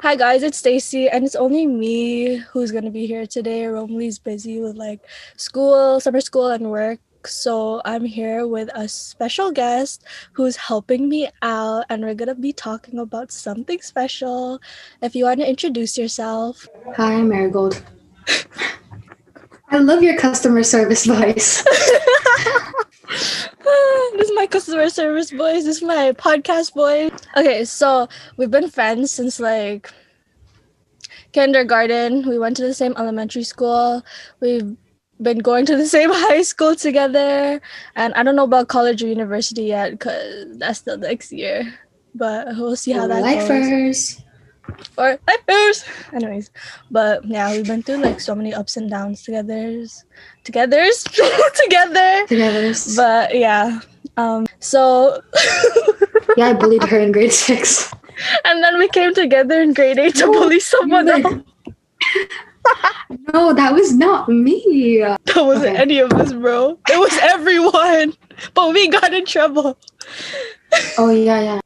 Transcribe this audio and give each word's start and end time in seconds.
Hi 0.00 0.16
guys, 0.16 0.42
it's 0.42 0.58
Stacey, 0.58 1.08
and 1.08 1.24
it's 1.24 1.34
only 1.34 1.66
me 1.66 2.36
who's 2.36 2.72
gonna 2.72 2.90
be 2.90 3.06
here 3.06 3.26
today. 3.26 3.66
Romely's 3.66 4.18
busy 4.18 4.60
with 4.60 4.76
like 4.76 5.00
school, 5.36 6.00
summer 6.00 6.20
school, 6.20 6.48
and 6.48 6.70
work. 6.70 6.98
So 7.26 7.80
I'm 7.84 8.04
here 8.04 8.46
with 8.46 8.68
a 8.74 8.86
special 8.88 9.50
guest 9.50 10.04
who's 10.32 10.56
helping 10.56 11.08
me 11.08 11.30
out, 11.42 11.86
and 11.88 12.02
we're 12.02 12.14
gonna 12.14 12.34
be 12.34 12.52
talking 12.52 12.98
about 12.98 13.32
something 13.32 13.80
special. 13.80 14.60
If 15.00 15.14
you 15.14 15.24
want 15.24 15.40
to 15.40 15.48
introduce 15.48 15.96
yourself, 15.96 16.66
Hi, 16.96 17.14
Marygold. 17.20 17.82
I 19.70 19.78
love 19.78 20.02
your 20.02 20.16
customer 20.16 20.62
service 20.62 21.06
voice. 21.06 21.64
this 23.08 24.28
is 24.28 24.32
my 24.34 24.46
customer 24.46 24.88
service 24.88 25.30
voice. 25.30 25.64
This 25.64 25.78
is 25.78 25.82
my 25.82 26.12
podcast 26.12 26.74
voice. 26.74 27.12
Okay, 27.36 27.64
so 27.64 28.08
we've 28.36 28.50
been 28.50 28.70
friends 28.70 29.10
since 29.10 29.38
like 29.38 29.90
kindergarten. 31.32 32.28
We 32.28 32.38
went 32.38 32.56
to 32.56 32.62
the 32.62 32.74
same 32.74 32.94
elementary 32.96 33.44
school. 33.44 34.02
We've 34.40 34.76
been 35.20 35.38
going 35.38 35.66
to 35.66 35.76
the 35.76 35.86
same 35.96 36.10
high 36.10 36.42
school 36.42 36.74
together. 36.76 37.60
And 37.96 38.14
I 38.14 38.22
don't 38.22 38.36
know 38.36 38.44
about 38.44 38.68
college 38.68 39.02
or 39.02 39.08
university 39.08 39.64
yet 39.64 39.92
because 39.92 40.58
that's 40.58 40.78
still 40.78 40.96
next 40.98 41.32
year. 41.32 41.74
But 42.14 42.56
we'll 42.56 42.76
see 42.76 42.92
how 42.92 43.06
that 43.08 43.48
goes. 43.48 44.23
Lifers. 44.68 44.88
Or 44.96 45.18
lifers. 45.28 45.84
Anyways, 46.12 46.50
but 46.90 47.24
yeah, 47.24 47.50
we've 47.52 47.66
been 47.66 47.82
through 47.82 47.98
like 47.98 48.20
so 48.20 48.34
many 48.34 48.52
ups 48.54 48.76
and 48.76 48.88
downs 48.90 49.22
together. 49.26 49.84
Togethers. 50.44 51.04
together. 51.62 52.26
Together. 52.26 52.72
But 52.96 53.34
yeah. 53.36 53.80
Um 54.16 54.46
so 54.60 55.20
yeah, 56.36 56.48
I 56.48 56.52
bullied 56.54 56.84
her 56.84 56.98
in 57.00 57.12
grade 57.16 57.32
six. 57.32 57.92
and 58.44 58.62
then 58.62 58.78
we 58.78 58.88
came 58.88 59.12
together 59.14 59.60
in 59.60 59.74
grade 59.74 59.98
eight 59.98 60.14
to 60.16 60.26
bully 60.26 60.60
someone 60.60 61.06
Like- 61.06 61.24
else. 61.24 61.42
no, 63.32 63.52
that 63.52 63.72
was 63.74 63.94
not 63.94 64.28
me. 64.28 64.98
That 65.00 65.18
wasn't 65.36 65.74
Okay. 65.74 65.76
any 65.82 65.98
of 65.98 66.12
us, 66.12 66.32
bro. 66.32 66.78
It 66.88 66.98
was 66.98 67.16
everyone. 67.22 68.14
But 68.54 68.72
we 68.72 68.88
got 68.88 69.12
in 69.12 69.26
trouble. 69.26 69.76
Oh 70.98 71.10
yeah, 71.10 71.40
yeah. 71.40 71.60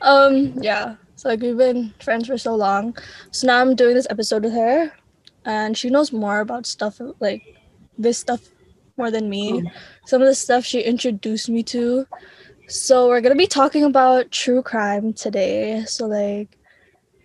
Um, 0.00 0.54
yeah. 0.62 0.94
So 1.18 1.28
like 1.28 1.40
we've 1.40 1.58
been 1.58 1.92
friends 2.00 2.28
for 2.28 2.38
so 2.38 2.54
long. 2.54 2.96
So 3.32 3.48
now 3.48 3.60
I'm 3.60 3.74
doing 3.74 3.96
this 3.96 4.06
episode 4.08 4.44
with 4.44 4.52
her. 4.52 4.92
And 5.44 5.76
she 5.76 5.90
knows 5.90 6.12
more 6.12 6.38
about 6.38 6.64
stuff 6.64 7.00
like 7.18 7.42
this 7.98 8.18
stuff 8.18 8.40
more 8.96 9.10
than 9.10 9.28
me. 9.28 9.64
Oh. 9.66 9.70
Some 10.06 10.22
of 10.22 10.28
the 10.28 10.34
stuff 10.36 10.64
she 10.64 10.80
introduced 10.80 11.48
me 11.48 11.64
to. 11.64 12.06
So 12.68 13.08
we're 13.08 13.20
gonna 13.20 13.34
be 13.34 13.48
talking 13.48 13.82
about 13.82 14.30
true 14.30 14.62
crime 14.62 15.12
today. 15.12 15.82
So 15.86 16.06
like 16.06 16.56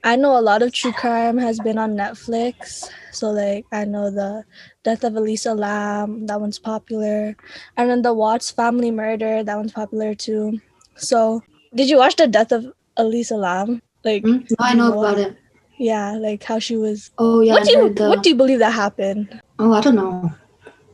I 0.03 0.15
know 0.15 0.39
a 0.39 0.41
lot 0.41 0.63
of 0.63 0.73
true 0.73 0.93
crime 0.93 1.37
has 1.37 1.59
been 1.59 1.77
on 1.77 1.95
Netflix. 1.95 2.89
So 3.11 3.29
like 3.29 3.67
I 3.71 3.85
know 3.85 4.09
the 4.09 4.43
Death 4.81 5.03
of 5.03 5.15
Elisa 5.15 5.53
Lam, 5.53 6.25
that 6.25 6.41
one's 6.41 6.57
popular. 6.57 7.35
And 7.77 7.91
then 7.91 8.01
the 8.01 8.15
Watts 8.15 8.49
family 8.49 8.89
murder, 8.89 9.43
that 9.43 9.55
one's 9.55 9.71
popular 9.71 10.15
too. 10.15 10.59
So 10.95 11.43
did 11.75 11.91
you 11.91 11.97
watch 11.97 12.15
the 12.15 12.25
Death 12.25 12.51
of 12.51 12.73
Elisa 12.97 13.35
Lam? 13.35 13.81
Like 14.03 14.23
Hmm? 14.23 14.37
No, 14.49 14.59
I 14.59 14.73
know 14.73 14.99
about 14.99 15.17
it. 15.19 15.37
yeah, 15.77 16.13
like 16.19 16.43
how 16.43 16.59
she 16.59 16.75
was 16.77 17.11
Oh 17.17 17.41
yeah, 17.41 17.53
what 17.53 17.63
do 17.65 17.71
you 17.71 17.89
the- 17.93 18.09
what 18.09 18.23
do 18.23 18.29
you 18.29 18.35
believe 18.35 18.59
that 18.59 18.73
happened? 18.73 19.41
Oh, 19.59 19.71
I 19.73 19.81
don't 19.81 19.95
know. 19.95 20.31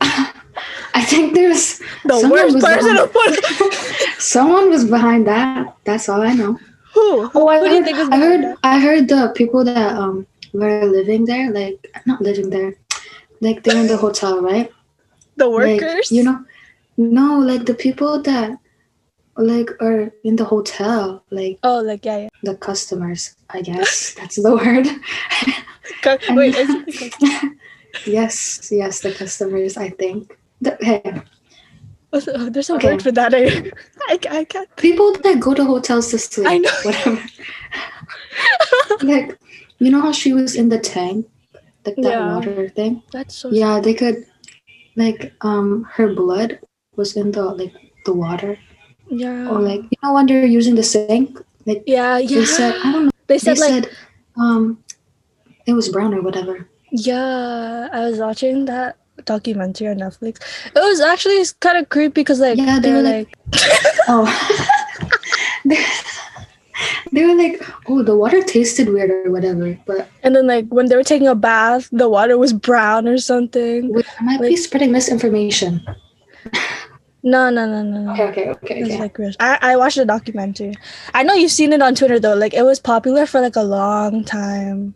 I 0.94 1.02
think 1.04 1.34
there's 1.34 1.78
The 2.04 2.20
Someone 2.20 2.30
worst 2.30 2.54
was 2.54 2.64
person 2.64 2.94
behind- 2.96 4.18
someone 4.18 4.70
was 4.70 4.84
behind 4.84 5.26
that. 5.26 5.76
That's 5.84 6.08
all 6.08 6.22
I 6.22 6.32
know. 6.34 6.58
who? 6.94 7.30
Oh, 7.34 7.48
I 7.48 7.58
Who 7.58 7.66
heard, 7.66 7.84
think 7.84 7.98
I 7.98 8.16
heard, 8.18 8.42
that? 8.44 8.58
I 8.62 8.78
heard 8.80 9.08
the 9.08 9.32
people 9.34 9.64
that 9.64 9.94
um 9.96 10.26
were 10.52 10.84
living 10.86 11.24
there, 11.24 11.50
like 11.52 11.78
not 12.06 12.20
living 12.20 12.50
there, 12.50 12.74
like 13.40 13.62
they're 13.62 13.78
in 13.80 13.86
the 13.86 13.96
hotel, 13.96 14.40
right? 14.42 14.70
The 15.36 15.46
Like, 15.48 15.80
workers? 15.80 16.10
you 16.12 16.22
know, 16.24 16.44
no, 16.96 17.38
like 17.38 17.64
the 17.66 17.74
people 17.74 18.20
that 18.22 18.58
like 19.42 19.70
or 19.80 20.12
in 20.24 20.36
the 20.36 20.44
hotel, 20.44 21.24
like 21.30 21.58
Oh, 21.62 21.80
like 21.80 22.04
yeah, 22.04 22.18
yeah. 22.18 22.28
the 22.42 22.56
customers. 22.56 23.34
I 23.50 23.62
guess 23.62 24.14
that's 24.18 24.36
the 24.42 24.54
word. 24.54 24.86
And- 24.86 26.36
Wait, 26.36 26.54
yes, 28.06 28.68
yes, 28.70 29.00
the 29.00 29.12
customers. 29.12 29.76
I 29.76 29.90
think. 29.90 30.36
The, 30.60 30.76
hey, 30.80 31.22
oh, 32.12 32.50
there's 32.50 32.70
a 32.70 32.74
Okay. 32.74 32.92
word 32.92 33.02
for 33.02 33.12
that. 33.12 33.32
I, 33.34 33.70
I, 34.08 34.18
I 34.40 34.44
can't. 34.44 34.68
people 34.76 35.12
that 35.24 35.40
go 35.40 35.54
to 35.54 35.64
hotels 35.64 36.10
to 36.10 36.18
sleep. 36.18 36.46
I 36.46 36.58
know. 36.58 36.70
Whatever. 36.84 37.22
like, 39.02 39.38
you 39.78 39.90
know 39.90 40.00
how 40.00 40.12
she 40.12 40.32
was 40.32 40.54
in 40.56 40.68
the 40.68 40.78
tank, 40.78 41.26
like 41.86 41.96
that 41.96 42.12
Yeah. 42.12 42.34
water 42.34 42.68
thing. 42.68 43.02
That's 43.12 43.34
so. 43.34 43.50
Yeah, 43.50 43.80
they 43.80 43.94
could, 43.94 44.24
like, 44.96 45.32
um, 45.40 45.84
her 45.94 46.12
blood 46.14 46.60
was 46.96 47.16
in 47.16 47.32
the 47.32 47.42
like 47.44 47.72
the 48.04 48.12
water, 48.12 48.58
Yeah. 49.10 49.48
or 49.50 49.60
like 49.60 49.82
you 49.82 49.98
know 50.02 50.12
when 50.14 50.26
they're 50.26 50.46
using 50.46 50.74
the 50.76 50.82
sink, 50.82 51.38
like 51.66 51.82
Yeah, 51.86 52.18
yeah. 52.18 52.38
they 52.40 52.44
said 52.46 52.74
I 52.84 52.92
don't 52.92 53.04
know. 53.06 53.10
They 53.26 53.34
They 53.34 53.38
said 53.38 53.58
like 53.58 53.70
said, 53.84 53.90
um, 54.36 54.82
it 55.66 55.72
was 55.74 55.88
brown 55.88 56.14
or 56.14 56.22
whatever. 56.22 56.68
yeah. 56.90 57.88
I 57.92 58.00
was 58.08 58.18
watching 58.18 58.64
that 58.66 58.96
documentary 59.26 59.88
on 59.88 59.98
Netflix. 59.98 60.38
It 60.66 60.74
was 60.80 61.00
actually 61.00 61.42
kind 61.60 61.76
of 61.78 61.88
creepy 61.90 62.20
because 62.22 62.40
like 62.40 62.56
Yeah, 62.58 62.78
they 62.80 62.90
they're 62.90 63.02
were 63.02 63.08
like, 63.08 63.28
Oh. 64.08 64.24
they, 65.64 65.76
they 67.12 67.24
were 67.26 67.34
like, 67.34 67.62
oh, 67.88 68.02
the 68.02 68.16
water 68.16 68.42
tasted 68.42 68.88
weird 68.88 69.10
or 69.10 69.30
whatever, 69.30 69.78
but 69.86 70.08
and 70.22 70.34
then 70.34 70.46
like 70.46 70.66
when 70.68 70.86
they 70.86 70.96
were 70.96 71.04
taking 71.04 71.28
a 71.28 71.34
bath, 71.34 71.88
the 71.92 72.08
water 72.08 72.38
was 72.38 72.52
brown 72.54 73.06
or 73.06 73.18
something. 73.18 73.92
wait, 73.92 74.06
I 74.18 74.24
might 74.24 74.40
be 74.40 74.56
spreading 74.56 74.90
misinformation. 74.92 75.84
No, 77.22 77.50
no, 77.50 77.66
no, 77.66 77.82
no. 77.82 78.12
Okay, 78.12 78.28
okay, 78.30 78.48
okay, 78.50 78.78
It 78.80 78.84
was 78.84 78.92
okay. 78.92 79.24
like. 79.26 79.36
I, 79.40 79.58
I 79.72 79.76
watched 79.76 79.96
the 79.96 80.04
documentary. 80.06 80.74
I 81.12 81.22
know 81.22 81.34
you've 81.34 81.50
seen 81.50 81.72
it 81.72 81.82
on 81.82 81.94
Twitter 81.94 82.18
though. 82.18 82.34
Like 82.34 82.54
it 82.54 82.62
was 82.62 82.80
popular 82.80 83.26
for 83.26 83.40
like 83.40 83.56
a 83.56 83.62
long 83.62 84.24
time. 84.24 84.94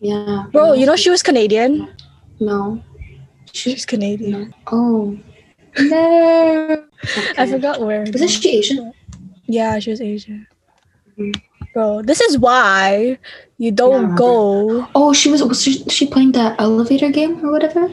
Yeah. 0.00 0.46
Bro, 0.52 0.74
you 0.74 0.86
know 0.86 0.96
she 0.96 1.10
was 1.10 1.22
Canadian? 1.22 1.88
No. 2.38 2.82
She, 3.52 3.72
She's 3.72 3.84
Canadian. 3.86 4.50
no. 4.50 4.54
Oh. 4.70 5.18
No. 5.78 6.84
I 7.36 7.42
Okay. 7.42 7.50
forgot 7.50 7.80
where. 7.80 8.02
Isn't 8.04 8.28
she 8.28 8.58
Asian? 8.58 8.92
Yeah, 9.46 9.78
she 9.78 9.90
was 9.90 10.00
Asian. 10.00 10.46
Mhm. 11.18 11.34
Bro, 11.74 12.02
this 12.02 12.20
is 12.20 12.38
why 12.38 13.18
you 13.58 13.70
don't 13.70 14.10
Yeah. 14.10 14.16
go. 14.16 14.86
Oh, 14.94 15.12
she 15.12 15.30
was. 15.30 15.42
Was 15.42 15.62
she, 15.62 15.84
she 15.88 16.06
playing 16.06 16.32
the 16.32 16.54
elevator 16.60 17.10
game 17.10 17.44
or 17.44 17.50
whatever? 17.52 17.88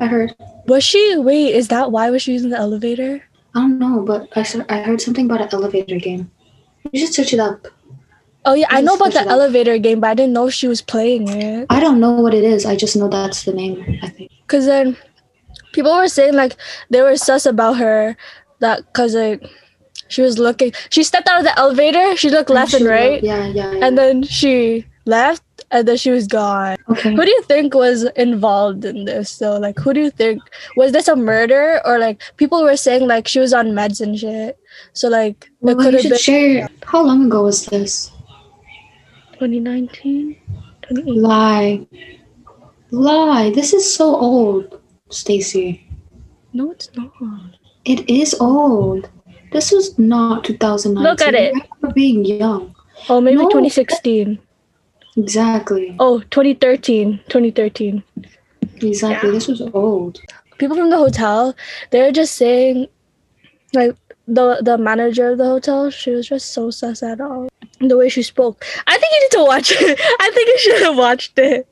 I 0.00 0.06
heard. 0.06 0.34
Was 0.66 0.84
she? 0.84 1.16
Wait, 1.18 1.54
is 1.54 1.68
that 1.68 1.90
why 1.92 2.10
was 2.10 2.22
she 2.22 2.32
using 2.32 2.50
the 2.50 2.58
elevator? 2.58 3.22
I 3.54 3.60
don't 3.60 3.78
know, 3.78 4.02
but 4.06 4.28
I, 4.36 4.44
I 4.68 4.82
heard 4.82 5.00
something 5.00 5.26
about 5.26 5.40
an 5.42 5.48
elevator 5.52 5.98
game. 5.98 6.30
You 6.90 7.00
should 7.04 7.14
search 7.14 7.32
it 7.32 7.40
up. 7.40 7.66
Oh 8.44 8.54
yeah, 8.54 8.66
I 8.70 8.80
know 8.80 8.94
about 8.94 9.12
the 9.12 9.20
elevator 9.20 9.78
game, 9.78 10.00
but 10.00 10.10
I 10.10 10.14
didn't 10.14 10.32
know 10.32 10.50
she 10.50 10.66
was 10.66 10.82
playing 10.82 11.28
it. 11.28 11.66
I 11.70 11.78
don't 11.78 12.00
know 12.00 12.12
what 12.12 12.34
it 12.34 12.42
is. 12.42 12.66
I 12.66 12.74
just 12.76 12.96
know 12.96 13.08
that's 13.08 13.44
the 13.44 13.52
name. 13.52 13.98
I 14.02 14.08
think. 14.08 14.32
Cause 14.48 14.66
then 14.66 14.96
people 15.72 15.94
were 15.94 16.08
saying 16.08 16.34
like 16.34 16.56
they 16.90 17.02
were 17.02 17.16
sus 17.16 17.46
about 17.46 17.74
her 17.78 18.16
that 18.58 18.92
cause 18.94 19.14
like 19.14 19.44
she 20.08 20.22
was 20.22 20.38
looking. 20.38 20.72
She 20.90 21.04
stepped 21.04 21.28
out 21.28 21.38
of 21.38 21.44
the 21.44 21.56
elevator. 21.58 22.16
She 22.16 22.30
looked 22.30 22.50
left 22.50 22.74
and 22.74 22.82
She- 22.82 22.88
right, 22.88 23.22
Yeah, 23.22 23.46
yeah. 23.46 23.72
yeah. 23.72 23.86
and 23.86 23.96
then 23.96 24.22
she 24.24 24.86
left, 25.06 25.42
and 25.72 25.88
then 25.88 25.96
she 25.96 26.10
was 26.10 26.26
gone. 26.26 26.76
okay. 26.90 27.14
Who 27.14 27.24
do 27.24 27.30
you 27.30 27.42
think 27.42 27.74
was 27.74 28.04
involved 28.14 28.84
in 28.84 29.04
this? 29.06 29.30
So 29.30 29.58
like, 29.58 29.78
who 29.78 29.92
do 29.94 30.00
you 30.00 30.10
think 30.10 30.40
was 30.76 30.92
this 30.92 31.08
a 31.08 31.16
murder 31.16 31.80
or 31.84 31.98
like 31.98 32.22
people 32.36 32.62
were 32.62 32.76
saying 32.76 33.06
like 33.08 33.26
she 33.26 33.40
was 33.40 33.52
on 33.52 33.68
meds 33.68 34.00
and 34.00 34.18
shit? 34.18 34.58
So 34.92 35.08
like 35.08 35.46
it 35.46 35.50
Well, 35.60 35.76
could 35.76 35.84
you 35.86 35.92
have 35.92 36.02
should 36.02 36.10
been 36.10 36.18
share. 36.18 36.68
How 36.84 37.02
long 37.02 37.26
ago 37.26 37.44
was 37.44 37.64
this? 37.66 38.10
2019, 39.40 40.36
2018. 40.82 41.22
Lie. 41.22 41.86
Lie. 42.90 43.50
This 43.50 43.72
is 43.72 43.92
so 43.92 44.14
old, 44.14 44.80
Stacey. 45.10 45.88
No, 46.52 46.70
it's 46.70 46.90
not. 46.94 47.10
It 47.84 48.08
is 48.08 48.34
old. 48.38 49.08
This 49.52 49.72
was 49.72 49.98
not 49.98 50.44
2019. 50.44 51.02
Look 51.02 51.20
at 51.22 51.34
it. 51.34 51.54
I 51.54 51.58
remember 51.58 51.94
being 51.94 52.24
young. 52.24 52.74
Oh, 53.08 53.20
maybe 53.20 53.38
No. 53.38 53.48
2016. 53.48 54.38
Exactly. 55.16 55.96
Oh, 55.98 56.20
2013. 56.30 57.18
2013. 57.28 58.02
Exactly. 58.76 59.30
This 59.30 59.48
was 59.48 59.60
old. 59.74 60.20
People 60.58 60.76
from 60.76 60.90
the 60.90 60.96
hotel, 60.96 61.54
they're 61.90 62.12
just 62.12 62.34
saying, 62.34 62.86
like 63.74 63.96
the 64.28 64.60
the 64.62 64.78
manager 64.78 65.30
of 65.30 65.38
the 65.38 65.44
hotel, 65.44 65.90
she 65.90 66.10
was 66.10 66.28
just 66.28 66.52
so 66.52 66.70
sus 66.70 67.02
at 67.02 67.20
all. 67.20 67.48
The 67.80 67.96
way 67.96 68.08
she 68.08 68.22
spoke. 68.22 68.64
I 68.86 68.96
think 68.96 69.12
you 69.12 69.20
need 69.20 69.30
to 69.32 69.44
watch 69.44 69.72
it. 69.74 70.00
I 70.20 70.30
think 70.32 70.48
you 70.48 70.58
should 70.58 70.82
have 70.82 70.96
watched 70.96 71.38
it. 71.38 71.66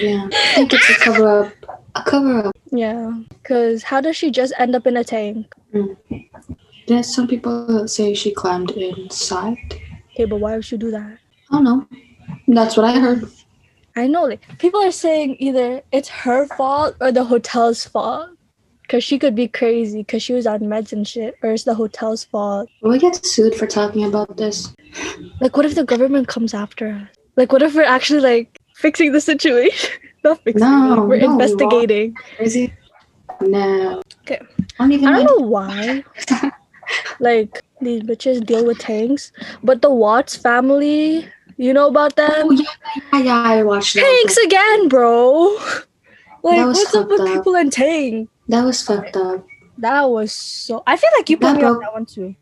Yeah. 0.00 0.28
I 0.32 0.54
think 0.54 0.72
it's 0.72 0.90
a 0.90 0.94
cover 0.94 1.28
up. 1.46 1.52
A 1.94 2.02
cover 2.02 2.46
up. 2.46 2.56
Yeah, 2.70 3.12
because 3.28 3.82
how 3.82 4.00
does 4.00 4.16
she 4.16 4.30
just 4.30 4.54
end 4.58 4.74
up 4.74 4.86
in 4.86 4.96
a 4.96 5.04
tank? 5.04 5.52
Hmm. 5.72 5.92
There's 6.88 7.14
some 7.14 7.28
people 7.28 7.66
that 7.66 7.88
say 7.88 8.14
she 8.14 8.32
climbed 8.32 8.70
inside. 8.72 9.80
Okay, 10.12 10.24
but 10.24 10.40
why 10.40 10.56
would 10.56 10.64
she 10.64 10.76
do 10.76 10.90
that? 10.90 11.18
I 11.50 11.56
don't 11.56 11.64
know. 11.64 11.86
That's 12.48 12.76
what 12.76 12.86
I 12.86 12.98
heard. 12.98 13.30
I 13.96 14.06
know, 14.06 14.24
like 14.24 14.40
people 14.58 14.80
are 14.82 14.92
saying 14.92 15.36
either 15.38 15.82
it's 15.92 16.08
her 16.08 16.46
fault 16.48 16.96
or 17.00 17.12
the 17.12 17.24
hotel's 17.24 17.84
fault. 17.84 18.30
Cause 18.88 19.02
she 19.04 19.18
could 19.18 19.34
be 19.34 19.48
crazy 19.48 20.00
because 20.00 20.22
she 20.22 20.34
was 20.34 20.46
on 20.46 20.60
meds 20.60 20.92
and 20.92 21.08
shit, 21.08 21.36
or 21.42 21.52
it's 21.52 21.64
the 21.64 21.72
hotel's 21.74 22.24
fault. 22.24 22.68
Will 22.82 22.90
we 22.90 22.98
get 22.98 23.24
sued 23.24 23.54
for 23.54 23.66
talking 23.66 24.04
about 24.04 24.36
this? 24.36 24.74
Like, 25.40 25.56
what 25.56 25.64
if 25.64 25.74
the 25.74 25.84
government 25.84 26.28
comes 26.28 26.52
after 26.52 26.88
us? 26.90 27.08
Like, 27.36 27.52
what 27.52 27.62
if 27.62 27.74
we're 27.74 27.84
actually 27.84 28.20
like 28.20 28.58
fixing 28.74 29.12
the 29.12 29.20
situation? 29.20 29.90
Not 30.24 30.42
fixing 30.44 30.60
No, 30.68 31.04
it. 31.04 31.06
We're 31.06 31.20
no, 31.20 31.26
we 31.28 31.32
investigating. 31.32 32.14
Crazy? 32.36 32.74
No. 33.40 34.02
Okay. 34.22 34.40
I 34.78 34.84
don't 34.84 34.92
even 34.92 35.08
I 35.08 35.12
don't 35.12 35.24
know. 35.26 35.36
know 35.38 35.46
why. 35.46 36.04
like 37.20 37.62
these 37.80 38.02
bitches 38.02 38.44
deal 38.44 38.66
with 38.66 38.78
tanks, 38.78 39.32
but 39.62 39.80
the 39.80 39.90
Watts 39.92 40.36
family, 40.36 41.26
you 41.56 41.72
know 41.72 41.88
about 41.88 42.16
them? 42.16 42.30
Oh, 42.34 42.50
yeah, 42.50 43.18
yeah, 43.20 43.42
I 43.42 43.62
watched 43.62 43.94
that. 43.94 44.02
Tanks 44.02 44.36
again, 44.38 44.88
bro. 44.88 45.56
Like, 46.42 46.66
what's 46.66 46.94
up 46.94 47.08
with 47.08 47.20
up. 47.20 47.28
people 47.28 47.54
in 47.54 47.70
tank? 47.70 48.28
That 48.48 48.64
was 48.64 48.82
fucked 48.82 49.16
up. 49.16 49.46
That 49.78 50.02
was 50.10 50.32
so. 50.32 50.82
I 50.86 50.96
feel 50.96 51.10
like 51.16 51.30
you 51.30 51.36
put 51.36 51.54
That 51.54 51.56
me 51.56 51.64
on 51.64 51.78
that 51.80 51.92
one 51.92 52.06
too, 52.06 52.34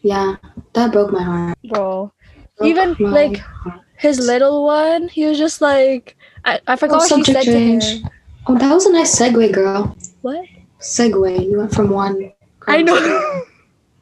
Yeah, 0.00 0.36
that 0.72 0.92
broke 0.92 1.12
my 1.12 1.22
heart. 1.22 1.58
bro. 1.68 2.12
Broke 2.56 2.68
Even, 2.68 2.94
like, 2.98 3.38
heart. 3.38 3.80
His 3.98 4.18
little 4.18 4.64
one, 4.64 5.08
he 5.08 5.24
was 5.26 5.38
just 5.38 5.60
like, 5.60 6.16
I, 6.44 6.60
I 6.66 6.76
forgot 6.76 6.96
Oh, 6.96 6.98
what 6.98 7.08
he 7.08 7.24
subject 7.24 7.44
said 7.44 7.52
change. 7.52 7.84
to 7.84 7.96
him. 8.00 8.10
Oh, 8.46 8.58
that 8.58 8.72
was 8.72 8.86
a 8.86 8.92
nice 8.92 9.18
segue, 9.18 9.52
girl. 9.52 9.96
What? 10.22 10.44
Segue. 10.80 11.44
You 11.50 11.58
went 11.58 11.74
from 11.74 11.90
one. 11.90 12.32
I 12.66 12.82
know. 12.82 12.94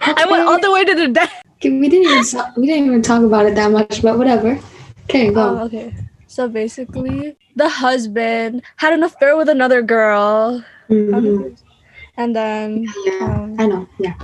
I 0.00 0.26
went 0.28 0.46
all 0.48 0.60
the 0.64 0.70
way 0.72 0.84
to 0.84 0.94
the 0.94 1.08
death. 1.08 1.43
We 1.70 1.88
didn't 1.88 2.10
even 2.10 2.24
so- 2.24 2.46
we 2.56 2.66
didn't 2.66 2.86
even 2.86 3.02
talk 3.02 3.22
about 3.22 3.46
it 3.46 3.54
that 3.54 3.70
much, 3.70 4.02
but 4.02 4.18
whatever. 4.18 4.58
Okay, 5.04 5.30
go. 5.32 5.58
Oh, 5.60 5.64
okay. 5.66 5.92
So 6.26 6.48
basically, 6.48 7.36
the 7.56 7.68
husband 7.68 8.62
had 8.76 8.92
an 8.92 9.02
affair 9.02 9.36
with 9.36 9.48
another 9.48 9.82
girl, 9.82 10.64
Mhm. 10.90 11.56
and 12.16 12.34
then 12.34 12.86
Yeah, 13.06 13.24
um, 13.24 13.56
I 13.58 13.66
know. 13.66 13.86
Yeah. 13.98 14.14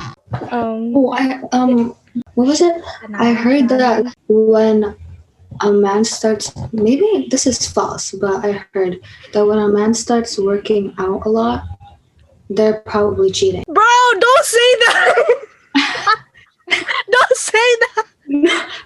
um, 0.51 0.93
Oh, 0.97 1.13
I 1.13 1.41
um, 1.53 1.95
what 2.35 2.47
was 2.49 2.61
it? 2.61 2.75
I 3.15 3.33
heard 3.33 3.69
that 3.69 4.07
when 4.29 4.95
a 5.61 5.71
man 5.73 6.05
starts, 6.05 6.53
maybe 6.73 7.29
this 7.31 7.47
is 7.47 7.67
false, 7.67 8.13
but 8.13 8.45
I 8.45 8.65
heard 8.73 9.01
that 9.33 9.45
when 9.47 9.59
a 9.59 9.69
man 9.69 9.95
starts 9.95 10.39
working 10.39 10.95
out 10.99 11.27
a 11.27 11.29
lot, 11.29 11.63
they're 12.49 12.81
probably 12.87 13.31
cheating. 13.31 13.63
Bro, 13.69 13.93
don't 14.19 14.45
say 14.45 14.69
that. 14.87 15.47
don't 17.11 17.37
say 17.37 17.59
that. 17.81 18.07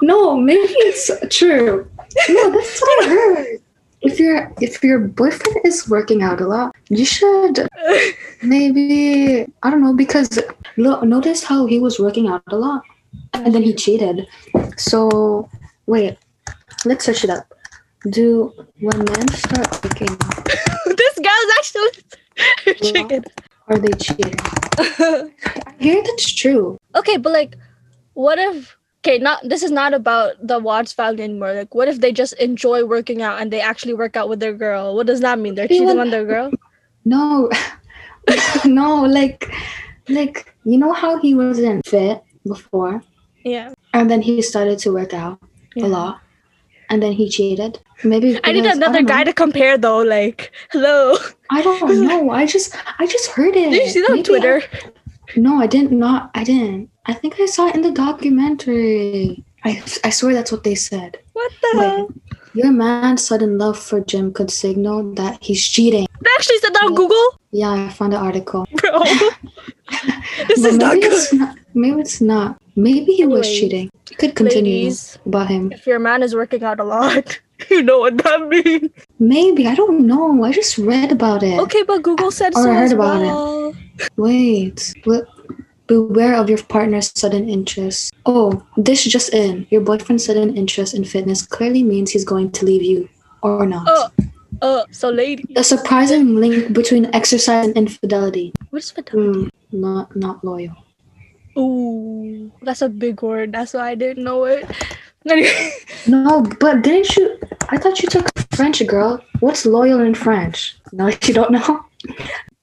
No, 0.01 0.37
maybe 0.37 0.73
it's 0.89 1.11
true. 1.31 1.89
No, 2.29 2.51
that's 2.51 2.81
what 2.81 3.05
I 3.05 3.09
heard. 3.15 3.61
If 4.01 4.21
your 4.21 4.53
if 4.61 4.85
your 4.85 4.99
boyfriend 4.99 5.65
is 5.65 5.89
working 5.89 6.23
out 6.23 6.41
a 6.41 6.47
lot, 6.47 6.77
you 6.91 7.05
should 7.05 7.67
maybe 8.43 9.47
I 9.63 9.71
don't 9.71 9.83
know 9.83 9.95
because 9.95 10.39
look, 10.77 11.03
notice 11.03 11.43
how 11.43 11.67
he 11.67 11.79
was 11.79 11.99
working 11.99 12.29
out 12.29 12.43
a 12.49 12.57
lot, 12.57 12.83
and 13.33 13.55
then 13.55 13.63
he 13.63 13.73
cheated. 13.73 14.27
So 14.77 15.49
wait, 15.87 16.19
let's 16.85 17.05
search 17.05 17.25
it 17.25 17.31
up. 17.31 17.53
Do 18.11 18.53
when 18.81 18.99
men 18.99 19.29
start 19.29 19.73
working, 19.83 20.13
this 21.01 21.15
girl's 21.17 21.51
actually 21.57 21.91
chicken. 22.93 23.25
are 23.69 23.79
they 23.79 23.93
cheating? 23.97 24.35
I 24.77 25.75
hear 25.79 26.03
that's 26.03 26.33
true. 26.35 26.79
okay, 26.95 27.17
but 27.17 27.33
like, 27.33 27.57
what 28.14 28.38
if? 28.38 28.76
Okay, 29.06 29.19
not 29.19 29.46
this 29.46 29.62
is 29.62 29.70
not 29.70 29.93
about 29.93 30.32
the 30.40 30.58
Watts 30.58 30.93
family 30.93 31.25
anymore. 31.25 31.52
Like, 31.52 31.75
what 31.75 31.88
if 31.88 32.00
they 32.00 32.11
just 32.11 32.32
enjoy 32.34 32.84
working 32.87 33.20
out 33.20 33.40
and 33.40 33.52
they 33.52 33.61
actually 33.61 33.93
work 33.93 34.16
out 34.16 34.31
with 34.31 34.40
their 34.40 34.55
girl? 34.55 34.96
What 34.96 35.06
does 35.06 35.20
that 35.20 35.38
mean? 35.38 35.55
They're 35.55 35.69
cheating 35.69 35.99
on 35.99 36.08
their 36.11 36.25
girl? 36.25 36.50
No, 37.05 37.50
no, 38.64 39.02
like, 39.02 39.52
like 40.08 40.55
you 40.64 40.78
know 40.78 40.93
how 40.93 41.19
he 41.19 41.34
wasn't 41.34 41.87
fit 41.87 42.22
before. 42.46 43.02
Yeah. 43.44 43.75
And 43.93 44.11
then 44.11 44.22
he 44.22 44.40
started 44.40 44.78
to 44.81 44.93
work 44.93 45.12
out 45.12 45.38
Yeah. 45.75 45.87
a 45.87 45.88
lot. 45.88 46.20
And 46.88 47.02
then 47.02 47.12
he 47.12 47.28
cheated. 47.28 47.78
Maybe 48.05 48.38
I 48.44 48.52
need 48.52 48.64
another 48.64 48.99
don't 48.99 49.06
guy 49.06 49.25
to 49.25 49.32
compare 49.32 49.76
though. 49.76 50.00
Like, 50.02 50.52
hello. 50.72 51.16
I 51.50 51.61
don't 51.62 52.06
know. 52.06 52.31
I 52.31 52.46
just 52.46 52.75
I 52.99 53.06
just 53.06 53.26
heard 53.32 53.55
it. 53.56 53.70
Did 53.75 53.82
you 53.84 53.90
see 53.90 54.00
that 54.00 54.11
on 54.11 54.22
Twitter? 54.22 54.62
I- 54.72 54.90
no, 55.37 55.59
I 55.61 55.67
didn't 55.67 55.99
not 55.99 56.31
I 56.35 56.44
didn't. 56.44 56.91
I 57.06 57.12
think 57.12 57.38
I 57.41 57.47
saw 57.47 57.69
it 57.69 57.75
in 57.75 57.82
the 57.82 57.91
documentary. 57.93 59.44
I 59.65 59.82
I 60.05 60.11
swear 60.11 60.35
that's 60.35 60.53
what 60.53 60.65
they 60.65 60.75
said. 60.75 61.19
What 61.32 61.53
the 61.62 61.71
Wait. 61.75 61.87
hell? 61.87 62.09
Your 62.55 62.71
man's 62.71 63.25
sudden 63.26 63.59
love 63.59 63.76
for 63.79 64.00
gym 64.00 64.32
could 64.32 64.50
signal 64.50 65.12
that 65.15 65.43
he's 65.43 65.67
cheating. 65.67 66.06
They 66.23 66.31
actually 66.38 66.59
said 66.59 66.73
that 66.75 66.85
on 66.85 66.93
Yeah. 66.93 66.97
Google, 66.97 67.26
Yeah, 67.50 67.71
I 67.73 67.88
found 67.91 68.12
the 68.12 68.19
article. 68.19 68.67
bro. 68.76 69.03
this 70.49 70.65
is 70.65 70.79
not 70.79 70.94
maybe 70.94 71.00
good. 71.09 71.12
it's 71.12 71.32
not 71.32 71.56
maybe 71.75 72.00
it's 72.00 72.21
not. 72.21 72.59
Maybe 72.76 73.12
he 73.15 73.25
was 73.26 73.47
cheating. 73.47 73.91
You 74.11 74.17
could 74.17 74.35
continue 74.35 74.73
Ladies, 74.91 75.19
about 75.26 75.49
him. 75.49 75.73
if 75.73 75.87
your 75.87 75.99
man 75.99 76.23
is 76.23 76.35
working 76.35 76.62
out 76.65 76.81
a 76.81 76.85
lot, 76.85 77.41
you 77.71 77.83
know 77.83 77.99
what 78.01 78.19
that 78.19 78.49
means. 78.49 78.91
Maybe. 79.19 79.67
I 79.67 79.75
don't 79.75 80.06
know. 80.06 80.43
I 80.45 80.53
just 80.53 80.79
read 80.79 81.12
about 81.12 81.43
it. 81.43 81.59
Okay, 81.61 81.83
but 81.85 82.03
Google 82.03 82.31
said 82.31 82.55
Or 82.55 82.62
so 82.62 82.71
I 82.71 82.75
heard 82.75 82.85
as 82.85 82.93
about 82.93 83.23
it. 83.23 83.77
Wait. 84.17 84.95
Be- 85.05 85.23
Beware 85.87 86.37
of 86.37 86.49
your 86.49 86.62
partner's 86.65 87.12
sudden 87.15 87.47
interest. 87.47 88.11
Oh, 88.25 88.65
this 88.79 89.05
just 89.05 89.35
in. 89.35 89.67
Your 89.71 89.83
boyfriend's 89.83 90.25
sudden 90.25 90.56
interest 90.56 90.95
in 90.95 91.05
fitness 91.05 91.47
clearly 91.47 91.83
means 91.83 92.11
he's 92.11 92.25
going 92.25 92.53
to 92.53 92.65
leave 92.65 92.83
you 92.83 93.06
or 93.43 93.67
not. 93.67 93.87
Uh, 93.87 94.09
uh, 94.62 94.85
so 94.91 95.11
lady, 95.11 95.45
A 95.57 95.62
surprising 95.62 96.37
link 96.37 96.73
between 96.73 97.15
exercise 97.15 97.67
and 97.67 97.77
infidelity. 97.77 98.55
what 98.71 98.79
is 98.83 98.91
fidelity? 98.91 99.50
Hmm, 99.71 99.79
not 99.79 100.17
not 100.17 100.43
loyal. 100.43 100.73
Ooh, 101.59 102.50
that's 102.62 102.81
a 102.81 102.89
big 102.89 103.21
word. 103.23 103.53
That's 103.53 103.75
why 103.75 103.91
I 103.91 103.95
didn't 103.95 104.25
know 104.25 104.45
it. 104.45 104.65
No, 106.06 106.43
but 106.61 106.82
didn't 106.82 107.17
you? 107.17 107.38
I 107.71 107.79
thought 107.79 108.03
you 108.03 108.09
took 108.09 108.29
French, 108.55 108.87
girl. 108.87 109.23
What's 109.41 109.65
loyal 109.65 110.00
in 110.00 110.15
French? 110.15 110.76
No, 110.93 111.06
you 111.09 111.32
don't 111.35 111.50
know. 111.50 111.85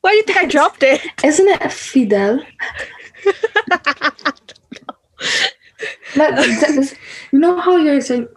why 0.01 0.11
do 0.11 0.15
you 0.17 0.23
think 0.23 0.37
I 0.37 0.45
dropped 0.45 0.83
it? 0.83 1.01
Isn't 1.23 1.47
it 1.47 1.59
fidèle? 1.61 2.45
Like, 6.15 6.35
that 6.35 6.69
is- 6.77 6.95
you 7.31 7.39
know 7.39 7.59
how 7.59 7.77
you're 7.77 8.01
saying, 8.01 8.27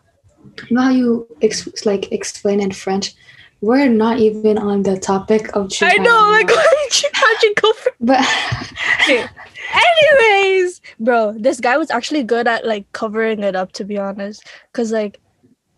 you 0.69 0.77
know 0.77 0.83
how 0.83 0.91
you 0.91 1.27
ex- 1.43 1.85
like 1.85 2.11
explain 2.13 2.61
in 2.61 2.71
French. 2.71 3.13
We're 3.61 3.89
not 3.89 4.19
even 4.19 4.59
on 4.59 4.83
the 4.83 4.99
topic 4.99 5.49
of. 5.57 5.71
I 5.81 5.97
know, 5.97 6.05
Japan, 6.05 6.33
like, 6.33 6.49
why 6.57 6.67
did 6.89 7.03
you, 7.03 7.09
how'd 7.13 7.43
you 7.43 7.55
go 7.61 7.73
from 7.73 7.93
but 8.01 8.21
Anyways, 9.75 10.81
bro, 11.01 11.33
this 11.39 11.61
guy 11.61 11.77
was 11.77 11.91
actually 11.91 12.23
good 12.23 12.47
at 12.47 12.67
like 12.67 12.91
covering 12.93 13.43
it 13.43 13.57
up 13.57 13.73
to 13.73 13.85
be 13.85 13.99
honest. 13.99 14.47
Cause 14.73 14.93
like 14.93 15.21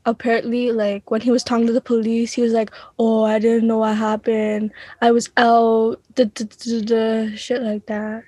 apparently 0.04 0.70
like 0.72 1.10
when 1.10 1.20
he 1.20 1.30
was 1.30 1.42
talking 1.42 1.66
to 1.66 1.72
the 1.72 1.80
police, 1.80 2.32
he 2.32 2.42
was 2.42 2.52
like, 2.52 2.70
Oh, 2.98 3.24
I 3.24 3.38
didn't 3.38 3.66
know 3.66 3.78
what 3.78 3.96
happened. 3.96 4.70
I 5.00 5.10
was 5.10 5.30
out 5.36 6.00
the 6.14 7.32
shit 7.36 7.62
like 7.62 7.86
that. 7.86 8.24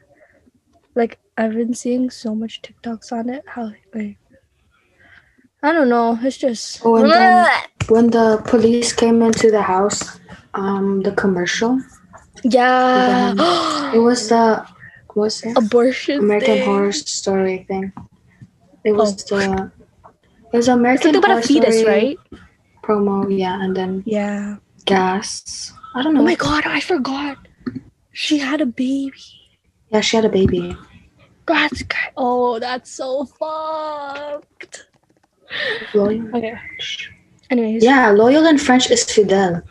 Like 0.95 1.19
I've 1.37 1.53
been 1.55 1.75
seeing 1.75 2.11
so 2.11 2.35
much 2.35 2.63
TikToks 2.63 3.13
on 3.13 3.29
it. 3.29 3.45
How 3.47 3.73
like 3.95 4.17
I 5.63 5.73
don't 5.73 5.89
know. 5.89 6.19
It's 6.23 6.37
just 6.39 6.81
Oh, 6.85 6.97
and 6.97 7.11
then- 7.11 7.49
when 7.89 8.11
the 8.11 8.43
police 8.47 8.93
came 8.93 9.23
into 9.23 9.51
the 9.51 9.63
house, 9.63 10.21
um, 10.53 11.01
the 11.01 11.13
commercial, 11.13 11.81
yeah. 12.45 13.33
it 13.95 13.99
was 13.99 14.29
the 14.29 14.67
was 15.19 15.43
it? 15.43 15.57
abortion. 15.59 16.19
American 16.23 16.55
thing. 16.63 16.65
Horror 16.65 16.93
Story 16.93 17.67
thing. 17.69 17.93
It 18.85 18.93
was 18.93 19.19
Oh. 19.31 19.37
the. 19.37 19.73
It 20.53 20.57
was 20.57 20.69
American 20.69 21.11
It's 21.11 21.19
about 21.19 21.31
Horror 21.31 21.41
a 21.45 21.51
fetus, 21.51 21.81
Story 21.81 21.93
right? 21.93 22.19
promo, 22.83 23.27
yeah, 23.29 23.61
and 23.63 23.77
then 23.77 24.03
Yeah. 24.07 24.57
gas. 24.87 25.73
I 25.95 26.03
don't 26.03 26.15
know. 26.15 26.21
Oh 26.23 26.25
my 26.25 26.37
god, 26.39 26.65
I 26.65 26.81
forgot. 26.81 27.37
She 28.13 28.39
had 28.39 28.61
a 28.61 28.67
baby. 28.67 29.13
Yeah, 29.91 30.01
she 30.01 30.17
had 30.17 30.25
a 30.25 30.33
baby. 30.33 30.77
That's 31.47 31.83
oh, 32.17 32.59
that's 32.59 32.91
so 32.91 33.25
fucked. 33.25 34.87
Loyal. 35.95 36.29
Okay. 36.37 36.55
Anyways, 37.51 37.83
Yeah, 37.85 38.11
loyal 38.11 38.45
in 38.47 38.59
French 38.59 38.91
is 38.91 39.05
fidèle. 39.05 39.63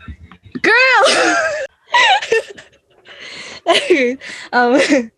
girl. 0.62 1.04
um. 4.54 4.82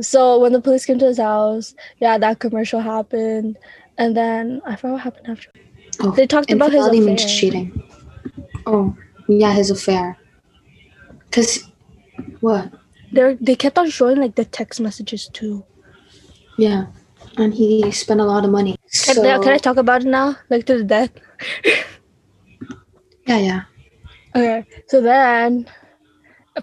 So 0.00 0.38
when 0.38 0.52
the 0.52 0.60
police 0.60 0.86
came 0.86 0.98
to 0.98 1.06
his 1.06 1.18
house, 1.18 1.74
yeah, 2.00 2.16
that 2.18 2.38
commercial 2.38 2.80
happened, 2.80 3.58
and 3.98 4.16
then 4.16 4.62
I 4.64 4.76
forgot 4.76 4.92
what 4.92 5.00
happened 5.02 5.26
after. 5.28 5.50
Oh, 6.00 6.12
They 6.12 6.26
talked 6.26 6.50
about 6.50 6.72
his 6.72 6.86
affair. 6.86 7.00
means 7.04 7.24
cheating. 7.24 7.82
Oh, 8.66 8.96
yeah, 9.28 9.52
his 9.52 9.70
affair. 9.70 10.16
Cause 11.30 11.64
what? 12.40 12.72
They 13.12 13.34
they 13.40 13.54
kept 13.56 13.76
on 13.78 13.90
showing 13.90 14.16
like 14.18 14.34
the 14.36 14.44
text 14.44 14.80
messages 14.80 15.28
too. 15.28 15.64
Yeah. 16.58 16.86
and 17.38 17.54
he 17.54 17.90
spent 17.92 18.20
a 18.20 18.24
lot 18.24 18.44
of 18.44 18.50
money. 18.50 18.76
Can, 19.04 19.14
So, 19.16 19.22
can 19.22 19.48
I 19.52 19.58
talk 19.58 19.76
about 19.76 20.02
it 20.02 20.08
now? 20.08 20.36
Like 20.50 20.66
to 20.66 20.78
the 20.78 20.84
death? 20.84 21.10
yeah, 23.26 23.38
yeah. 23.38 23.60
Okay. 24.34 24.66
So 24.88 25.00
then, 25.00 25.68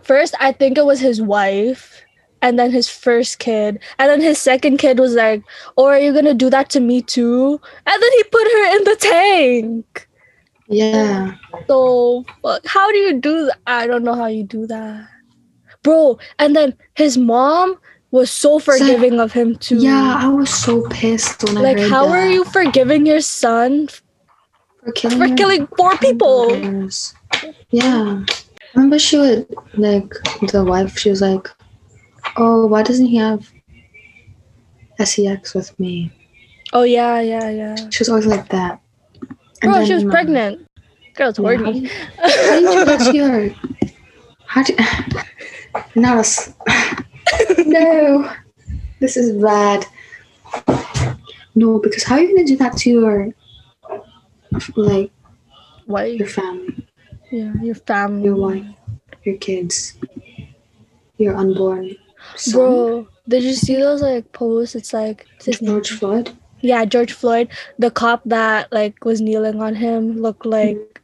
first, 0.04 0.36
I 0.40 0.52
think 0.52 0.78
it 0.78 0.86
was 0.86 1.00
his 1.00 1.22
wife, 1.22 2.02
and 2.42 2.58
then 2.58 2.72
his 2.72 2.90
first 2.90 3.40
kid, 3.40 3.80
and 3.98 4.10
then 4.10 4.22
his 4.22 4.38
second 4.38 4.78
kid 4.78 5.00
was 5.00 5.14
like, 5.14 5.44
"Or 5.76 5.94
are 5.94 6.00
you 6.00 6.14
gonna 6.14 6.34
do 6.34 6.50
that 6.50 6.70
to 6.72 6.80
me 6.80 7.02
too?" 7.02 7.60
And 7.86 8.04
then 8.04 8.12
he 8.18 8.24
put 8.24 8.44
her 8.44 8.78
in 8.78 8.84
the 8.84 8.96
tank. 9.00 10.08
Yeah. 10.68 11.34
So 11.68 12.26
how 12.66 12.92
do 12.92 12.98
you 12.98 13.20
do 13.20 13.46
that? 13.48 13.58
I 13.68 13.88
don't 13.88 14.04
know 14.04 14.16
how 14.16 14.28
you 14.28 14.44
do 14.44 14.68
that, 14.68 15.08
bro. 15.84 16.20
And 16.38 16.56
then 16.56 16.76
his 16.96 17.18
mom 17.18 17.78
was 18.12 18.32
so 18.32 18.60
forgiving 18.60 19.20
of 19.20 19.32
him 19.32 19.56
too. 19.56 19.78
Yeah, 19.78 20.18
I 20.20 20.28
was 20.30 20.50
so 20.50 20.88
pissed 20.90 21.44
when 21.44 21.58
I 21.58 21.62
Like, 21.62 21.80
heard 21.80 21.90
how 21.92 22.06
that. 22.06 22.18
are 22.20 22.28
you 22.28 22.44
forgiving 22.46 23.06
your 23.06 23.22
son 23.22 23.88
for 24.84 24.92
killing, 24.94 25.18
for 25.20 25.36
killing 25.36 25.68
four 25.78 25.98
people? 25.98 26.56
Yeah. 27.70 28.26
Remember 28.76 29.00
she 29.00 29.18
would 29.18 29.48
like 29.76 30.14
the 30.52 30.64
wife, 30.64 30.98
she 30.98 31.10
was 31.10 31.22
like, 31.22 31.50
Oh, 32.38 32.68
why 32.68 32.84
doesn't 32.84 33.08
he 33.08 33.18
have 33.18 33.52
sex 35.04 35.54
with 35.54 35.78
me? 35.80 36.12
Oh 36.74 36.84
yeah, 36.84 37.20
yeah, 37.22 37.50
yeah. 37.50 37.76
She 37.90 38.02
was 38.02 38.10
always 38.10 38.26
like 38.26 38.50
that. 38.50 38.80
And 39.62 39.74
Bro, 39.74 39.86
she 39.86 39.94
was 39.94 40.04
um, 40.04 40.10
pregnant. 40.10 40.68
Girl's 41.16 41.40
yeah, 41.40 41.44
horny. 41.44 41.82
did, 41.82 41.92
how 42.18 42.60
did 42.60 42.74
you 42.74 42.86
get 42.86 43.14
your 43.14 43.50
how 44.46 44.64
did 44.64 44.80
not 45.96 46.18
us 46.18 46.54
No. 47.66 48.32
This 49.00 49.16
is 49.16 49.42
bad. 49.42 49.86
No, 51.56 51.80
because 51.80 52.04
how 52.04 52.16
are 52.16 52.22
you 52.22 52.36
gonna 52.36 52.48
do 52.48 52.58
that 52.58 52.78
to 52.78 52.90
your 52.90 53.34
like 54.76 55.12
Wife. 55.88 56.20
your 56.20 56.28
family? 56.28 56.88
Yeah, 57.32 57.54
your 57.62 57.76
family. 57.76 58.26
Your 58.26 58.36
wife, 58.36 58.66
your 59.24 59.38
kids, 59.38 59.96
your 61.18 61.36
unborn 61.36 61.96
son, 62.40 62.54
Bro, 62.54 63.08
did 63.28 63.44
you 63.44 63.54
see 63.54 63.76
those 63.76 64.02
like 64.02 64.32
posts? 64.32 64.76
It's 64.76 64.94
like 64.94 65.28
name? 65.46 65.58
George 65.62 65.92
Floyd. 65.92 66.32
Yeah, 66.62 66.86
George 66.86 67.14
Floyd. 67.14 67.50
The 67.78 67.92
cop 67.92 68.22
that 68.26 68.72
like 68.72 69.06
was 69.06 69.22
kneeling 69.22 69.62
on 69.62 69.76
him 69.76 70.22
looked 70.22 70.46
like 70.46 71.02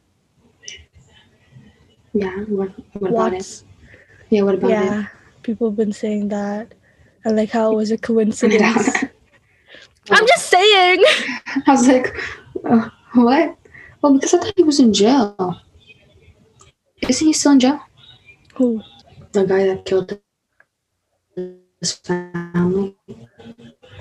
Yeah, 2.12 2.34
what, 2.48 2.70
what 2.94 3.10
about 3.10 3.34
it? 3.34 3.62
Yeah, 4.30 4.42
what 4.42 4.54
about 4.54 4.70
it? 4.70 4.74
Yeah, 4.74 5.06
people 5.42 5.68
have 5.68 5.76
been 5.76 5.92
saying 5.92 6.28
that. 6.28 6.74
And 7.24 7.36
like 7.36 7.50
how 7.50 7.72
it 7.72 7.76
was 7.76 7.90
a 7.90 7.98
coincidence. 7.98 8.88
I'm 10.10 10.26
just 10.26 10.46
saying. 10.46 11.02
I 11.66 11.72
was 11.72 11.88
like, 11.88 12.16
uh, 12.64 12.88
what? 13.14 13.56
Well, 14.00 14.14
because 14.14 14.34
I 14.34 14.38
thought 14.38 14.54
he 14.56 14.62
was 14.62 14.80
in 14.80 14.94
jail. 14.94 15.60
Isn't 17.02 17.26
he 17.26 17.32
still 17.32 17.52
in 17.52 17.60
jail? 17.60 17.80
Who? 18.54 18.82
The 19.32 19.44
guy 19.44 19.66
that 19.66 19.84
killed 19.84 20.18
his 21.36 21.92
family. 21.92 22.96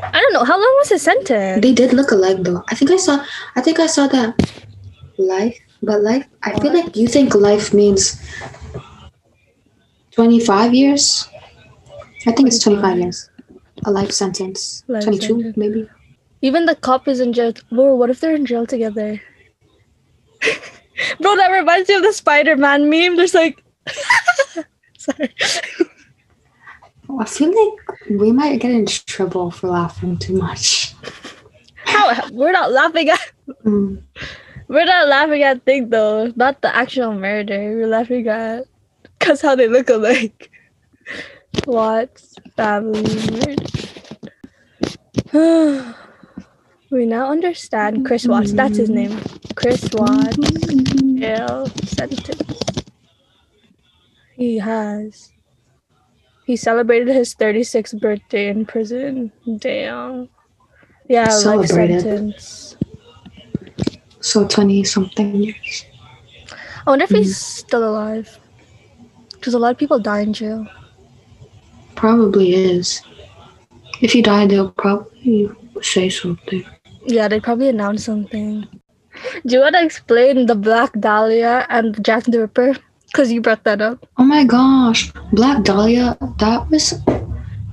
I 0.01 0.19
don't 0.21 0.33
know. 0.33 0.43
How 0.43 0.57
long 0.57 0.75
was 0.79 0.89
his 0.89 1.01
sentence? 1.01 1.61
They 1.61 1.73
did 1.73 1.93
look 1.93 2.11
alike 2.11 2.37
though. 2.41 2.63
I 2.69 2.75
think 2.75 2.91
I 2.91 2.97
saw. 2.97 3.23
I 3.55 3.61
think 3.61 3.79
I 3.79 3.87
saw 3.87 4.07
that 4.07 4.35
life, 5.17 5.57
but 5.81 6.01
life. 6.01 6.25
I 6.43 6.57
feel 6.59 6.73
like 6.73 6.95
you 6.95 7.07
think 7.07 7.35
life 7.35 7.73
means 7.73 8.21
twenty-five 10.11 10.73
years. 10.73 11.27
I 12.27 12.31
think 12.31 12.47
it's 12.47 12.59
twenty-five 12.59 12.99
years. 12.99 13.29
A 13.85 13.91
life 13.91 14.11
sentence. 14.11 14.83
Twenty-two, 14.87 15.53
maybe. 15.55 15.87
Even 16.41 16.65
the 16.65 16.75
cop 16.75 17.07
is 17.07 17.19
in 17.19 17.33
jail. 17.33 17.53
Bro, 17.71 17.95
what 17.95 18.09
if 18.09 18.19
they're 18.19 18.35
in 18.35 18.45
jail 18.45 18.65
together? 18.65 19.21
Bro, 21.19 21.35
that 21.35 21.49
reminds 21.49 21.89
me 21.89 21.95
of 21.95 22.03
the 22.03 22.13
Spider-Man 22.13 22.89
meme. 22.89 23.15
There's 23.17 23.33
like 23.33 23.63
Sorry. 24.97 25.33
Oh, 27.09 27.19
I 27.19 27.25
feel 27.25 27.49
like 27.49 28.09
we 28.09 28.31
might 28.31 28.59
get 28.59 28.71
in 28.71 28.85
trouble 28.85 29.51
for 29.51 29.67
laughing 29.69 30.17
too 30.17 30.33
much. 30.37 30.93
How 31.85 32.29
we're 32.31 32.51
not 32.51 32.71
laughing 32.71 33.09
at 33.09 33.19
Mm. 33.63 34.01
we're 34.67 34.85
not 34.85 35.07
laughing 35.07 35.43
at 35.43 35.63
thing 35.65 35.89
though. 35.89 36.31
Not 36.35 36.61
the 36.61 36.75
actual 36.75 37.13
murder. 37.13 37.75
We're 37.77 37.87
laughing 37.87 38.27
at 38.27 38.65
cause 39.19 39.41
how 39.41 39.55
they 39.55 39.67
look 39.67 39.89
alike. 39.89 40.49
Watts 41.67 42.35
family 42.57 43.03
murder. 43.31 43.65
we 46.91 47.05
now 47.05 47.29
understand 47.31 48.05
Chris 48.05 48.25
Watts. 48.27 48.53
That's 48.53 48.77
his 48.77 48.89
name. 48.89 49.19
Chris 49.55 49.87
Watts. 49.93 50.37
jail 51.15 51.67
sentence. 51.85 52.51
He 54.35 54.57
has. 54.57 55.31
He 56.45 56.55
celebrated 56.55 57.07
his 57.07 57.33
36th 57.35 57.99
birthday 57.99 58.49
in 58.49 58.65
prison. 58.65 59.31
Damn. 59.57 60.29
Yeah, 61.07 61.29
Celebrated. 61.29 62.01
sentence. 62.01 62.77
So 64.21 64.47
twenty 64.47 64.83
something 64.83 65.35
years. 65.35 65.85
I 66.85 66.89
wonder 66.89 67.03
if 67.03 67.11
he's 67.11 67.37
mm. 67.37 67.61
still 67.65 67.87
alive. 67.87 68.39
Because 69.33 69.53
a 69.53 69.59
lot 69.59 69.71
of 69.71 69.77
people 69.77 69.99
die 69.99 70.21
in 70.21 70.33
jail. 70.33 70.65
Probably 71.93 72.55
is. 72.55 73.01
If 74.01 74.13
he 74.13 74.21
died, 74.21 74.49
they'll 74.49 74.71
probably 74.71 75.49
say 75.81 76.09
something. 76.09 76.65
Yeah, 77.05 77.27
they 77.27 77.39
probably 77.39 77.69
announce 77.69 78.03
something. 78.05 78.67
Do 79.45 79.55
you 79.55 79.61
want 79.61 79.75
to 79.75 79.83
explain 79.83 80.47
the 80.47 80.55
Black 80.55 80.91
Dahlia 80.99 81.67
and 81.69 82.03
Jack 82.03 82.23
the 82.23 82.41
Ripper? 82.41 82.75
Because 83.15 83.31
you 83.31 83.39
brought 83.39 83.63
that 83.63 83.79
up. 83.79 84.05
Oh 84.17 84.25
my 84.25 84.43
gosh, 84.43 85.13
Black 85.31 85.63
Dahlia. 85.63 86.17
That 86.39 86.69
was, 86.69 86.99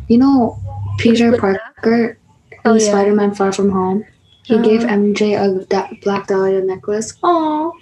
you 0.07 0.17
know, 0.17 0.57
Peter 0.99 1.33
that? 1.33 1.41
Parker 1.41 2.17
in 2.53 2.59
Oh, 2.65 2.75
yeah. 2.75 2.79
Spider-Man: 2.79 3.35
Far 3.35 3.51
From 3.51 3.71
Home. 3.71 4.05
He 4.45 4.55
gave 4.63 4.85
Uh-huh. 4.85 4.95
MJ 4.95 5.35
a 5.35 5.65
da- 5.67 5.91
Black 6.03 6.29
Dahlia 6.29 6.63
necklace. 6.63 7.15
Oh, 7.25 7.73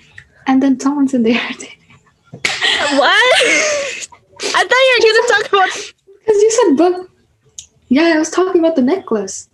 and 0.47 0.63
then 0.63 0.81
someone's 0.81 1.13
in 1.13 1.23
there. 1.23 1.37
What? 2.97 3.35
I 4.57 4.63
thought 4.65 4.85
you 4.87 4.93
were 4.97 5.05
going 5.05 5.21
to 5.21 5.29
talk 5.29 5.47
about. 5.53 5.71
Because 6.25 6.43
you 6.43 6.51
said 6.51 6.77
book. 6.79 7.11
Yeah, 7.89 8.13
I 8.15 8.19
was 8.19 8.31
talking 8.31 8.61
about 8.65 8.77
the 8.77 8.83
necklace. 8.83 9.51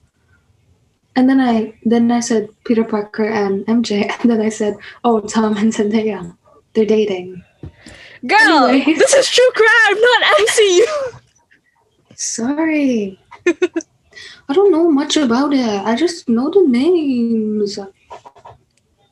And 1.16 1.28
then 1.28 1.40
I 1.40 1.74
then 1.84 2.12
I 2.12 2.20
said 2.20 2.50
Peter 2.64 2.84
Parker 2.84 3.26
and 3.26 3.66
MJ, 3.66 4.06
and 4.20 4.30
then 4.30 4.40
I 4.40 4.50
said, 4.50 4.76
oh, 5.02 5.18
Tom 5.20 5.56
and 5.56 5.72
Zendaya, 5.72 6.36
they're 6.74 6.86
dating. 6.86 7.42
Girl, 8.26 8.68
this 8.72 9.14
is 9.14 9.28
true 9.28 9.50
crime, 9.54 10.00
not 10.00 10.22
MCU. 10.40 11.20
Sorry. 12.14 13.20
I 14.48 14.52
don't 14.54 14.70
know 14.72 14.90
much 14.90 15.16
about 15.16 15.52
it. 15.52 15.60
I 15.84 15.94
just 15.96 16.28
know 16.28 16.50
the 16.50 16.62
names. 16.66 17.78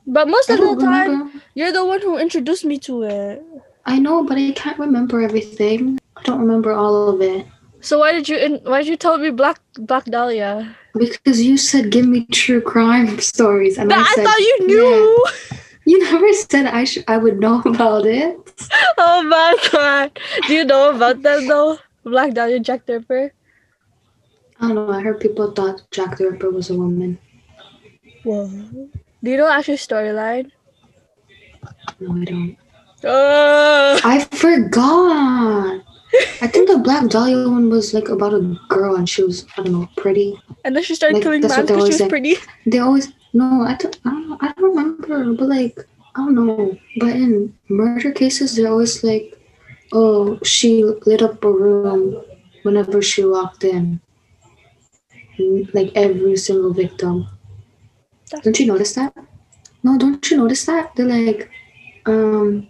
But 0.07 0.29
most 0.29 0.49
of 0.51 0.59
the 0.59 0.65
don't 0.65 0.81
time, 0.81 1.11
remember. 1.11 1.41
you're 1.55 1.73
the 1.73 1.85
one 1.85 2.01
who 2.01 2.19
introduced 2.19 2.65
me 2.65 2.79
to 2.81 3.03
it. 3.03 3.43
I 3.87 3.99
know, 3.99 4.25
but 4.25 4.39
I 4.39 4.53
can't 4.53 4.79
remember 4.79 5.21
everything. 5.21 5.99
I 6.17 6.23
don't 6.23 6.41
remember 6.41 6.73
all 6.73 7.09
of 7.11 7.21
it. 7.21 7.47
So 7.81 7.99
why 7.99 8.13
did 8.13 8.29
you 8.29 8.37
in, 8.39 8.61
why 8.65 8.79
did 8.81 8.89
you 8.89 8.97
tell 8.97 9.19
me 9.19 9.31
Black 9.31 9.61
Black 9.79 10.05
Dahlia? 10.07 10.75
Because 10.95 11.43
you 11.43 11.57
said 11.59 11.91
give 11.91 12.07
me 12.07 12.25
true 12.33 12.61
crime 12.63 13.19
stories, 13.21 13.77
and 13.77 13.91
But 13.91 13.99
I 13.99 14.03
I, 14.03 14.13
said 14.15 14.25
thought 14.25 14.39
you 14.39 14.67
knew. 14.67 15.27
You 15.87 15.99
never 16.01 16.33
said 16.33 16.67
I 16.67 16.85
sh- 16.85 17.05
I 17.09 17.17
would 17.19 17.39
know 17.41 17.61
about 17.67 18.07
it. 18.07 18.37
Oh 18.99 19.23
my 19.23 19.55
god. 19.73 20.19
Do 20.47 20.55
you 20.55 20.65
know 20.65 20.91
about 20.97 21.23
them 21.23 21.47
though? 21.47 21.79
Black 22.05 22.33
Dahlia, 22.35 22.61
Jack 22.61 22.87
the 22.87 22.95
Ripper. 23.01 23.33
I 24.61 24.67
don't 24.69 24.75
know. 24.77 24.91
I 24.93 25.01
heard 25.03 25.21
people 25.21 25.51
thought 25.53 25.83
Jack 25.91 26.17
the 26.19 26.31
Ripper 26.31 26.51
was 26.51 26.71
a 26.71 26.75
woman. 26.75 27.19
Whoa. 28.23 28.47
Do 28.49 29.31
you 29.31 29.37
know 29.37 29.49
actual 29.49 29.77
storyline? 29.77 30.51
No, 32.01 32.17
I 32.17 32.25
don't. 32.25 32.57
Uh, 33.05 34.01
I 34.05 34.27
forgot. 34.33 35.81
I 36.41 36.47
think 36.47 36.69
the 36.69 36.79
Black 36.79 37.09
Dahlia 37.09 37.49
one 37.49 37.69
was 37.69 37.93
like 37.93 38.09
about 38.09 38.33
a 38.35 38.57
girl, 38.69 38.95
and 38.97 39.09
she 39.09 39.23
was 39.23 39.45
I 39.59 39.63
don't 39.63 39.73
know 39.73 39.89
pretty. 39.97 40.41
and 40.65 40.77
then 40.77 40.83
she 40.83 40.95
started 40.95 41.15
Like, 41.17 41.23
killing 41.25 41.41
man 41.41 41.67
because 41.67 41.83
she 41.85 41.89
was 41.89 41.99
say. 41.99 42.09
pretty. 42.09 42.37
They 42.67 42.79
always 42.79 43.13
no. 43.35 43.63
I 43.63 43.75
don't. 43.77 43.99
I 44.05 44.11
don't. 44.11 44.31
know, 44.31 44.39
I 44.41 44.53
don't 44.53 44.77
remember. 44.77 45.35
But 45.35 45.49
like 45.49 45.79
I 46.15 46.25
don't 46.25 46.35
know. 46.35 46.79
But 46.99 47.11
in 47.11 47.55
murder 47.69 48.13
cases, 48.13 48.57
they're 48.57 48.71
always 48.71 49.03
like, 49.03 49.37
oh, 49.93 50.39
she 50.45 50.85
lit 50.85 51.23
up 51.23 51.43
a 51.45 51.51
room 51.51 52.23
whenever 52.63 53.03
she 53.03 53.25
walked 53.25 53.65
in. 53.65 54.01
Like 55.75 55.91
every 55.95 56.37
single 56.37 56.73
victim. 56.73 57.27
Don't 58.43 58.59
you 58.59 58.67
notice 58.67 58.95
that? 58.95 59.15
No, 59.83 59.99
don't 59.99 60.31
you 60.31 60.37
notice 60.37 60.65
that? 60.67 60.95
They're 60.97 61.07
like, 61.07 61.51
um, 62.07 62.69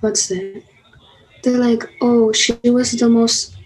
what's 0.00 0.28
that? 0.28 0.62
They're 1.42 1.58
like, 1.58 1.84
oh, 2.00 2.32
she 2.32 2.54
was 2.64 2.92
the 2.92 3.08
most 3.08 3.56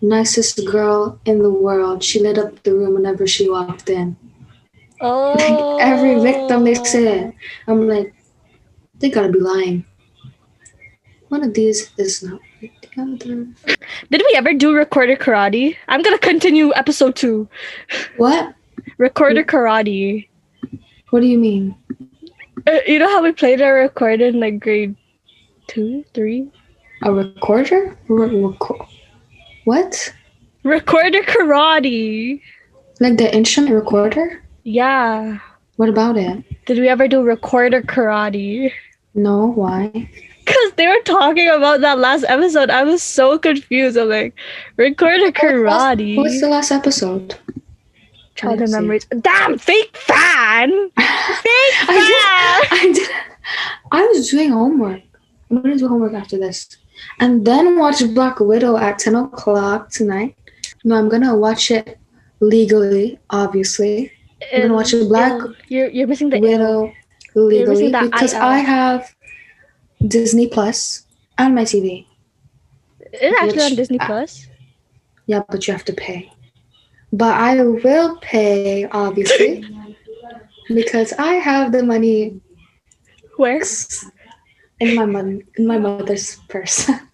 nicest 0.00 0.64
girl 0.66 1.20
in 1.24 1.42
the 1.42 1.50
world. 1.50 2.02
She 2.02 2.20
lit 2.20 2.38
up 2.38 2.62
the 2.62 2.74
room 2.74 2.94
whenever 2.94 3.26
she 3.26 3.48
walked 3.48 3.90
in. 3.90 4.16
Oh. 5.00 5.78
Every 5.80 6.20
victim 6.20 6.64
they 6.64 6.74
said. 6.74 7.32
I'm 7.66 7.86
like, 7.86 8.14
they 8.98 9.10
gotta 9.10 9.32
be 9.32 9.40
lying. 9.40 9.84
One 11.28 11.44
of 11.44 11.54
these 11.54 11.90
is 11.98 12.22
not 12.22 12.40
the 12.60 12.70
other. 12.98 13.46
Did 14.10 14.22
we 14.26 14.34
ever 14.34 14.54
do 14.54 14.74
recorder 14.74 15.16
karate? 15.16 15.76
I'm 15.88 16.02
gonna 16.02 16.18
continue 16.18 16.72
episode 16.74 17.16
two. 17.16 17.48
What? 18.16 18.54
Recorder 18.96 19.44
karate. 19.44 20.28
What 21.10 21.20
do 21.20 21.26
you 21.26 21.38
mean? 21.38 21.76
Uh, 22.66 22.78
you 22.86 22.98
know 22.98 23.08
how 23.08 23.22
we 23.22 23.32
played 23.32 23.60
a 23.60 23.70
recorder 23.70 24.26
in 24.26 24.40
like 24.40 24.58
grade 24.58 24.96
two, 25.68 26.04
three? 26.14 26.50
A 27.02 27.12
recorder? 27.12 27.96
Re- 28.08 28.56
what? 29.64 30.14
Recorder 30.64 31.22
karate. 31.22 32.40
Like 33.00 33.16
the 33.16 33.32
instrument 33.34 33.74
recorder? 33.74 34.42
Yeah. 34.68 35.38
What 35.76 35.88
about 35.88 36.18
it? 36.18 36.44
Did 36.66 36.78
we 36.78 36.90
ever 36.90 37.08
do 37.08 37.22
recorder 37.22 37.80
karate? 37.80 38.70
No, 39.14 39.46
why? 39.46 40.10
Because 40.44 40.72
they 40.76 40.86
were 40.86 41.00
talking 41.06 41.48
about 41.48 41.80
that 41.80 41.98
last 41.98 42.26
episode. 42.28 42.68
I 42.68 42.82
was 42.82 43.02
so 43.02 43.38
confused. 43.38 43.96
I'm 43.96 44.10
like, 44.10 44.34
recorder 44.76 45.32
karate. 45.32 46.18
What's 46.18 46.42
the 46.42 46.50
last 46.50 46.70
episode? 46.70 47.38
Childhood 48.34 48.68
see. 48.68 48.74
memories. 48.74 49.06
Damn, 49.22 49.56
fake 49.56 49.96
fan! 49.96 50.68
Fake 50.90 50.96
fan! 51.86 51.96
I 52.70 52.92
did. 52.94 53.08
I 53.90 54.04
was 54.04 54.28
doing 54.28 54.50
homework. 54.50 55.00
I'm 55.50 55.62
gonna 55.62 55.78
do 55.78 55.88
homework 55.88 56.12
after 56.12 56.36
this, 56.36 56.68
and 57.20 57.46
then 57.46 57.78
watch 57.78 58.04
Black 58.14 58.38
Widow 58.38 58.76
at 58.76 58.98
ten 58.98 59.14
o'clock 59.14 59.88
tonight. 59.88 60.36
No, 60.84 60.96
I'm 60.96 61.08
gonna 61.08 61.34
watch 61.34 61.70
it 61.70 61.98
legally, 62.40 63.18
obviously. 63.30 64.12
I'm 64.52 64.62
gonna 64.62 64.74
watch 64.74 64.92
Black 65.08 65.40
You're, 65.68 65.88
you're 65.88 66.06
missing 66.06 66.30
the. 66.30 66.40
Widow 66.40 66.92
legally 67.34 67.90
because 67.90 68.34
IL. 68.34 68.42
I 68.42 68.58
have 68.58 69.14
Disney 70.06 70.48
Plus 70.48 71.06
and 71.36 71.54
my 71.54 71.62
TV. 71.62 72.06
It's 73.00 73.40
actually 73.40 73.62
on 73.62 73.74
Disney 73.74 73.98
uh, 74.00 74.06
Plus. 74.06 74.46
Yeah, 75.26 75.42
but 75.48 75.66
you 75.66 75.72
have 75.72 75.84
to 75.86 75.92
pay. 75.92 76.32
But 77.12 77.34
I 77.34 77.62
will 77.62 78.16
pay, 78.18 78.86
obviously, 78.86 79.64
because 80.68 81.12
I 81.14 81.34
have 81.34 81.72
the 81.72 81.82
money 81.82 82.40
Where? 83.36 83.62
in 84.80 84.94
my 84.94 85.06
mother 85.06 85.40
in 85.56 85.66
my 85.66 85.78
mother's 85.78 86.36
purse. 86.48 86.90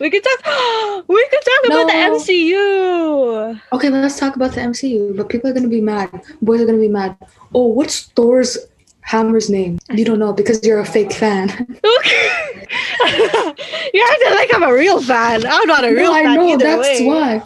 We 0.00 0.10
could 0.10 0.24
talk. 0.24 0.40
We 1.08 1.28
could 1.30 1.44
talk 1.44 1.62
about 1.66 1.86
the 1.86 1.98
MCU. 2.12 3.60
okay, 3.72 3.88
let's 3.90 4.18
talk 4.18 4.36
about 4.36 4.52
the 4.52 4.60
MCU. 4.60 5.16
But 5.16 5.28
people 5.28 5.50
are 5.50 5.52
gonna 5.52 5.68
be 5.68 5.80
mad. 5.80 6.08
Boys 6.40 6.60
are 6.60 6.66
gonna 6.66 6.78
be 6.78 6.88
mad. 6.88 7.16
Oh, 7.54 7.66
what's 7.66 8.06
Thor's 8.16 8.56
hammer's 9.02 9.50
name? 9.50 9.78
You 9.92 10.04
don't 10.04 10.18
know 10.18 10.32
because 10.32 10.64
you're 10.64 10.80
a 10.80 10.86
fake 10.86 11.12
fan. 11.12 11.48
Okay. 11.98 12.66
you 13.94 14.00
have 14.06 14.18
to 14.24 14.28
like 14.34 14.50
I'm 14.54 14.62
a 14.62 14.72
real 14.72 15.02
fan. 15.02 15.44
I'm 15.46 15.66
not 15.66 15.84
a 15.84 15.90
real 15.92 16.12
no, 16.12 16.18
I 16.18 16.34
know 16.36 16.56
that's 16.56 17.00
way. 17.00 17.06
why. 17.06 17.42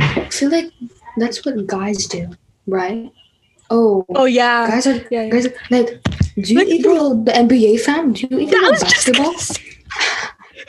I 0.00 0.28
feel 0.30 0.50
like 0.50 0.70
that's 1.16 1.44
what 1.44 1.66
guys 1.66 2.06
do, 2.06 2.30
right? 2.66 3.10
Oh, 3.70 4.04
Oh 4.14 4.24
yeah. 4.26 4.68
guys 4.68 4.86
are 4.86 4.96
yeah, 5.10 5.24
yeah. 5.24 5.30
guys 5.30 5.46
are, 5.46 5.54
like. 5.70 6.00
Do 6.36 6.52
you 6.54 6.58
Like, 6.60 6.68
even 6.68 6.94
know 6.94 7.22
the 7.24 7.32
NBA 7.32 7.80
fan? 7.80 8.12
Do 8.12 8.26
you 8.30 8.38
even 8.40 8.60
know 8.62 8.70
was 8.70 8.80
just 8.80 9.12
basketball? 9.12 9.34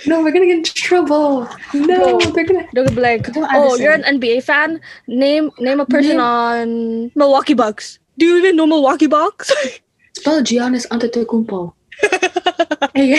No, 0.06 0.22
we're 0.22 0.32
gonna 0.32 0.46
get 0.46 0.58
in 0.58 0.64
trouble. 0.64 1.48
No, 1.74 2.18
Bro. 2.20 2.32
they're 2.32 2.46
gonna. 2.46 2.68
They'll 2.74 2.90
be 2.90 3.00
like, 3.02 3.28
"Oh, 3.36 3.76
you're 3.78 3.94
an. 3.94 4.04
NBA 4.04 4.44
fan. 4.44 4.82
Name 5.08 5.52
name 5.60 5.80
a 5.80 5.86
person 5.86 6.18
Name- 6.18 6.20
on 6.20 7.12
Milwaukee 7.16 7.54
Bucks. 7.54 8.00
Do 8.18 8.26
you 8.26 8.38
even 8.38 8.56
know 8.56 8.68
Milwaukee 8.68 9.08
Bucks?" 9.08 9.52
Spell 10.18 10.42
Giannis 10.42 10.88
Antetokounmpo. 10.90 11.74
A 12.96 13.14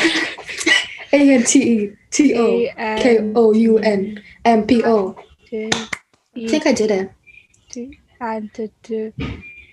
A 1.13 1.31
N 1.35 1.43
T 1.45 1.63
E 1.63 1.93
T 2.11 2.35
O 2.39 2.69
K 3.01 3.33
O 3.35 3.53
U 3.53 3.79
N 3.79 4.23
M 4.45 4.67
P 4.67 4.83
O. 4.85 5.17
I 5.53 5.71
think 6.49 6.67
I 6.67 6.73
did 6.73 6.91
it. 6.91 7.11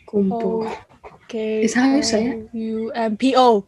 Kumpo. 0.07 0.69
Is 1.33 1.73
that 1.75 1.79
how 1.81 1.95
you 1.95 2.03
say 2.03 2.27
it? 2.27 2.49
U 2.53 2.91
M 2.91 3.17
P 3.17 3.33
O. 3.37 3.65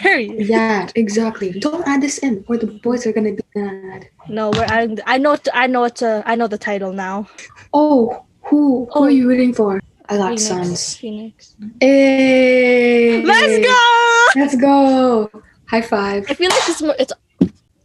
Period. 0.00 0.46
Yeah, 0.46 0.88
exactly. 0.94 1.52
Don't 1.52 1.86
add 1.86 2.00
this 2.02 2.18
in, 2.18 2.44
or 2.48 2.56
the 2.56 2.66
boys 2.66 3.06
are 3.06 3.12
gonna 3.12 3.32
be 3.32 3.42
mad. 3.54 4.08
No, 4.28 4.50
we're 4.50 4.64
adding. 4.64 4.98
I 5.06 5.18
know. 5.18 5.36
I 5.54 5.66
know 5.66 5.80
what 5.80 5.96
to. 5.96 6.22
I 6.26 6.34
know 6.34 6.46
the 6.46 6.58
title 6.58 6.92
now. 6.92 7.28
Oh, 7.72 8.24
who? 8.42 8.86
Who 8.92 9.00
Oh. 9.00 9.04
are 9.04 9.10
you 9.10 9.28
rooting 9.28 9.54
for? 9.54 9.80
I 10.08 10.16
got 10.16 10.28
Phoenix. 10.40 10.42
Suns. 10.44 10.96
Phoenix. 10.96 11.56
Hey, 11.80 13.22
Let's 13.22 13.66
go. 13.66 14.40
Let's 14.40 14.56
go! 14.56 15.30
High 15.66 15.82
five. 15.82 16.26
I 16.28 16.34
feel 16.34 16.50
like 16.50 16.68
it's 16.68 16.82
more. 16.82 16.96
It's 16.98 17.12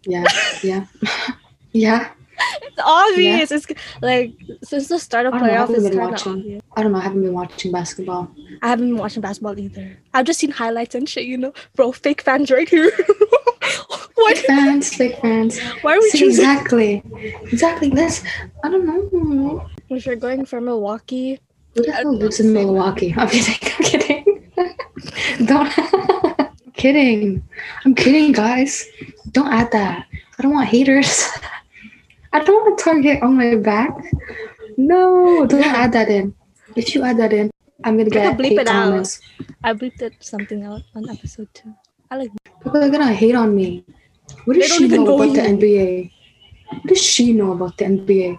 Yeah, 0.05 0.25
yeah, 0.63 0.85
yeah. 1.71 2.09
It's 2.61 2.81
obvious. 2.83 3.51
It's 3.51 3.67
like 4.01 4.33
since 4.63 4.87
the 4.87 4.99
start 4.99 5.25
of 5.25 5.33
don't 5.33 5.41
know, 5.43 5.47
I 5.49 5.51
haven't 5.53 5.83
been 5.83 5.97
watching. 5.97 6.31
obvious. 6.33 6.61
I 6.75 6.83
don't 6.83 6.91
know. 6.91 6.97
I 6.99 7.01
haven't 7.01 7.21
been 7.21 7.33
watching 7.33 7.71
basketball. 7.71 8.29
I 8.61 8.67
haven't 8.69 8.89
been 8.89 8.97
watching 8.97 9.21
basketball 9.21 9.57
either. 9.59 9.97
I've 10.13 10.25
just 10.25 10.39
seen 10.39 10.51
highlights 10.51 10.95
and 10.95 11.07
shit. 11.07 11.25
You 11.25 11.37
know, 11.37 11.53
bro, 11.75 11.91
fake 11.91 12.21
fans 12.21 12.51
right 12.51 12.67
here. 12.67 12.91
why? 14.15 14.33
Fake 14.33 14.45
fans, 14.45 14.93
fake 14.95 15.17
fans. 15.21 15.59
Why 15.81 15.95
are 15.95 15.99
we 15.99 16.09
See, 16.09 16.19
choosing? 16.19 16.45
exactly, 16.45 17.03
exactly. 17.43 17.89
Let's. 17.91 18.23
I 18.63 18.69
don't 18.69 18.85
know. 18.85 19.67
If 19.89 20.05
you're 20.05 20.15
going 20.15 20.45
for 20.45 20.59
Milwaukee, 20.61 21.39
Who 21.75 21.83
the 21.83 21.91
hell 21.91 22.15
lives 22.15 22.39
in 22.39 22.51
Milwaukee? 22.53 23.13
I'm 23.17 23.29
kidding. 23.29 23.55
I'm 23.77 23.83
kidding. 23.83 24.51
don't. 25.45 25.71
I'm 26.39 26.71
kidding. 26.73 27.43
I'm 27.85 27.95
kidding, 27.95 28.31
guys. 28.31 28.85
Don't 29.31 29.51
add 29.51 29.71
that. 29.71 30.07
I 30.37 30.41
don't 30.41 30.53
want 30.53 30.67
haters. 30.67 31.27
I 32.35 32.43
don't 32.43 32.63
want 32.65 32.77
to 32.77 32.83
target 32.83 33.23
on 33.23 33.37
my 33.37 33.55
back. 33.55 33.95
No, 34.77 35.45
don't 35.45 35.63
add 35.63 35.93
that 35.93 36.09
in. 36.09 36.33
If 36.75 36.93
you 36.93 37.03
add 37.03 37.17
that 37.19 37.31
in, 37.31 37.49
I'm 37.83 37.95
gonna 37.97 38.11
I 38.11 38.35
get 38.35 38.37
bleep 38.37 38.49
hate 38.59 38.59
it 38.59 38.67
out. 38.67 39.07
I 39.63 39.71
bleeped 39.73 40.01
it 40.01 40.13
something 40.19 40.63
out 40.63 40.81
on 40.95 41.09
episode 41.09 41.47
two. 41.53 41.73
I 42.11 42.17
like. 42.17 42.31
People 42.61 42.83
are 42.83 42.89
gonna 42.89 43.13
hate 43.13 43.35
on 43.35 43.55
me. 43.55 43.85
What 44.43 44.55
does 44.59 44.67
she 44.73 44.87
know 44.89 45.15
about 45.15 45.33
the. 45.33 45.41
NBA? 45.41 46.11
What 46.71 46.87
does 46.87 47.01
she 47.01 47.31
know 47.31 47.53
about 47.53 47.77
the 47.77 47.85
NBA? 47.85 48.37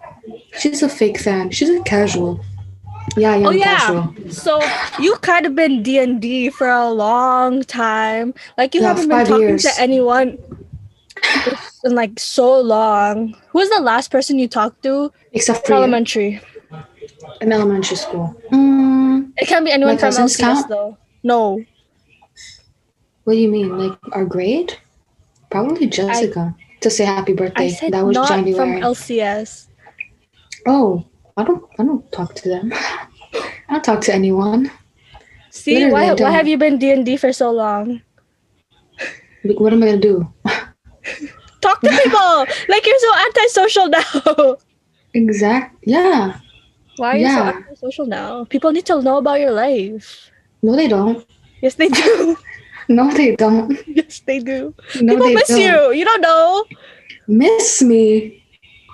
She's 0.58 0.82
a 0.82 0.88
fake 0.88 1.18
fan. 1.18 1.50
She's 1.50 1.70
a 1.70 1.80
casual. 1.82 2.44
Yeah, 3.16 3.36
yeah, 3.36 3.46
Oh 3.48 3.50
yeah. 3.52 3.76
casual. 3.78 4.30
So 4.30 4.60
you 5.00 5.16
kind 5.22 5.46
of 5.46 5.54
been 5.54 5.82
D 5.82 5.98
and 5.98 6.20
D 6.20 6.50
for 6.50 6.68
a 6.68 6.90
long 6.90 7.62
time. 7.62 8.34
Like 8.58 8.74
you 8.74 8.82
Yeah, 8.82 8.88
haven't 8.88 9.08
been 9.08 9.24
talking 9.24 9.40
years. 9.40 9.62
to 9.62 9.72
anyone 9.80 10.36
in 11.86 11.94
like 11.94 12.18
so 12.20 12.60
long. 12.60 13.34
Who 13.50 13.58
was 13.60 13.70
the 13.70 13.80
last 13.80 14.10
person 14.10 14.38
you 14.38 14.48
talked 14.48 14.82
to? 14.82 15.12
Except 15.32 15.66
for 15.66 15.74
Elementary. 15.74 16.40
in 17.40 17.52
elementary 17.52 17.96
school. 17.96 18.34
Mm, 18.52 19.32
It 19.38 19.46
can't 19.48 19.64
be 19.64 19.70
anyone 19.72 19.96
from 19.96 20.10
LCS 20.12 20.38
count? 20.40 20.68
though. 20.68 20.98
No. 21.22 21.62
what 23.24 23.32
do 23.34 23.38
you 23.38 23.48
mean? 23.48 23.78
Like 23.78 23.98
our 24.12 24.24
grade? 24.24 24.74
Probably 25.50 25.86
Jessica. 25.86 26.54
to 26.82 26.90
say 26.90 27.04
happy 27.04 27.32
birthday. 27.32 27.70
I 27.82 27.90
that 27.90 28.04
was 28.04 28.14
not 28.14 28.28
January. 28.28 28.54
from 28.58 28.82
LCS. 28.82 29.68
oh, 30.66 31.06
I 31.36 31.44
don't 31.44 31.64
I 31.78 31.84
don't 31.84 32.04
talk 32.12 32.34
to 32.34 32.48
them. 32.48 32.72
I 33.68 33.70
don't 33.70 33.84
talk 33.84 34.00
to 34.02 34.14
anyone. 34.14 34.70
See 35.50 35.74
Literally, 35.74 35.92
why 35.92 36.14
why 36.14 36.30
have 36.30 36.46
you 36.46 36.58
been 36.58 36.78
D 36.78 36.90
and 36.92 37.04
D 37.06 37.16
for 37.16 37.32
so 37.32 37.50
long? 37.50 38.02
Like, 39.44 39.58
what 39.60 39.72
am 39.72 39.82
I 39.82 39.86
gonna 39.86 39.98
do? 40.02 40.26
Talk 41.66 41.80
to 41.82 41.90
people. 41.90 42.46
like 42.70 42.86
you're 42.86 42.98
so 43.02 43.12
antisocial 43.26 43.86
now. 43.90 44.56
exact 45.14 45.74
yeah. 45.82 46.38
Why 46.96 47.10
are 47.10 47.16
you 47.18 47.26
Yeah. 47.26 47.50
so 47.52 47.56
antisocial 47.58 48.06
now? 48.06 48.44
People 48.46 48.70
need 48.72 48.86
to 48.86 49.02
know 49.02 49.18
about 49.18 49.40
your 49.40 49.50
life. 49.52 50.30
No 50.62 50.76
they 50.76 50.86
don't. 50.88 51.26
Yes, 51.62 51.74
they 51.74 51.88
do. 51.88 52.36
No 52.88 53.10
they 53.10 53.34
don't. 53.34 53.74
yes, 53.90 54.22
they 54.30 54.38
do. 54.38 54.70
No 55.02 55.14
people 55.18 55.26
they 55.26 55.34
miss 55.34 55.48
don't. 55.50 55.58
you. 55.60 55.90
You 55.98 56.04
don't 56.06 56.20
know. 56.22 56.62
Miss 57.26 57.82
me. 57.82 58.44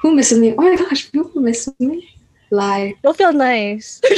Who 0.00 0.14
misses 0.16 0.38
me? 0.40 0.54
Oh 0.56 0.62
my 0.64 0.76
gosh, 0.80 1.12
people 1.12 1.42
miss 1.44 1.68
me. 1.78 2.08
Lie. 2.50 2.94
Don't 3.04 3.16
feel 3.16 3.32
nice. 3.32 4.00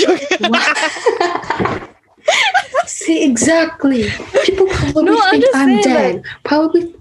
See 2.86 3.24
exactly. 3.24 4.04
People 4.44 4.66
probably 4.66 5.04
No, 5.04 5.30
think 5.30 5.44
I'm 5.54 5.80
dead. 5.82 6.24
Probably 6.44 6.94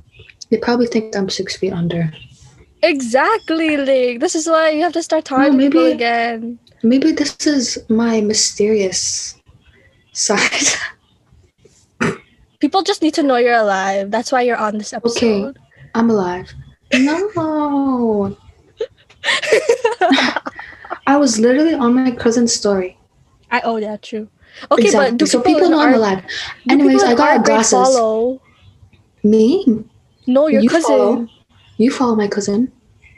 they 0.53 0.59
probably 0.59 0.85
think 0.85 1.15
I'm 1.15 1.29
six 1.29 1.57
feet 1.57 1.73
under. 1.73 2.13
exactly, 2.83 3.75
like 3.75 4.19
this 4.19 4.35
is 4.35 4.45
why 4.47 4.69
you 4.69 4.83
have 4.83 4.93
to 4.93 5.01
start 5.01 5.25
talking 5.25 5.53
to 5.53 5.57
people 5.57 5.81
maybe- 5.81 5.93
again. 5.93 6.59
Maybe 6.83 7.11
this 7.11 7.33
is 7.47 7.79
my 7.89 8.21
mysterious 8.21 9.33
side. 10.11 10.67
People 12.59 12.83
just 12.83 13.01
need 13.01 13.13
to 13.15 13.23
know 13.23 13.37
you're 13.37 13.55
alive. 13.55 14.11
That's 14.11 14.31
why 14.31 14.41
you're 14.41 14.57
on 14.57 14.77
this 14.77 14.91
episode. 14.93 15.57
Okay, 15.57 15.59
I'm 15.95 16.09
alive. 16.09 16.53
No. 16.93 18.37
I 21.07 21.17
was 21.17 21.39
literally 21.39 21.73
on 21.73 21.95
my 21.95 22.11
cousin's 22.11 22.53
story. 22.53 22.97
I 23.49 23.61
oh 23.63 23.77
yeah, 23.77 23.95
true. 23.97 24.27
Okay, 24.71 24.91
exactly. 24.91 25.11
but 25.11 25.17
do 25.17 25.25
so 25.25 25.39
people, 25.39 25.61
people 25.61 25.69
know 25.71 25.79
I'm 25.79 25.95
alive. 25.95 26.23
Anyways, 26.69 27.01
I 27.01 27.15
got 27.15 27.43
glasses. 27.45 27.71
Follow? 27.71 28.41
Me? 29.23 29.83
No, 30.27 30.47
your 30.47 30.61
You 30.61 30.69
cousin. 30.69 30.87
follow. 30.89 31.27
You 31.77 31.91
follow 31.91 32.15
my 32.15 32.27
cousin. 32.27 32.71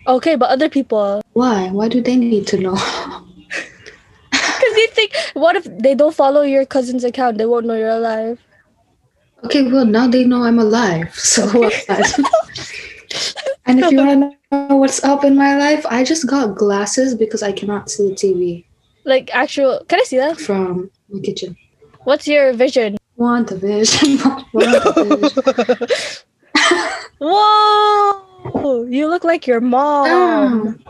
Okay, 0.07 0.35
but 0.35 0.49
other 0.49 0.69
people. 0.69 1.21
Why? 1.33 1.69
Why 1.71 1.87
do 1.89 2.01
they 2.01 2.15
need 2.15 2.47
to 2.47 2.57
know? 2.57 2.77
Because 4.31 4.77
you 4.77 4.87
think, 4.87 5.11
what 5.33 5.55
if 5.57 5.65
they 5.65 5.93
don't 5.95 6.15
follow 6.15 6.41
your 6.41 6.65
cousin's 6.65 7.03
account? 7.03 7.37
They 7.37 7.45
won't 7.45 7.65
know 7.65 7.75
you're 7.75 7.89
alive. 7.89 8.39
okay, 9.43 9.63
well 9.69 9.85
now 9.85 10.07
they 10.07 10.23
know 10.23 10.43
I'm 10.43 10.59
alive. 10.59 11.13
So 11.33 11.45
what's 11.59 11.85
and 13.65 13.79
if 13.79 13.91
you 13.91 13.97
want 13.97 14.21
to 14.21 14.37
know 14.69 14.75
what's 14.77 15.03
up 15.03 15.23
in 15.23 15.35
my 15.35 15.57
life, 15.57 15.85
I 15.89 16.03
just 16.03 16.27
got 16.27 16.55
glasses 16.55 17.15
because 17.15 17.43
I 17.43 17.51
cannot 17.51 17.89
see 17.89 18.09
the 18.09 18.15
TV 18.15 18.65
Like 19.03 19.29
actual. 19.35 19.83
Can 19.89 19.99
I 19.99 20.03
see 20.03 20.17
that? 20.17 20.39
from 20.39 20.89
my 21.09 21.19
kitchen. 21.21 21.57
What's 22.05 22.27
your 22.27 22.53
vision? 22.53 22.97
Want 23.17 23.49
the 23.49 23.57
vision? 23.57 24.17
Want 24.53 24.83
the 24.83 25.03
vision? 25.19 25.87
Whoa! 27.19 28.85
You 28.85 29.07
look 29.09 29.23
like 29.23 29.47
your 29.47 29.61
mom. 29.61 30.07
I'm 30.67 30.83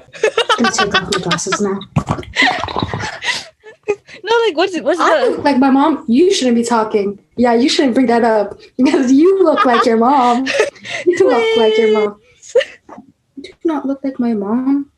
gonna 0.57 0.71
take 0.71 0.93
off 0.95 1.11
my 1.11 1.19
glasses 1.19 1.61
now. 1.61 1.79
No, 4.23 4.33
like 4.47 4.57
what's 4.57 4.79
what's 4.81 4.99
I 4.99 5.25
the? 5.25 5.31
look 5.31 5.43
like 5.45 5.57
my 5.57 5.69
mom. 5.69 6.03
You 6.07 6.33
shouldn't 6.33 6.55
be 6.55 6.63
talking. 6.63 7.19
Yeah, 7.37 7.53
you 7.53 7.69
shouldn't 7.69 7.93
bring 7.93 8.07
that 8.07 8.23
up 8.23 8.59
because 8.77 9.11
you 9.11 9.43
look 9.43 9.65
like 9.65 9.85
your 9.85 9.97
mom. 9.97 10.47
You 11.05 11.17
look 11.29 11.57
like 11.57 11.77
your 11.77 11.91
mom. 11.93 12.21
You 13.37 13.43
do 13.43 13.53
not 13.65 13.85
look 13.85 14.03
like 14.03 14.19
my 14.19 14.33
mom. 14.33 14.91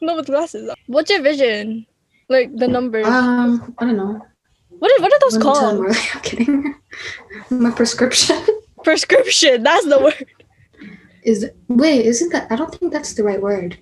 No, 0.00 0.16
with 0.16 0.26
glasses. 0.26 0.70
What's 0.86 1.10
your 1.10 1.22
vision? 1.22 1.86
Like 2.28 2.54
the 2.56 2.66
numbers. 2.68 3.06
Um, 3.06 3.74
I 3.78 3.84
don't 3.84 3.96
know. 3.96 4.20
what 4.78 4.90
are 4.90 5.02
what 5.02 5.12
are 5.12 5.20
those 5.20 5.38
One 5.38 5.54
time, 5.54 5.76
called? 5.76 5.80
really. 5.80 5.98
I'm 6.14 6.20
kidding. 6.22 6.74
My 7.50 7.70
prescription 7.70 8.42
Prescription. 8.84 9.62
That's 9.62 9.86
the 9.86 9.98
word. 9.98 10.26
is 11.22 11.48
wait. 11.68 12.06
Isn't 12.06 12.30
that? 12.32 12.50
I 12.52 12.56
don't 12.56 12.72
think 12.74 12.92
that's 12.92 13.14
the 13.14 13.24
right 13.24 13.40
word. 13.40 13.78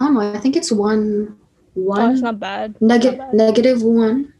I 0.00 0.04
don't 0.06 0.14
know. 0.14 0.20
I 0.34 0.38
think 0.38 0.56
it's 0.56 0.70
one, 0.72 1.38
Oh, 1.78 1.80
one 1.80 2.10
it's 2.12 2.20
not 2.22 2.38
bad. 2.40 2.74
neg- 2.80 3.04
not 3.04 3.18
bad. 3.18 3.34
negative 3.34 3.82
one, 3.82 4.32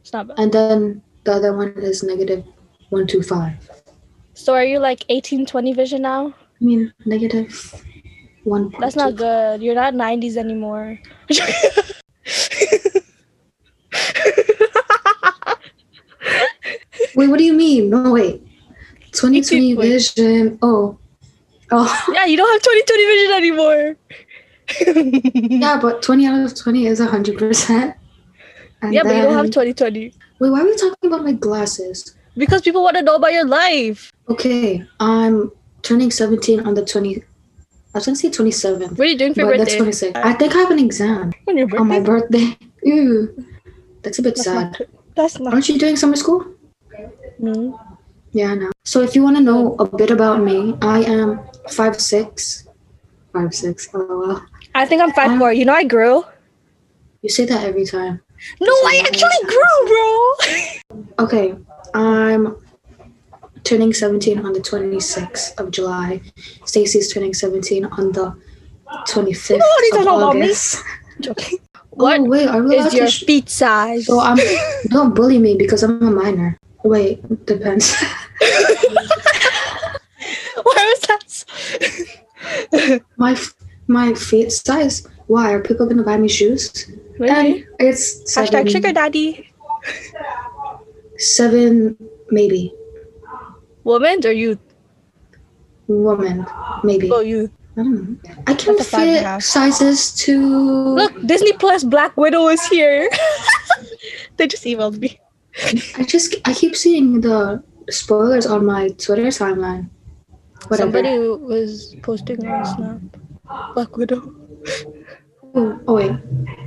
It's 0.00 0.12
not 0.12 0.28
bad. 0.28 0.38
and 0.38 0.52
then 0.52 1.02
the 1.24 1.32
other 1.32 1.56
one 1.56 1.72
is 1.78 2.02
negative 2.02 2.44
one 2.90 3.06
two 3.06 3.22
five. 3.22 3.56
So 4.34 4.54
are 4.54 4.64
you 4.64 4.78
like 4.78 5.04
18, 5.08 5.46
20 5.46 5.72
vision 5.72 6.02
now? 6.02 6.28
I 6.60 6.64
mean 6.64 6.92
negative 7.06 7.50
one. 8.44 8.72
That's 8.80 8.96
not 8.96 9.16
good. 9.16 9.62
You're 9.62 9.74
not 9.74 9.94
90s 9.94 10.36
anymore. 10.36 10.98
Wait, 17.14 17.28
what 17.28 17.38
do 17.38 17.44
you 17.44 17.52
mean? 17.52 17.90
No, 17.90 18.12
wait. 18.12 18.46
2020 19.12 19.74
Wait. 19.74 19.88
vision. 19.88 20.58
Oh. 20.62 20.98
Oh. 21.70 22.04
yeah, 22.12 22.26
you 22.26 22.36
don't 22.36 22.50
have 22.50 22.62
2020 22.62 23.04
vision 23.06 23.34
anymore. 23.34 23.96
Yeah, 25.60 25.78
but 25.80 26.02
20 26.02 26.26
out 26.26 26.40
of 26.44 26.54
20 26.54 26.86
is 26.86 27.00
100%. 27.00 27.94
And 28.82 28.94
yeah, 28.94 29.02
but 29.02 29.16
you 29.16 29.22
don't 29.22 29.32
have 29.34 29.46
2020 29.46 30.12
Wait, 30.38 30.50
why 30.50 30.60
are 30.60 30.64
we 30.64 30.76
talking 30.76 31.06
about 31.10 31.24
my 31.24 31.32
glasses? 31.32 32.14
because 32.36 32.62
people 32.62 32.82
want 32.82 32.96
to 32.96 33.02
know 33.02 33.16
about 33.16 33.32
your 33.32 33.46
life. 33.46 34.12
Okay, 34.28 34.84
I'm 35.00 35.50
turning 35.82 36.10
17 36.10 36.60
on 36.66 36.74
the 36.74 36.84
20. 36.84 37.16
I 37.16 37.22
was 37.94 38.06
gonna 38.06 38.14
say 38.16 38.30
27. 38.30 38.90
What 38.90 39.00
are 39.00 39.04
you 39.06 39.18
doing 39.18 39.34
for 39.34 39.40
your 39.40 39.50
But 39.50 39.58
that's 39.58 39.74
26. 39.74 40.12
I 40.14 40.32
think 40.34 40.54
I 40.54 40.58
have 40.58 40.70
an 40.70 40.78
exam 40.78 41.32
On 41.48 41.56
your 41.56 41.66
birthday? 41.66 41.80
on 41.80 41.88
my 41.88 42.00
birthday. 42.00 42.56
Ew. 42.84 43.44
That's 44.02 44.18
a 44.20 44.22
bit 44.22 44.36
That's 44.36 44.44
sad. 44.44 44.76
not. 44.78 44.80
That's 45.16 45.40
not. 45.40 45.52
Aren't 45.54 45.68
you 45.68 45.78
doing 45.78 45.96
summer 45.96 46.14
school? 46.14 46.46
Mm. 47.40 47.87
Yeah, 48.32 48.54
know. 48.54 48.70
So 48.84 49.00
if 49.02 49.14
you 49.16 49.22
want 49.22 49.36
to 49.36 49.42
know 49.42 49.74
a 49.78 49.84
bit 49.96 50.10
about 50.10 50.40
me, 50.42 50.76
I 50.82 51.00
am 51.04 51.40
5'6". 51.68 52.66
5'6", 53.34 53.94
lol. 53.94 54.40
I 54.74 54.86
think 54.86 55.02
I'm 55.02 55.12
five 55.12 55.30
Um, 55.32 55.38
four. 55.38 55.52
You 55.52 55.64
know 55.64 55.74
I 55.74 55.84
grew. 55.84 56.24
You 57.22 57.28
say 57.30 57.44
that 57.46 57.64
every 57.64 57.84
time. 57.84 58.20
No, 58.60 58.72
I 58.72 59.02
actually 59.06 59.42
grew, 59.46 59.76
bro. 59.88 61.04
Okay, 61.24 61.54
I'm 61.94 62.56
turning 63.64 63.92
17 63.92 64.38
on 64.46 64.52
the 64.52 64.60
26th 64.60 65.58
of 65.58 65.70
July. 65.72 66.22
Stacey's 66.64 67.12
turning 67.12 67.34
17 67.34 67.84
on 67.86 68.12
the 68.12 68.32
25th 69.08 69.58
know 69.58 69.66
what 69.66 69.84
he's 69.84 69.94
of 69.96 70.04
talking 70.04 70.22
about 70.22 70.34
me. 70.36 70.42
August. 70.42 70.84
Joking. 71.20 71.58
What 71.90 72.20
Oh, 72.20 72.24
wait, 72.24 72.46
are 72.48 72.62
we 72.62 72.76
is 72.76 72.92
to 72.92 72.96
your 72.96 73.08
sh- 73.10 73.24
feet 73.24 73.48
size? 73.50 74.06
So 74.06 74.20
I'm 74.20 74.38
don't 74.88 75.14
bully 75.14 75.38
me 75.38 75.56
because 75.56 75.82
I'm 75.82 76.00
a 76.06 76.10
minor. 76.10 76.56
Wait, 76.84 77.20
depends. 77.46 77.94
Why 80.62 80.94
was 80.94 81.00
that? 81.08 83.02
my 83.16 83.36
my 83.86 84.14
feet 84.14 84.52
size. 84.52 85.06
Why 85.26 85.52
are 85.52 85.60
people 85.60 85.86
gonna 85.86 86.02
buy 86.02 86.16
me 86.16 86.28
shoes? 86.28 86.88
Maybe. 87.18 87.66
And 87.78 87.88
it's 87.88 88.32
seven, 88.32 88.52
Hashtag 88.52 88.70
sugar 88.70 88.92
daddy. 88.92 89.50
seven 91.18 91.96
maybe 92.30 92.72
Woman 93.84 94.20
or 94.24 94.32
youth? 94.32 94.58
woman 95.88 96.46
maybe. 96.84 97.10
Oh, 97.10 97.20
youth. 97.20 97.50
I 97.76 97.82
don't 97.82 97.94
know. 97.94 98.30
I 98.46 98.54
can 98.54 98.76
That's 98.76 98.88
a 98.88 98.90
five 98.90 99.08
and 99.08 99.26
a 99.26 99.34
fit 99.40 99.42
sizes 99.44 100.12
to. 100.26 100.36
Look, 100.38 101.14
Disney 101.26 101.52
Plus 101.54 101.84
Black 101.84 102.16
Widow 102.16 102.48
is 102.48 102.64
here. 102.66 103.08
they 104.36 104.46
just 104.46 104.64
emailed 104.64 104.98
me. 104.98 105.18
I 105.96 106.04
just 106.06 106.36
I 106.44 106.54
keep 106.54 106.76
seeing 106.76 107.20
the 107.20 107.62
spoilers 107.90 108.46
on 108.46 108.64
my 108.64 108.88
Twitter 108.90 109.26
timeline. 109.26 109.90
Whatever. 110.68 110.92
Somebody 110.92 111.18
was 111.18 111.96
posting 112.02 112.46
on 112.46 112.64
Snap. 112.64 113.00
Black 113.74 113.96
Widow. 113.96 114.34
Oh, 115.54 115.80
oh 115.86 115.94
wait, 115.94 116.12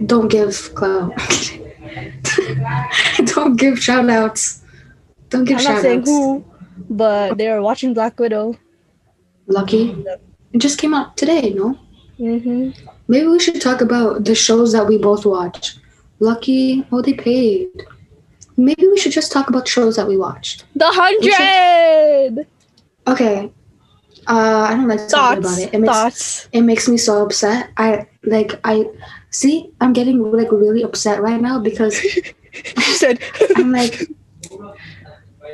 don't 0.08 0.28
give 0.28 0.74
clout. 0.76 1.14
don't 3.26 3.56
give 3.56 3.80
shout 3.80 4.10
outs. 4.10 4.64
Don't 5.30 5.46
give 5.46 5.58
I'm 5.58 5.64
shout 5.64 5.74
not 5.76 5.82
saying 5.82 6.00
outs. 6.00 6.10
who, 6.10 6.44
but 6.90 7.38
they 7.38 7.48
are 7.48 7.62
watching 7.62 7.94
Black 7.94 8.20
Widow. 8.20 8.58
Lucky. 9.48 10.04
It 10.54 10.60
just 10.60 10.80
came 10.80 10.94
out 10.94 11.16
today, 11.16 11.54
no? 11.54 11.78
Mm-hmm. 12.20 12.72
Maybe 13.08 13.28
we 13.28 13.40
should 13.40 13.62
talk 13.62 13.82
about 13.82 14.26
the 14.26 14.36
shows 14.36 14.74
that 14.74 14.88
we 14.88 14.98
both 14.98 15.26
watch. 15.26 15.78
Lucky, 16.20 16.86
oh 16.92 17.02
they 17.02 17.14
paid. 17.14 17.70
Maybe 18.58 18.88
we 18.88 18.98
should 18.98 19.12
just 19.12 19.32
talk 19.32 19.50
about 19.50 19.68
shows 19.68 19.96
that 19.96 20.08
we 20.08 20.18
watched. 20.18 20.66
The 20.76 20.86
Hundred. 20.88 22.48
Okay. 23.08 23.52
Uh, 24.28 24.68
I 24.70 24.76
don't 24.76 24.88
like 24.88 25.08
talking 25.08 25.40
about 25.40 25.58
it. 25.58 25.74
It 25.74 25.80
makes 25.80 25.94
Thoughts. 25.94 26.48
it 26.52 26.62
makes 26.62 26.88
me 26.88 26.98
so 26.98 27.24
upset. 27.24 27.72
I 27.78 28.08
like 28.24 28.60
I 28.64 28.86
see 29.32 29.72
I'm 29.82 29.94
getting 29.94 30.22
like 30.32 30.52
really 30.52 30.84
upset 30.84 31.22
right 31.22 31.42
now 31.42 31.60
because 31.60 31.96
She 32.54 32.94
said. 32.94 33.20
I'm 33.56 33.72
like 33.72 34.08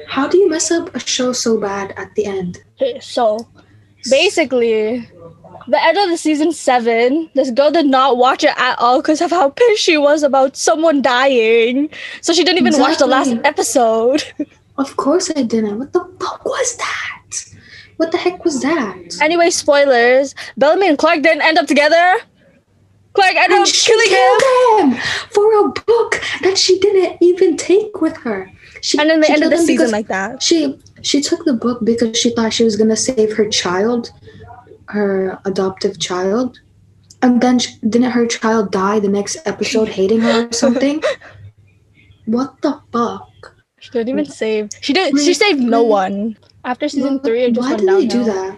how 0.07 0.27
do 0.27 0.37
you 0.37 0.49
mess 0.49 0.71
up 0.71 0.93
a 0.95 0.99
show 0.99 1.31
so 1.33 1.59
bad 1.59 1.93
at 1.97 2.13
the 2.15 2.25
end? 2.25 2.63
So 3.01 3.47
basically, 4.09 5.09
the 5.67 5.83
end 5.83 5.97
of 5.97 6.09
the 6.09 6.17
season 6.17 6.51
seven, 6.51 7.29
this 7.33 7.51
girl 7.51 7.71
did 7.71 7.85
not 7.85 8.17
watch 8.17 8.43
it 8.43 8.53
at 8.57 8.77
all 8.79 9.01
because 9.01 9.21
of 9.21 9.31
how 9.31 9.49
pissed 9.49 9.81
she 9.81 9.97
was 9.97 10.23
about 10.23 10.55
someone 10.55 11.01
dying. 11.01 11.89
So 12.21 12.33
she 12.33 12.43
didn't 12.43 12.65
even 12.65 12.79
watch 12.79 12.97
the 12.97 13.07
last 13.07 13.33
episode. 13.43 14.23
Of 14.77 14.95
course 14.95 15.31
I 15.35 15.41
didn't. 15.41 15.79
What 15.79 15.91
the 15.93 16.01
fuck 16.19 16.45
was 16.45 16.77
that? 16.77 17.55
What 17.97 18.11
the 18.11 18.17
heck 18.17 18.45
was 18.45 18.61
that? 18.61 19.17
Anyway, 19.21 19.49
spoilers. 19.49 20.35
Bellamy 20.55 20.87
and 20.89 20.97
Clarke 20.97 21.23
didn't 21.23 21.41
end 21.41 21.57
up 21.57 21.65
together. 21.67 22.17
Clarke 23.13 23.35
ended 23.35 23.51
up 23.53 23.57
And 23.59 23.67
she 23.67 23.91
killing 23.91 24.09
him. 24.09 24.39
killed 24.39 24.93
him 24.93 25.01
for 25.31 25.65
a 25.65 25.69
book 25.69 26.21
that 26.43 26.57
she 26.57 26.77
didn't 26.79 27.17
even 27.21 27.57
take 27.57 28.01
with 28.01 28.15
her. 28.17 28.51
She, 28.81 28.99
And 28.99 29.09
then 29.09 29.19
they 29.21 29.27
ended 29.29 29.51
the 29.51 29.57
season 29.57 29.89
like 29.89 30.07
that. 30.09 30.43
she 30.43 30.77
she 31.01 31.21
took 31.21 31.43
the 31.45 31.53
book 31.53 31.83
because 31.83 32.15
she 32.17 32.29
thought 32.35 32.53
she 32.53 32.63
was 32.63 32.75
gonna 32.75 32.95
save 32.95 33.35
her 33.35 33.49
child, 33.49 34.11
her 34.87 35.39
adoptive 35.45 35.99
child, 35.99 36.59
and 37.21 37.41
then 37.41 37.59
sh 37.59 37.75
didn't 37.87 38.11
her 38.11 38.25
child 38.25 38.71
die 38.71 38.99
the 38.99 39.09
next 39.09 39.37
episode, 39.45 39.89
hating 39.89 40.21
her 40.21 40.47
or 40.47 40.51
something? 40.63 41.01
what 42.25 42.61
the 42.61 42.79
fuck? 42.91 43.55
She 43.79 43.91
didn't 43.91 44.09
even 44.09 44.25
save. 44.25 44.69
She 44.81 44.93
did 44.93 45.13
not 45.13 45.23
She 45.23 45.33
saved 45.33 45.59
no 45.61 45.83
one. 45.83 46.37
After 46.65 46.89
season 46.89 47.19
three, 47.19 47.43
it 47.43 47.53
just 47.53 47.61
Why 47.63 47.75
went 47.75 47.85
did 47.87 47.89
they 47.89 48.07
do 48.07 48.23
that? 48.25 48.57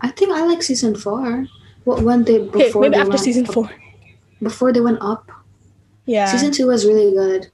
I 0.00 0.08
think 0.10 0.30
I 0.32 0.44
like 0.46 0.62
season 0.62 0.94
four. 0.94 1.46
What 1.84 2.02
when 2.02 2.24
they 2.24 2.38
before 2.38 2.60
Okay, 2.60 2.78
maybe 2.80 2.94
they 2.96 3.00
after 3.00 3.18
season 3.18 3.46
up- 3.46 3.52
four. 3.54 3.70
before 4.42 4.72
they 4.72 4.80
went 4.80 4.98
up. 5.00 5.30
Yeah. 6.06 6.26
Season 6.26 6.52
two 6.52 6.66
was 6.68 6.86
really 6.86 7.12
good. 7.12 7.50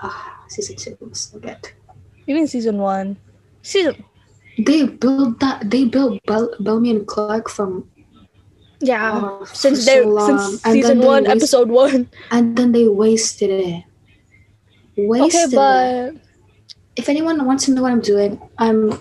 Ah, 0.00 0.44
season 0.48 0.76
two 0.76 0.96
was 1.00 1.20
so 1.20 1.38
good. 1.38 1.70
Even 2.26 2.46
season 2.46 2.78
one. 2.78 3.16
Season. 3.62 4.04
They 4.58 4.86
built 4.86 5.38
that. 5.40 5.70
They 5.70 5.84
built 5.84 6.18
Bel- 6.26 6.54
Bellamy 6.60 6.90
and 6.90 7.06
Clarke 7.06 7.48
from 7.48 7.88
Yeah. 8.80 9.12
uh, 9.18 9.44
since 9.46 9.86
they 9.86 10.02
so 10.02 10.18
since 10.26 10.64
And 10.64 10.72
season 10.74 10.98
one, 11.00 11.26
episode 11.26 11.68
one. 11.68 12.08
and 12.30 12.56
then 12.56 12.72
they 12.72 12.88
wasted 12.88 13.50
it. 13.50 13.84
Okay, 14.98 15.06
Wasted 15.06 15.52
it. 15.52 15.56
but 15.56 16.14
if 16.96 17.08
anyone 17.08 17.44
wants 17.46 17.66
to 17.66 17.70
know 17.72 17.82
what 17.82 17.92
I'm 17.92 18.00
doing, 18.02 18.40
I'm 18.58 18.98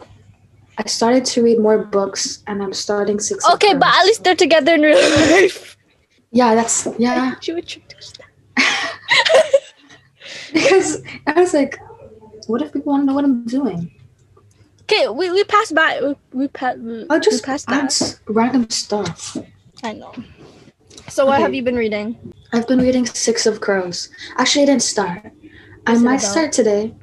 I 0.78 0.86
started 0.86 1.26
to 1.34 1.42
read 1.42 1.58
more 1.60 1.80
books 1.90 2.44
and 2.46 2.62
I'm 2.62 2.74
starting 2.74 3.20
six. 3.20 3.42
okay, 3.58 3.74
but 3.74 3.88
at 3.90 4.06
least 4.06 4.24
they're 4.24 4.36
together 4.38 4.76
in 4.76 4.82
real 4.82 5.02
life. 5.34 5.76
yeah, 6.32 6.54
that's 6.54 6.88
yeah. 7.00 7.34
Did 7.42 7.48
you 7.82 7.82
that? 8.14 8.30
Because 10.54 11.02
I 11.26 11.34
was 11.42 11.54
like, 11.54 11.78
what 12.48 12.62
if 12.62 12.72
people 12.74 12.92
want 12.92 13.02
to 13.02 13.06
know 13.08 13.14
what 13.14 13.26
I'm 13.26 13.44
doing? 13.46 13.92
Okay, 14.90 15.10
we, 15.10 15.30
we 15.32 15.44
passed 15.44 15.76
by. 15.76 16.00
We, 16.02 16.16
we, 16.32 16.48
pa- 16.48 16.76
we, 16.78 17.06
I'll 17.10 17.20
just 17.20 17.44
we 17.44 17.46
passed 17.46 17.68
that. 17.68 18.20
random 18.28 18.70
stuff. 18.70 19.36
I 19.84 19.94
know. 19.94 20.14
So 21.10 21.26
what 21.26 21.34
Okay. 21.36 21.42
have 21.44 21.54
you 21.54 21.62
been 21.64 21.76
reading? 21.76 22.34
I've 22.54 22.68
been 22.68 22.80
reading 22.80 23.06
Six 23.06 23.46
of 23.46 23.60
Crows. 23.60 24.10
Actually, 24.38 24.64
I 24.64 24.66
didn't 24.68 24.84
start. 24.84 25.26
I 25.86 25.92
What's 25.92 26.02
might 26.02 26.22
about? 26.22 26.32
start 26.32 26.52
today. 26.54 26.96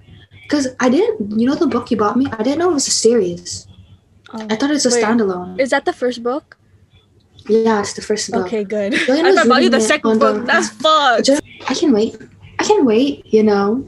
Because 0.45 0.69
I 0.81 0.89
didn't, 0.89 1.39
you 1.39 1.47
know, 1.47 1.55
the 1.55 1.67
book 1.67 1.91
you 1.91 1.97
bought 1.99 2.17
me. 2.17 2.27
I 2.33 2.43
didn't 2.43 2.59
know 2.59 2.71
it 2.71 2.75
was 2.75 2.87
a 2.89 2.91
series. 2.91 3.67
Oh. 4.33 4.47
I 4.51 4.57
thought 4.57 4.71
it 4.71 4.75
was 4.81 4.87
a 4.87 4.91
Wait. 4.91 5.05
standalone. 5.05 5.61
Is 5.61 5.71
that 5.71 5.85
the 5.85 5.93
first 5.93 6.23
book? 6.23 6.57
yeah, 7.47 7.81
it's 7.81 7.93
the 7.93 8.01
first 8.01 8.31
book. 8.31 8.47
Okay, 8.47 8.65
good. 8.65 8.95
Jillian 8.95 9.25
I 9.25 9.35
thought 9.35 9.47
about 9.47 9.63
you 9.63 9.69
the 9.69 9.81
second 9.81 10.19
book. 10.19 10.37
the- 10.41 10.43
That's 10.45 10.69
fucked. 10.83 11.29
I 11.69 11.75
can 11.75 11.93
wait. 11.93 12.17
I 12.59 12.65
can 12.65 12.87
wait. 12.87 13.27
You 13.27 13.43
know, 13.43 13.87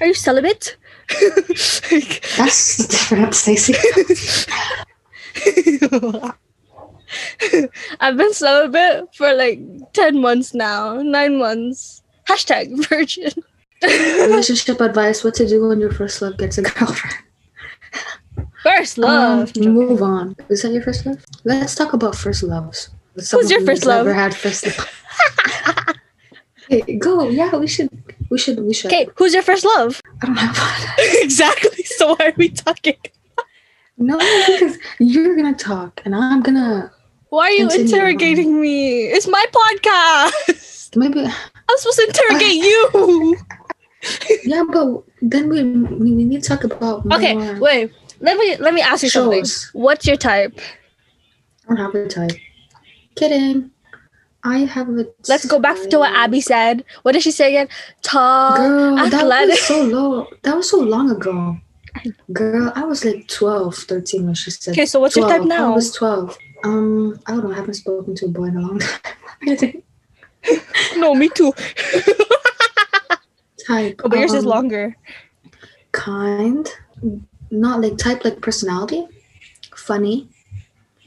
Are 0.00 0.06
you 0.06 0.14
celibate? 0.14 0.76
that's 2.36 2.86
different, 2.86 3.34
Stacey. 3.34 3.74
I've 8.00 8.16
been 8.16 8.34
celibate 8.34 9.14
for 9.14 9.32
like 9.34 9.60
10 9.94 10.20
months 10.20 10.54
now. 10.54 11.00
Nine 11.00 11.38
months. 11.38 12.02
Hashtag 12.28 12.86
virgin. 12.88 13.32
Relationship 13.82 14.80
advice: 14.80 15.24
What 15.24 15.34
to 15.34 15.48
do 15.48 15.68
when 15.68 15.80
your 15.80 15.92
first 15.92 16.20
love 16.20 16.36
gets 16.36 16.58
a 16.58 16.62
girlfriend? 16.62 17.16
First 18.62 18.98
love. 18.98 19.52
Um, 19.56 19.72
move 19.72 20.02
on. 20.02 20.36
Is 20.48 20.62
that 20.62 20.72
your 20.72 20.82
first 20.82 21.06
love? 21.06 21.24
Let's 21.44 21.74
talk 21.74 21.92
about 21.92 22.16
first 22.16 22.42
loves. 22.42 22.90
With 23.14 23.30
Who's 23.30 23.50
your 23.50 23.64
first 23.64 23.86
love? 23.86 24.04
Never 24.04 24.18
had 24.18 24.34
first 24.34 24.66
love. 24.66 25.96
hey, 26.68 26.80
go. 26.98 27.28
Yeah, 27.28 27.54
we 27.56 27.68
should. 27.68 27.88
We 28.30 28.38
should. 28.38 28.60
We 28.60 28.74
should. 28.74 28.92
Okay, 28.92 29.08
who's 29.16 29.32
your 29.34 29.42
first 29.42 29.64
love? 29.64 30.00
I 30.22 30.26
don't 30.26 30.36
have 30.36 30.56
one. 30.56 30.94
exactly. 31.22 31.82
So 31.84 32.14
why 32.14 32.26
are 32.26 32.34
we 32.36 32.50
talking? 32.50 32.96
No, 33.96 34.16
because 34.18 34.78
you're 35.00 35.34
gonna 35.34 35.54
talk 35.54 36.00
and 36.04 36.14
I'm 36.14 36.40
gonna 36.42 36.92
Why 37.30 37.48
are 37.48 37.50
you 37.50 37.68
Continue 37.68 37.84
on. 37.84 37.94
interrogating 37.94 38.60
me? 38.60 39.06
It's 39.06 39.26
my 39.26 39.44
podcast. 39.50 40.96
maybe. 40.96 41.20
I'm 41.24 41.78
supposed 41.78 41.98
to 41.98 42.06
interrogate 42.06 42.54
you. 42.54 43.36
Yeah, 44.44 44.62
but 44.70 45.02
then 45.20 45.48
we 45.48 45.62
we, 45.64 46.10
need 46.12 46.42
to 46.44 46.48
talk 46.48 46.62
about 46.62 47.04
more. 47.04 47.18
Okay, 47.18 47.58
wait. 47.58 47.90
Let 48.20 48.38
me 48.38 48.56
let 48.58 48.72
me 48.72 48.80
ask 48.80 49.02
you 49.02 49.10
something. 49.10 49.40
Shows. 49.40 49.70
What's 49.72 50.06
your 50.06 50.16
type? 50.16 50.60
I 51.68 51.74
don't 51.74 51.78
have 51.78 51.94
a 51.96 52.06
type. 52.06 52.30
Kidding. 53.16 53.72
I 54.44 54.58
have 54.60 54.88
a. 54.88 55.06
Let's 55.28 55.46
go 55.46 55.58
back 55.58 55.76
to 55.90 55.98
what. 55.98 56.12
Abby 56.12 56.40
said. 56.40 56.84
What 57.02 57.12
did 57.12 57.22
she 57.22 57.30
say 57.30 57.48
again? 57.48 57.68
Tall, 58.02 58.56
Girl, 58.56 58.96
that 59.08 59.48
was 59.48 59.60
so 59.62 59.82
low. 59.82 60.26
That 60.42 60.56
was 60.56 60.70
so 60.70 60.78
long 60.78 61.10
ago. 61.10 61.56
Girl, 62.32 62.72
I 62.74 62.84
was 62.84 63.04
like 63.04 63.26
12, 63.28 63.74
13 63.74 64.26
when 64.26 64.34
she 64.34 64.50
said. 64.50 64.72
Okay, 64.72 64.86
so 64.86 65.00
what's 65.00 65.16
your 65.16 65.28
type 65.28 65.42
now? 65.42 65.72
I 65.72 65.74
was 65.74 65.92
12. 65.92 66.38
Um, 66.64 67.20
I 67.26 67.32
don't 67.32 67.44
know. 67.44 67.52
I 67.52 67.56
haven't 67.56 67.74
spoken 67.74 68.14
to 68.16 68.26
a 68.26 68.28
boy 68.28 68.44
in 68.44 68.56
a 68.56 68.60
long 68.60 68.78
time. 69.56 69.82
No, 70.96 71.14
me 71.14 71.28
too. 71.28 71.52
type. 73.66 74.00
Oh, 74.04 74.08
but 74.08 74.18
yours 74.18 74.32
is 74.32 74.44
um, 74.44 74.50
longer. 74.50 74.96
Kind. 75.92 76.68
Not 77.50 77.80
like 77.80 77.98
type, 77.98 78.24
like 78.24 78.40
personality. 78.40 79.06
Funny. 79.74 80.28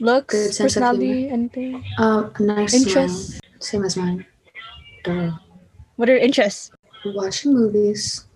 Looks, 0.02 0.34
good 0.34 0.52
sense 0.54 0.58
of 0.58 0.82
personality, 0.82 1.28
anything. 1.28 1.84
Uh, 1.96 2.28
nice 2.40 2.74
Interests. 2.74 3.36
smile. 3.38 3.40
Same 3.60 3.84
as 3.84 3.96
mine. 3.96 4.26
Duh. 5.04 5.30
What 5.94 6.08
are 6.08 6.12
your 6.14 6.20
interests? 6.20 6.72
Watching 7.04 7.54
movies. 7.54 8.26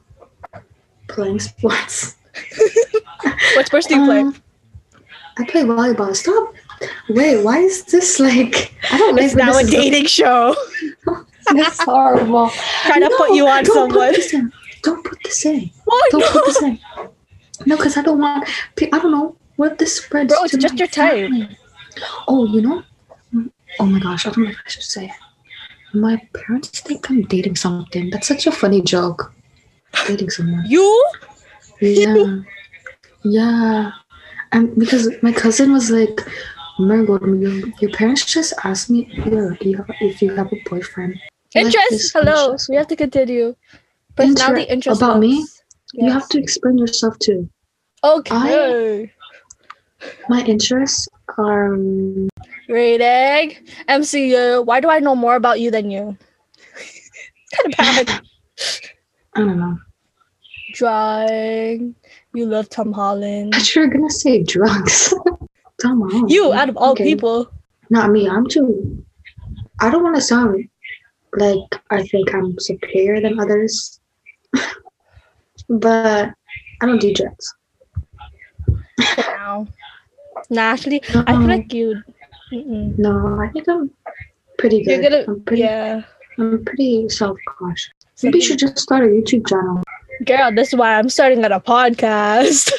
Playing 1.09 1.41
sports. 1.41 2.17
What 3.57 3.67
sports 3.67 3.87
do 3.87 3.97
you 3.99 4.05
play? 4.05 4.21
Um, 4.21 4.37
I 5.39 5.45
play 5.45 5.63
volleyball. 5.63 6.15
Stop. 6.15 6.55
Wait, 7.09 7.43
why 7.43 7.59
is 7.59 7.83
this 7.85 8.21
like? 8.21 8.75
I 8.93 8.99
don't 8.99 9.17
like 9.17 9.25
It's 9.25 9.35
now 9.35 9.59
a 9.59 9.65
dating 9.65 10.07
show. 10.07 10.55
That's 11.53 11.83
horrible. 11.83 12.51
Trying 12.85 13.01
to 13.01 13.15
put 13.17 13.33
you 13.35 13.49
on 13.49 13.65
don't 13.65 13.75
someone. 13.91 14.09
Put 14.11 14.17
this 14.17 14.35
in. 14.35 14.53
Don't 14.83 15.03
put 15.05 15.19
this 15.25 15.45
in. 15.47 15.71
What? 15.85 16.11
Don't 16.13 16.25
put 16.25 16.35
No. 16.35 16.47
this 16.47 16.63
in. 16.63 16.79
No, 17.67 17.77
because 17.77 17.97
I 17.97 18.03
don't 18.03 18.21
want. 18.21 18.47
I 18.93 18.99
don't 18.99 19.11
know 19.13 19.37
what 19.57 19.79
this 19.79 19.97
spreads. 19.97 20.33
Bro, 20.33 20.45
it's 20.45 20.57
just 20.57 20.79
your 20.79 20.89
type. 20.89 21.31
Oh, 22.29 22.47
you 22.47 22.61
know. 22.61 22.83
Oh 23.81 23.87
my 23.87 23.99
gosh, 23.99 24.27
I 24.27 24.31
don't 24.31 24.45
know 24.45 24.51
if 24.51 24.59
I 24.65 24.69
should 24.69 24.83
say. 24.83 25.07
it. 25.07 25.97
My 25.97 26.21
parents 26.35 26.81
think 26.81 27.11
I'm 27.11 27.23
dating 27.23 27.57
something. 27.57 28.11
That's 28.11 28.29
such 28.29 28.47
a 28.47 28.53
funny 28.53 28.81
joke. 28.83 29.33
Dating 30.07 30.31
someone. 30.31 30.65
You? 30.67 31.13
Yeah. 31.81 32.41
yeah. 33.25 33.93
And 34.53 34.75
because 34.77 35.11
my 35.23 35.33
cousin 35.33 35.73
was 35.73 35.91
like, 35.91 36.21
Margot, 36.79 37.19
your, 37.27 37.69
your 37.81 37.91
parents 37.93 38.25
just 38.25 38.53
asked 38.65 38.91
me 38.91 39.09
if 39.13 39.27
you, 39.63 39.77
have, 39.77 39.87
if 40.01 40.23
you 40.23 40.35
have 40.35 40.53
a 40.53 40.57
boyfriend. 40.69 41.19
Interest. 41.55 42.13
Hello. 42.13 42.45
interest. 42.45 42.69
We 42.69 42.77
have 42.77 42.87
to 42.89 42.97
continue. 42.97 43.57
Personality, 44.15 44.63
Inter- 44.63 44.73
interest. 44.73 45.03
about 45.03 45.19
me? 45.21 45.39
looks. 45.39 45.63
You 45.95 46.11
have 46.11 46.29
to 46.31 46.39
explain 46.39 46.79
yourself 46.79 47.19
too. 47.19 47.49
Okay. 48.05 49.13
My 50.29 50.43
interests 50.45 51.09
are 51.39 51.75
um, 51.75 52.29
Rating. 52.69 53.57
MCU. 53.89 54.65
Why 54.65 54.81
do 54.81 54.89
I 54.91 54.99
know 54.99 55.15
more 55.15 55.37
about 55.37 55.61
you 55.61 55.71
than 55.71 55.91
you? 55.91 56.17
kind 57.55 57.67
of 57.67 57.77
bad. 57.77 58.21
I 59.35 59.41
don't 59.41 59.59
know. 59.59 59.79
Drawing. 60.75 61.95
You 62.35 62.47
love 62.47 62.69
Tom 62.69 62.93
Holland. 62.93 63.53
But 63.53 63.75
you're 63.75 63.87
gonna 63.89 64.11
say 64.11 64.43
drugs. 64.43 65.15
Tom 65.83 66.03
on. 66.03 66.29
You, 66.29 66.53
out 66.53 66.69
of 66.69 66.77
all 66.77 66.93
Okay. 66.93 67.05
people. 67.05 67.51
Not 67.91 68.11
me. 68.11 68.29
I'm 68.29 68.47
too. 68.49 69.05
I 69.81 69.91
don't 69.91 70.03
want 70.03 70.17
to 70.17 70.23
sound 70.23 70.69
like 71.35 71.59
I 71.91 72.03
think 72.03 72.35
I'm 72.35 72.59
superior 72.59 73.21
than 73.21 73.39
others, 73.39 74.01
but 75.69 76.33
I 76.81 76.87
don't 76.87 77.01
do 77.01 77.13
drugs. 77.15 77.55
Now. 79.19 79.67
Nah, 80.51 80.63
actually, 80.63 81.03
I 81.15 81.33
feel 81.33 81.47
like 81.47 81.73
you. 81.73 82.03
Mm-mm. 82.53 82.99
No, 82.99 83.41
I 83.41 83.49
think 83.49 83.69
I'm 83.69 83.91
pretty 84.59 84.85
good. 84.85 85.03
You're 85.03 85.11
gonna. 85.11 85.25
I'm 85.27 85.41
pretty. 85.43 85.63
Yeah. 85.63 86.03
I'm 86.39 86.65
pretty 86.65 87.09
self-conscious. 87.09 87.93
Maybe 88.23 88.39
you 88.39 88.45
should 88.45 88.59
just 88.59 88.79
start 88.79 89.05
a 89.05 89.07
YouTube 89.07 89.47
channel. 89.47 89.83
Girl, 90.25 90.55
this 90.55 90.69
is 90.69 90.79
why 90.79 90.99
I'm 90.99 91.09
starting 91.09 91.45
at 91.45 91.53
a 91.53 91.61
podcast. 91.61 92.71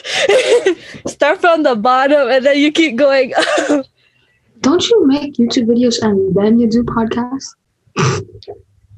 Start 1.07 1.39
from 1.39 1.61
the 1.63 1.75
bottom 1.75 2.29
and 2.29 2.45
then 2.45 2.57
you 2.57 2.71
keep 2.71 2.95
going 2.95 3.33
up. 3.35 3.85
Don't 4.61 4.87
you 4.89 5.05
make 5.05 5.35
YouTube 5.35 5.67
videos 5.67 6.01
and 6.01 6.33
then 6.35 6.57
you 6.57 6.67
do 6.67 6.83
podcasts? 6.83 7.55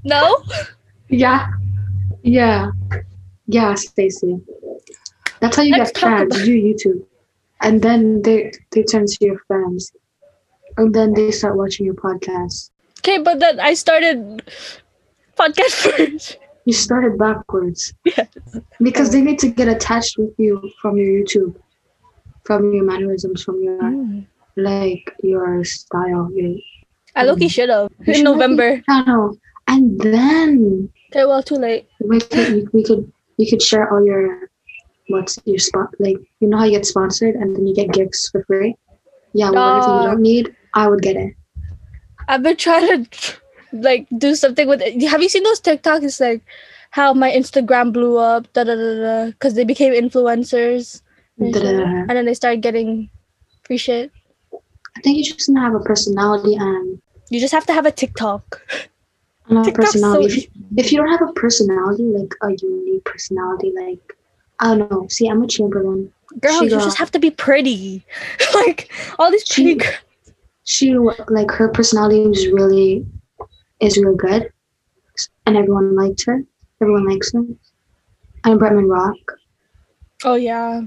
No? 0.06 0.42
Yeah. 1.10 1.48
Yeah. 2.24 2.72
Yeah, 3.48 3.74
Stacey. 3.76 4.40
That's 5.42 5.58
how 5.58 5.64
you 5.64 5.76
Let's 5.76 5.92
get 5.92 6.00
fans. 6.02 6.48
You 6.48 6.76
do 6.76 6.90
YouTube. 6.90 7.06
And 7.62 7.82
then 7.82 8.22
they 8.22 8.52
they 8.72 8.84
turn 8.84 9.06
to 9.06 9.18
your 9.22 9.40
fans. 9.48 9.92
And 10.78 10.94
then 10.94 11.14
they 11.14 11.32
start 11.32 11.58
watching 11.58 11.86
your 11.86 11.96
podcast. 11.96 12.70
Okay, 13.00 13.18
but 13.18 13.40
then 13.40 13.60
I 13.60 13.74
started 13.74 14.44
podcast 15.38 15.74
first. 15.98 16.38
You 16.66 16.74
started 16.74 17.18
backwards. 17.18 17.94
Yes. 18.06 18.28
Because 18.82 19.12
they 19.12 19.22
need 19.22 19.40
to 19.40 19.50
get 19.50 19.68
attached 19.68 20.18
with 20.18 20.34
you 20.38 20.70
from 20.82 20.98
your 20.98 21.08
YouTube. 21.08 21.56
From 22.44 22.74
your 22.74 22.84
mannerisms, 22.84 23.44
from 23.44 23.62
your 23.62 23.82
mm. 23.82 24.26
like 24.56 25.14
your 25.24 25.64
style. 25.64 26.30
Your 26.34 26.56
I 27.16 27.26
look 27.26 27.40
key 27.40 27.48
mm. 27.48 27.52
should 27.52 27.70
have 27.70 27.92
in 28.06 28.24
November. 28.24 28.82
channel. 28.82 29.38
And 29.68 30.00
then 30.00 30.90
Okay, 31.12 31.26
well, 31.26 31.42
too 31.42 31.56
late. 31.56 31.88
we 32.00 32.20
could 32.20 32.72
we 32.72 32.84
could 32.84 33.12
you 33.38 33.50
could 33.50 33.62
share 33.62 33.92
all 33.92 34.06
your 34.06 34.49
what's 35.10 35.38
your 35.46 35.60
spot 35.60 35.90
like 36.00 36.18
you 36.40 36.48
know 36.48 36.58
how 36.58 36.66
you 36.66 36.72
get 36.72 36.86
sponsored 36.86 37.36
and 37.36 37.56
then 37.56 37.68
you 37.68 37.76
get 37.76 37.92
gifts 37.92 38.30
for 38.30 38.44
free 38.46 38.76
yeah 39.34 39.50
whatever 39.50 39.88
you 39.88 39.94
uh, 39.94 40.06
don't 40.08 40.22
need 40.22 40.56
i 40.74 40.88
would 40.88 41.02
get 41.02 41.16
it 41.16 41.34
I've 42.30 42.44
been 42.44 42.58
trying 42.58 43.06
to 43.06 43.38
like 43.74 44.08
do 44.18 44.36
something 44.36 44.68
with 44.68 44.82
it. 44.82 45.02
Have 45.10 45.22
you 45.22 45.30
seen 45.30 45.44
those 45.44 45.60
TikToks? 45.60 46.04
It's 46.04 46.20
like 46.20 46.44
how 46.92 47.14
my 47.14 47.32
Instagram 47.32 47.92
blew 47.92 48.18
up, 48.18 48.52
da 48.54 48.64
da 48.64 48.76
da 48.76 48.96
da, 49.02 49.26
because 49.32 49.56
they 49.56 49.64
became 49.64 49.94
influencers, 49.94 51.02
and, 51.40 51.54
shit. 51.54 51.64
Da-da-da. 51.64 51.84
and 51.84 52.10
then 52.10 52.26
they 52.26 52.36
started 52.36 52.62
getting 52.62 53.10
free 53.64 53.78
shit. 53.78 54.12
I 54.96 55.02
think 55.02 55.18
you 55.18 55.24
just 55.24 55.50
need 55.50 55.56
to 55.56 55.62
have 55.62 55.74
a 55.74 55.80
personality 55.80 56.56
and, 56.56 57.02
You 57.30 57.40
just 57.40 57.54
have 57.54 57.66
to 57.66 57.74
have 57.74 57.88
a 57.88 57.92
TikTok. 57.92 58.62
and 59.48 59.58
a 59.58 59.64
TikTok's 59.64 59.94
personality. 59.94 60.30
so 60.30 60.36
if, 60.36 60.44
you, 60.44 60.52
if 60.78 60.92
you 60.92 61.00
don't 61.00 61.10
have 61.10 61.28
a 61.28 61.34
personality, 61.34 62.04
like 62.04 62.34
a 62.44 62.52
unique 62.62 63.06
personality, 63.06 63.74
like 63.76 64.16
I 64.60 64.76
don't 64.78 64.92
know. 64.92 65.08
See, 65.10 65.28
Emma 65.30 65.48
Chamberlain. 65.48 66.12
Girl, 66.42 66.60
She 66.60 66.66
you 66.66 66.70
got- 66.72 66.84
just 66.84 66.98
have 66.98 67.12
to 67.12 67.20
be 67.20 67.32
pretty. 67.32 68.06
like 68.56 68.92
all 69.18 69.32
these 69.32 69.46
She- 69.46 69.76
girls. 69.76 69.94
She 70.66 70.96
like 71.30 71.50
her 71.52 71.70
personality 71.70 72.22
is 72.22 72.48
really 72.50 73.04
is 73.80 73.98
really 73.98 74.18
good, 74.18 74.52
and 75.48 75.58
everyone 75.58 75.96
liked 75.96 76.24
her. 76.26 76.44
Everyone 76.80 77.08
likes 77.08 77.34
her. 77.34 77.40
And 78.44 78.60
Bretman 78.60 78.88
Rock, 78.88 79.16
Oh 80.24 80.36
yeah. 80.36 80.82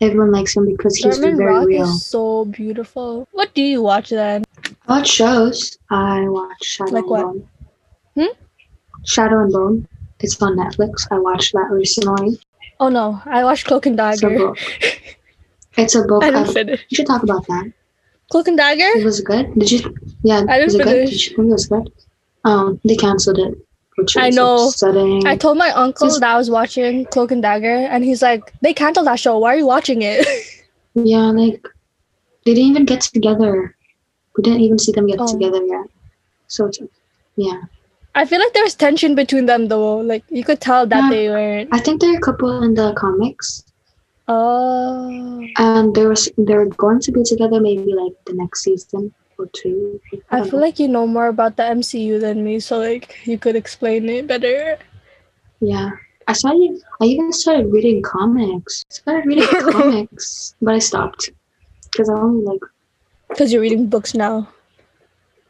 everyone 0.00 0.30
likes 0.30 0.54
him 0.56 0.66
because 0.66 0.94
he's 0.96 1.18
Norman 1.18 1.36
very 1.36 1.52
Rock 1.52 1.66
real. 1.66 1.82
is 1.82 2.06
so 2.06 2.44
beautiful. 2.44 3.26
What 3.32 3.52
do 3.54 3.62
you 3.62 3.82
watch 3.82 4.10
then? 4.10 4.44
I 4.86 4.98
watch 4.98 5.08
shows. 5.08 5.76
I 5.90 6.28
watch 6.28 6.62
Shadow 6.62 6.92
Like 6.92 7.02
and 7.02 7.10
what? 7.10 7.22
Bone. 7.24 7.48
Hmm? 8.14 8.42
Shadow 9.04 9.40
and 9.42 9.52
Bone. 9.52 9.88
It's 10.20 10.40
on 10.40 10.56
Netflix. 10.56 11.08
I 11.10 11.18
watched 11.18 11.52
that 11.54 11.68
recently. 11.72 12.38
Oh 12.80 12.88
no, 12.88 13.20
I 13.26 13.44
watched 13.44 13.66
Cloak 13.66 13.86
and 13.86 13.98
It's 13.98 14.22
a 14.22 14.28
Dagger. 14.28 14.38
book. 14.38 14.58
It's 15.76 15.94
a 15.94 16.02
book. 16.02 16.24
I 16.24 16.30
didn't 16.30 16.52
finish. 16.52 16.84
you 16.88 16.96
should 16.96 17.06
talk 17.06 17.22
about 17.22 17.46
that. 17.46 17.72
Cloak 18.30 18.48
and 18.48 18.56
Dagger? 18.56 18.98
It 18.98 19.04
was 19.04 19.20
good. 19.20 19.54
Did 19.58 19.70
you? 19.70 19.96
Yeah. 20.22 20.44
I 20.48 20.58
didn't 20.58 20.64
was 20.66 20.74
it 20.74 20.78
good? 20.84 20.86
finish. 21.08 21.10
Did 21.10 21.30
you 21.30 21.36
think 21.36 21.48
it 21.48 21.52
was 21.52 21.66
good? 21.66 21.92
Um, 22.44 22.80
they 22.84 22.96
canceled 22.96 23.38
it, 23.38 23.54
which 23.96 24.16
I 24.16 24.30
know. 24.30 24.68
upsetting. 24.68 25.24
I 25.26 25.36
told 25.36 25.56
my 25.56 25.70
uncle 25.70 26.10
that 26.10 26.22
I 26.28 26.36
was 26.36 26.50
watching 26.50 27.04
Cloak 27.06 27.30
and 27.30 27.42
Dagger, 27.42 27.76
and 27.92 28.02
he's 28.04 28.22
like, 28.22 28.52
"They 28.60 28.74
canceled 28.74 29.06
that 29.06 29.20
show. 29.20 29.38
Why 29.38 29.54
are 29.54 29.56
you 29.58 29.66
watching 29.66 30.02
it?" 30.02 30.26
yeah, 30.94 31.30
like 31.30 31.66
they 32.44 32.54
didn't 32.54 32.70
even 32.70 32.84
get 32.84 33.02
together. 33.02 33.76
We 34.36 34.42
didn't 34.42 34.60
even 34.60 34.78
see 34.78 34.92
them 34.92 35.06
get 35.06 35.18
Oh. 35.20 35.32
together 35.32 35.62
yet. 35.64 35.86
So 36.48 36.66
it's, 36.66 36.78
yeah, 37.36 37.60
I 38.18 38.24
feel 38.26 38.40
like 38.40 38.52
there 38.52 38.64
was 38.64 38.74
tension 38.74 39.14
between 39.14 39.46
them 39.46 39.68
though. 39.68 39.98
Like 39.98 40.24
you 40.28 40.42
could 40.44 40.60
tell 40.60 40.86
that 40.86 41.04
Yeah. 41.04 41.10
they 41.14 41.28
weren't. 41.30 41.68
I 41.72 41.78
think 41.78 42.00
they're 42.02 42.16
a 42.18 42.20
couple 42.28 42.62
in 42.66 42.74
the 42.74 42.92
comics, 42.94 43.62
Oh, 44.26 45.46
and 45.56 45.94
they 45.94 46.04
were 46.04 46.18
s- 46.22 46.28
they 46.36 46.54
were 46.60 46.66
going 46.84 47.00
to 47.06 47.12
be 47.12 47.22
together 47.22 47.60
maybe 47.60 47.94
like 47.94 48.12
the 48.26 48.34
next 48.40 48.62
season 48.64 49.14
or 49.38 49.46
two. 49.60 50.00
I 50.30 50.38
don't 50.40 50.50
feel 50.50 50.58
know. 50.58 50.66
like 50.66 50.78
you 50.82 50.88
know 50.88 51.06
more 51.06 51.28
about 51.28 51.56
the 51.56 51.62
MCU 51.76 52.18
than 52.18 52.44
me, 52.44 52.58
so 52.60 52.78
like 52.78 53.16
you 53.26 53.38
could 53.38 53.56
explain 53.56 54.08
it 54.16 54.26
better. 54.26 54.78
Yeah. 55.60 55.90
I 56.26 56.34
started 56.34 56.76
I 57.00 57.04
even 57.04 57.32
started 57.32 57.72
reading 57.72 58.02
comics. 58.02 58.84
I 58.90 58.94
started 59.00 59.26
reading 59.26 59.48
comics, 59.72 60.54
but 60.60 60.74
I 60.74 60.78
stopped. 60.90 61.30
Because 61.90 62.10
I 62.10 62.14
only 62.14 62.44
like 62.44 62.60
Cause 63.38 63.52
you're 63.52 63.62
reading 63.62 63.86
books 63.86 64.12
now. 64.14 64.48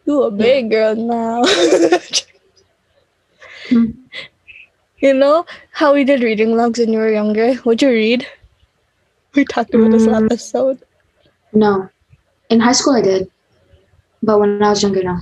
You 0.07 0.23
a 0.23 0.31
big 0.31 0.71
girl 0.71 0.95
now. 0.95 1.43
You 5.01 5.15
know 5.15 5.47
how 5.71 5.95
we 5.95 6.03
did 6.05 6.23
reading 6.25 6.57
logs 6.57 6.81
when 6.81 6.93
you 6.93 6.99
were 6.99 7.13
younger? 7.13 7.55
What'd 7.63 7.83
you 7.83 7.91
read? 7.91 8.27
We 9.35 9.45
talked 9.45 9.73
about 9.75 9.93
this 9.93 10.07
Mm. 10.07 10.25
episode. 10.27 10.83
no. 11.53 11.89
In 12.51 12.59
high 12.61 12.73
school 12.73 12.95
I 12.97 13.03
did. 13.03 13.31
But 14.23 14.41
when 14.41 14.61
I 14.63 14.71
was 14.71 14.83
younger 14.83 15.03
no. 15.05 15.19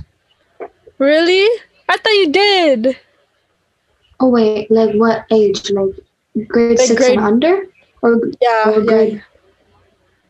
Really? 0.98 1.44
I 1.88 1.96
thought 1.98 2.18
you 2.22 2.32
did. 2.32 2.96
Oh 4.20 4.30
wait, 4.30 4.70
like 4.70 4.94
what 4.94 5.26
age? 5.30 5.70
Like 5.70 5.92
grade 6.48 6.78
Like 6.78 6.86
six 6.88 7.00
grade- 7.00 7.18
and 7.18 7.26
under? 7.26 7.66
Or 8.02 8.16
Yeah. 8.40 8.70
or 8.70 8.78
yeah. 8.80 8.86
grade 8.86 9.22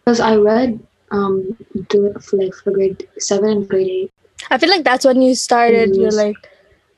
because 0.05 0.19
I 0.21 0.37
read 0.37 0.81
um 1.13 1.57
do 1.89 2.07
it 2.07 2.21
for 2.23 2.37
like 2.43 2.55
for 2.55 2.73
grade 2.73 3.07
seven 3.19 3.51
and 3.51 3.69
grade 3.69 3.87
eight. 3.89 4.13
I 4.51 4.59
feel 4.59 4.71
like 4.71 4.83
that's 4.83 5.05
when 5.05 5.23
you 5.23 5.35
started 5.37 5.95
You're 5.95 6.11
like 6.11 6.35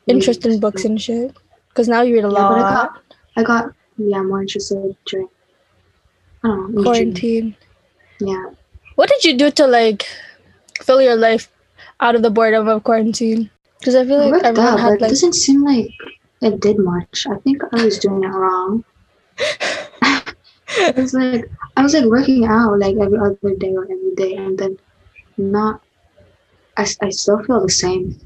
interest 0.08 0.44
in 0.46 0.60
books 0.60 0.84
and 0.84 1.00
shit. 1.00 1.36
Cause 1.74 1.88
now 1.88 2.02
you 2.02 2.14
read 2.14 2.24
a 2.24 2.28
Yeah, 2.28 2.48
but 2.48 2.58
I 2.58 2.60
lot. 2.62 2.70
got 2.74 3.02
I 3.36 3.42
got 3.44 3.72
yeah, 3.96 4.22
more 4.22 4.40
interested 4.42 4.96
during 5.06 5.28
I 6.44 6.48
don't 6.48 6.74
know. 6.74 6.82
Quarantine. 6.82 7.56
Yeah. 8.20 8.50
What 8.96 9.08
did 9.08 9.24
you 9.24 9.36
do 9.36 9.50
to 9.52 9.66
like 9.66 10.06
fill 10.82 11.00
your 11.02 11.16
life 11.16 11.48
out 12.00 12.14
of 12.16 12.22
the 12.22 12.30
boredom 12.30 12.68
of 12.68 12.84
quarantine? 12.84 13.50
Because 13.78 13.94
I 13.94 14.04
feel 14.04 14.18
like 14.18 14.32
worked 14.32 14.44
everyone 14.46 14.74
but 14.74 14.80
had 14.80 14.92
it 14.94 15.00
like 15.02 15.10
doesn't 15.10 15.34
seem 15.34 15.64
like 15.64 15.90
it 16.42 16.60
did 16.60 16.78
much. 16.78 17.26
I 17.30 17.36
think 17.38 17.62
I 17.72 17.84
was 17.84 17.98
doing 17.98 18.24
it 18.24 18.28
wrong. 18.28 18.84
I 20.02 20.92
was 20.96 21.14
like 21.14 21.44
I 21.76 21.82
was 21.82 21.94
like 21.94 22.04
working 22.04 22.44
out 22.44 22.78
like 22.78 22.96
every 22.96 23.18
other 23.18 23.54
day 23.56 23.74
or 23.74 23.84
every 23.84 24.14
day, 24.16 24.34
and 24.36 24.58
then 24.58 24.78
not. 25.36 25.80
I, 26.76 26.86
I 27.02 27.10
still 27.10 27.42
feel 27.42 27.60
the 27.62 27.70
same. 27.70 28.18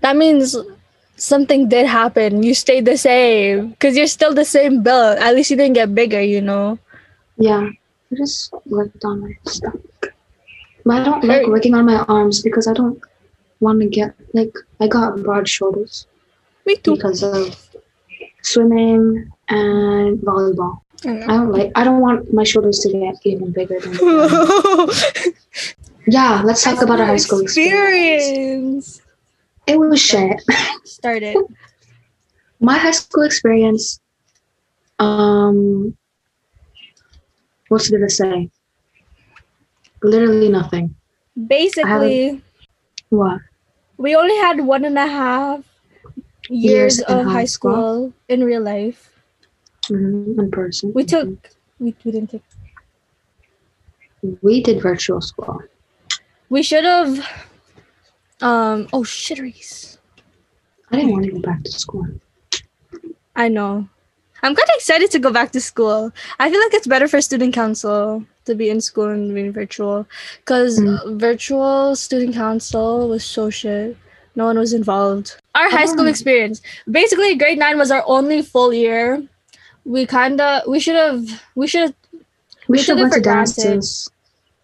that 0.00 0.16
means 0.16 0.56
something 1.22 1.68
did 1.68 1.86
happen. 1.86 2.42
You 2.42 2.54
stayed 2.54 2.84
the 2.84 2.96
same 2.98 3.70
because 3.70 3.96
you're 3.96 4.10
still 4.10 4.34
the 4.34 4.44
same 4.44 4.82
build. 4.82 5.18
At 5.18 5.34
least 5.34 5.50
you 5.50 5.56
didn't 5.56 5.74
get 5.74 5.94
bigger, 5.94 6.20
you 6.20 6.40
know. 6.40 6.78
Yeah, 7.38 7.70
I 8.10 8.14
just 8.16 8.52
worked 8.66 9.04
on 9.04 9.20
my 9.22 9.38
stuff. 9.46 9.76
But 10.84 11.00
I 11.00 11.04
don't 11.04 11.24
like 11.24 11.46
working 11.46 11.74
on 11.74 11.86
my 11.86 11.98
arms 12.08 12.42
because 12.42 12.66
I 12.66 12.72
don't 12.74 13.00
want 13.60 13.80
to 13.80 13.88
get 13.88 14.14
like 14.34 14.52
I 14.80 14.88
got 14.88 15.22
broad 15.22 15.48
shoulders 15.48 16.06
Me 16.66 16.74
too. 16.76 16.96
because 16.96 17.22
of 17.22 17.54
swimming 18.42 19.30
and 19.48 20.18
volleyball. 20.18 20.80
I 21.04 21.26
don't 21.26 21.52
like. 21.52 21.70
I 21.74 21.84
don't 21.84 22.00
want 22.00 22.32
my 22.32 22.44
shoulders 22.44 22.80
to 22.80 22.90
get 22.92 23.16
even 23.24 23.52
bigger 23.52 23.78
than. 23.78 23.94
Yeah, 26.06 26.42
let's 26.44 26.64
talk 26.64 26.82
about 26.82 26.98
our 26.98 27.06
high 27.06 27.16
school 27.16 27.40
experience. 27.40 28.26
experience. 28.26 29.01
It 29.66 29.78
was 29.78 30.00
shit. 30.00 30.42
Started. 30.84 31.36
My 32.60 32.78
high 32.78 32.90
school 32.92 33.22
experience. 33.24 34.00
Um, 34.98 35.96
what's 37.68 37.90
did 37.90 38.04
I 38.04 38.08
say? 38.08 38.50
Literally 40.02 40.48
nothing. 40.48 40.94
Basically, 41.46 42.42
What? 43.08 43.40
we 43.96 44.14
only 44.14 44.36
had 44.36 44.60
one 44.60 44.84
and 44.84 44.98
a 44.98 45.06
half 45.06 45.64
years, 46.48 46.98
Years 46.98 47.00
of 47.00 47.24
high 47.24 47.32
high 47.32 47.44
school 47.44 48.12
in 48.28 48.44
real 48.44 48.62
life. 48.62 49.10
Mhm, 49.88 50.38
In 50.38 50.50
person. 50.50 50.92
We 50.94 51.04
took. 51.04 51.28
We, 51.80 51.94
we 52.04 52.12
didn't 52.12 52.30
take. 52.30 52.42
We 54.42 54.62
did 54.62 54.80
virtual 54.82 55.20
school. 55.20 55.62
We 56.48 56.62
should 56.62 56.84
have. 56.84 57.26
Um. 58.42 58.88
Oh 58.92 59.04
shit, 59.04 59.38
Reese. 59.38 59.98
I 60.90 60.96
didn't 60.96 61.12
want 61.12 61.24
to 61.24 61.32
go 61.32 61.40
back 61.40 61.62
to 61.64 61.72
school. 61.72 62.06
I 63.36 63.48
know. 63.48 63.88
I'm 64.44 64.54
kind 64.56 64.68
of 64.68 64.74
excited 64.74 65.10
to 65.12 65.18
go 65.20 65.30
back 65.32 65.52
to 65.52 65.60
school. 65.60 66.12
I 66.40 66.50
feel 66.50 66.60
like 66.60 66.74
it's 66.74 66.86
better 66.86 67.06
for 67.08 67.20
student 67.20 67.54
council 67.54 68.24
to 68.44 68.54
be 68.56 68.68
in 68.68 68.80
school 68.80 69.08
and 69.08 69.32
being 69.32 69.52
virtual, 69.52 70.04
because 70.44 70.80
Mm. 70.80 71.18
virtual 71.20 71.94
student 71.94 72.34
council 72.34 73.08
was 73.08 73.24
so 73.24 73.48
shit. 73.50 73.96
No 74.34 74.46
one 74.46 74.58
was 74.58 74.72
involved. 74.72 75.36
Our 75.54 75.70
high 75.70 75.86
school 75.86 76.06
Oh. 76.06 76.14
experience, 76.14 76.60
basically, 76.90 77.36
grade 77.36 77.58
nine 77.58 77.78
was 77.78 77.90
our 77.92 78.02
only 78.06 78.42
full 78.42 78.74
year. 78.74 79.22
We 79.84 80.06
kinda, 80.06 80.62
we 80.66 80.80
should 80.80 80.96
have, 80.96 81.22
we 81.54 81.66
should 81.68 81.82
have, 81.82 81.94
We 82.68 82.78
We 82.78 82.78
should 82.78 82.96
have 82.98 83.10
went 83.10 83.14
to 83.14 83.20
dances. 83.20 84.08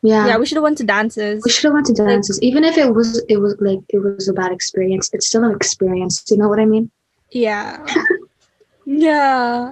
Yeah. 0.02 0.28
yeah, 0.28 0.36
we 0.38 0.46
should 0.46 0.56
have 0.56 0.62
went 0.62 0.78
to 0.78 0.84
dances. 0.84 1.42
we 1.44 1.50
should 1.50 1.64
have 1.64 1.72
went 1.74 1.86
to 1.86 1.92
dances. 1.94 2.40
Even 2.40 2.62
if 2.64 2.78
it 2.78 2.94
was 2.94 3.22
it 3.28 3.38
was 3.38 3.56
like 3.60 3.80
it 3.88 3.98
was 3.98 4.28
a 4.28 4.32
bad 4.32 4.52
experience, 4.52 5.10
it's 5.12 5.26
still 5.26 5.42
an 5.44 5.54
experience. 5.54 6.22
Do 6.22 6.34
you 6.36 6.40
know 6.40 6.48
what 6.48 6.60
I 6.60 6.66
mean? 6.66 6.90
Yeah. 7.30 7.84
yeah. 8.86 9.70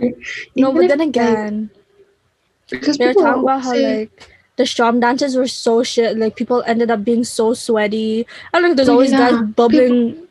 No, 0.56 0.70
Even 0.70 0.74
but 0.74 0.82
if, 0.84 0.88
then 0.88 0.98
like, 0.98 1.08
again, 1.08 1.70
because 2.70 2.98
they 2.98 3.06
were 3.08 3.14
talking 3.14 3.42
about 3.42 3.62
how 3.62 3.76
like 3.76 4.28
the 4.56 4.66
strum 4.66 5.00
dances 5.00 5.36
were 5.36 5.46
so 5.46 5.82
shit. 5.82 6.16
Like 6.18 6.36
people 6.36 6.62
ended 6.66 6.90
up 6.90 7.04
being 7.04 7.24
so 7.24 7.54
sweaty. 7.54 8.26
I 8.52 8.60
don't 8.60 8.70
know. 8.70 8.74
There's 8.74 8.88
Oh, 8.88 8.92
always 8.94 9.12
yeah. 9.12 9.30
guys 9.30 9.42
bubbling. 9.54 10.22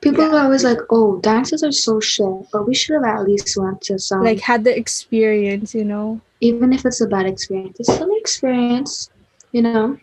People 0.00 0.24
Yeah. 0.24 0.36
are 0.36 0.44
always 0.44 0.62
like, 0.62 0.78
"Oh, 0.90 1.18
dances 1.20 1.62
are 1.64 1.72
so 1.72 1.98
shit," 2.00 2.26
but 2.52 2.66
we 2.66 2.74
should 2.74 2.94
have 2.94 3.04
at 3.04 3.24
least 3.24 3.56
went 3.56 3.80
to 3.82 3.98
some. 3.98 4.22
like 4.22 4.40
had 4.40 4.62
the 4.64 4.76
experience, 4.76 5.74
you 5.74 5.84
know. 5.84 6.20
even 6.40 6.72
if 6.72 6.84
it's 6.84 7.00
a 7.00 7.06
bad 7.06 7.26
experience, 7.26 7.80
it's 7.80 7.92
still 7.92 8.06
an 8.08 8.16
experience. 8.18 9.10
You 9.56 9.62
know, 9.62 9.96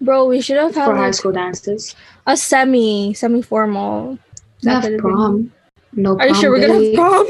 Bro, 0.00 0.26
we 0.26 0.40
should 0.40 0.56
have 0.56 0.74
had 0.74 0.86
for 0.86 0.96
high 0.96 1.12
school 1.12 1.30
dances. 1.30 1.94
a 2.26 2.36
semi 2.36 3.14
semi 3.14 3.40
formal. 3.40 4.18
Have 4.64 4.82
prom. 4.98 5.52
No 5.92 6.18
Are 6.18 6.26
you 6.26 6.32
prom 6.32 6.40
sure 6.42 6.50
we're 6.50 6.66
gonna 6.66 6.82
have 6.82 6.94
prom? 6.94 7.26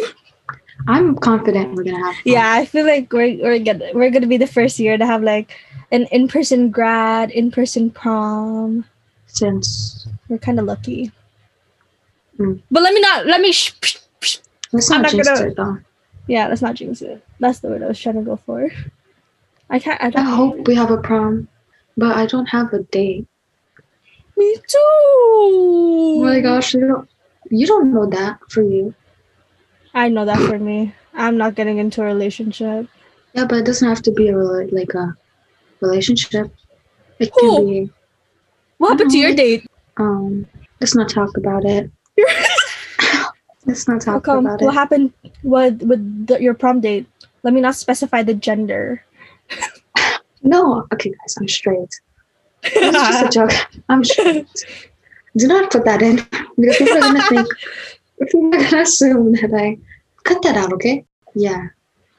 I'm 0.89 1.17
confident 1.17 1.75
we're 1.75 1.85
gonna 1.85 2.01
have. 2.01 2.15
Prom. 2.15 2.33
Yeah, 2.33 2.49
I 2.51 2.65
feel 2.65 2.87
like 2.87 3.13
we're 3.13 3.37
we're 3.45 3.59
gonna 3.59 3.91
we're 3.93 4.09
gonna 4.09 4.27
be 4.27 4.39
the 4.39 4.47
first 4.47 4.79
year 4.79 4.97
to 4.97 5.05
have 5.05 5.23
like 5.23 5.53
an 5.93 6.05
in 6.17 6.29
person 6.29 6.71
grad, 6.71 7.31
in 7.31 7.51
person 7.51 7.91
prom. 7.91 8.87
Since 9.27 10.09
We're 10.31 10.39
kind 10.41 10.59
of 10.59 10.65
lucky. 10.65 11.13
Mm. 12.39 12.63
But 12.71 12.85
let 12.85 12.95
me 12.95 13.03
not 13.03 13.27
let 13.27 13.43
me. 13.43 13.53
Sh- 13.53 13.77
let's 14.73 14.91
I'm 14.91 15.03
not 15.03 15.13
not 15.13 15.27
gonna- 15.27 15.47
it 15.53 15.57
though. 15.57 15.77
yeah, 16.27 16.49
let's 16.49 16.63
not 16.63 16.77
jinx 16.77 17.03
it. 17.03 17.21
That's 17.39 17.61
the 17.61 17.69
word 17.69 17.83
I 17.83 17.89
was 17.93 18.01
trying 18.01 18.17
to 18.17 18.23
go 18.25 18.37
for. 18.37 18.71
I 19.69 19.79
can't. 19.79 20.01
I 20.03 20.09
don't. 20.09 20.25
I 20.25 20.31
hope 20.41 20.67
we 20.67 20.75
have 20.75 20.91
a 20.91 20.97
prom. 20.97 21.49
But 21.97 22.17
I 22.17 22.27
don't 22.27 22.47
have 22.47 22.73
a 22.73 22.83
date. 22.83 23.27
Me 24.37 24.57
too. 24.69 24.79
Oh 24.79 26.23
my 26.23 26.41
gosh, 26.41 26.75
you 26.75 26.87
don't, 26.87 27.09
you 27.51 27.67
don't 27.67 27.93
know 27.93 28.07
that 28.07 28.39
for 28.51 28.63
you. 28.63 28.95
I 29.95 30.09
know 30.09 30.25
that 30.25 30.39
for 30.41 30.59
me. 30.59 30.95
I'm 31.15 31.37
not 31.37 31.55
getting 31.55 31.79
into 31.79 32.03
a 32.03 32.07
relationship. 32.07 32.89
Yeah, 33.35 33.47
but 33.47 33.59
it 33.59 33.67
doesn't 33.67 33.89
have 33.89 34.03
to 34.03 34.13
be 34.13 34.29
a 34.29 34.37
like 34.37 34.95
a 34.95 35.17
relationship. 35.81 36.51
It 37.19 37.33
can 37.35 37.55
be. 37.67 37.91
What 38.79 38.91
happened 38.91 39.11
to 39.13 39.19
your 39.19 39.33
Mhm. 39.33 39.37
date? 39.37 39.67
Um, 39.97 40.47
let's 40.81 40.95
not 40.95 41.09
talk 41.09 41.37
about 41.37 41.65
it. 41.65 41.91
Let's 43.67 43.89
not 43.89 44.01
talk 44.01 44.27
about 44.29 44.43
What 44.45 44.63
it. 44.63 44.65
What 44.67 44.75
happened 44.75 45.13
with 45.43 45.83
with 45.83 46.27
the, 46.27 46.41
your 46.41 46.55
prom 46.55 46.81
date? 46.81 47.07
Let 47.43 47.53
me 47.55 47.61
not 47.61 47.75
specify 47.77 48.23
the 48.23 48.35
gender. 48.35 49.05
No, 50.47 50.87
okay, 50.95 51.11
guys, 51.11 51.37
I'm 51.39 51.49
straight. 51.49 51.93
It's 52.63 52.97
just 52.97 53.25
a 53.27 53.29
joke. 53.39 53.53
I'm 53.89 54.03
straight. 54.05 54.47
Do 55.37 55.47
not 55.49 55.71
put 55.71 55.85
that 55.85 56.01
in 56.03 56.17
because 56.59 56.77
people 56.79 56.97
are 56.97 57.01
gonna 57.01 57.23
think. 57.29 57.49
People 58.19 58.47
are 58.55 58.63
gonna 58.63 58.81
assume 58.81 59.33
that 59.33 59.53
I 59.55 59.77
cut 60.25 60.41
that 60.43 60.57
out. 60.57 60.73
Okay? 60.73 61.05
Yeah. 61.35 61.67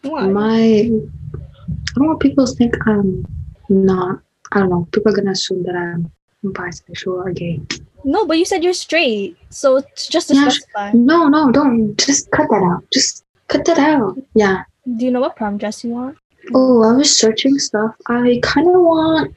Why? 0.04 0.28
My. 0.28 0.56
I 0.56 1.96
don't 1.96 2.08
want 2.08 2.20
people 2.20 2.46
to 2.46 2.54
think 2.54 2.76
I'm 2.86 3.26
not. 3.70 4.20
I 4.52 4.60
don't 4.60 4.70
know. 4.70 4.88
People 4.92 5.12
are 5.12 5.16
gonna 5.16 5.32
assume 5.32 5.64
that 5.64 5.76
I'm 5.76 6.12
bisexual 6.46 7.26
or 7.26 7.32
gay. 7.32 7.60
No, 8.04 8.26
but 8.28 8.38
you 8.38 8.46
said 8.46 8.64
you're 8.64 8.74
straight, 8.74 9.38
so 9.50 9.78
it's 9.78 10.06
just 10.08 10.28
to 10.28 10.36
Yeah. 10.36 10.50
specify. 10.50 10.92
No, 10.94 11.28
no, 11.30 11.52
don't. 11.52 11.98
Just 11.98 12.30
cut 12.30 12.48
that 12.52 12.62
out. 12.62 12.84
Just 12.94 13.26
cut 13.48 13.66
that 13.66 13.80
out. 13.80 14.20
Yeah. 14.36 14.66
Do 14.98 15.04
you 15.04 15.10
know 15.12 15.20
what 15.22 15.36
prom 15.36 15.58
dress 15.58 15.84
you 15.84 15.90
want? 15.90 16.18
Oh, 16.54 16.84
I 16.84 16.94
was 16.96 17.14
searching 17.16 17.58
stuff. 17.60 17.96
I 18.08 18.40
kind 18.44 18.68
of 18.68 18.82
want, 18.82 19.36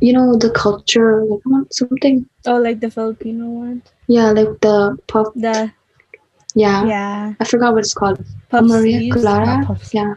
you 0.00 0.12
know, 0.12 0.36
the 0.36 0.50
culture. 0.50 1.24
Like, 1.24 1.40
I 1.46 1.48
want 1.50 1.74
something. 1.74 2.26
Oh, 2.46 2.58
like 2.58 2.80
the 2.80 2.90
Filipino 2.90 3.46
one. 3.46 3.82
Yeah, 4.06 4.30
like 4.30 4.60
the 4.60 4.96
puff. 5.06 5.28
The 5.34 5.70
Yeah. 6.54 6.84
yeah, 6.86 7.34
I 7.40 7.44
forgot 7.44 7.72
what 7.74 7.80
it's 7.80 7.94
called. 7.94 8.24
puff 8.50 8.64
Maria 8.64 8.98
sleeves. 8.98 9.16
Clara? 9.16 9.44
Oh, 9.44 9.56
Not 9.58 9.66
puff 9.66 9.94
Yeah. 9.94 10.14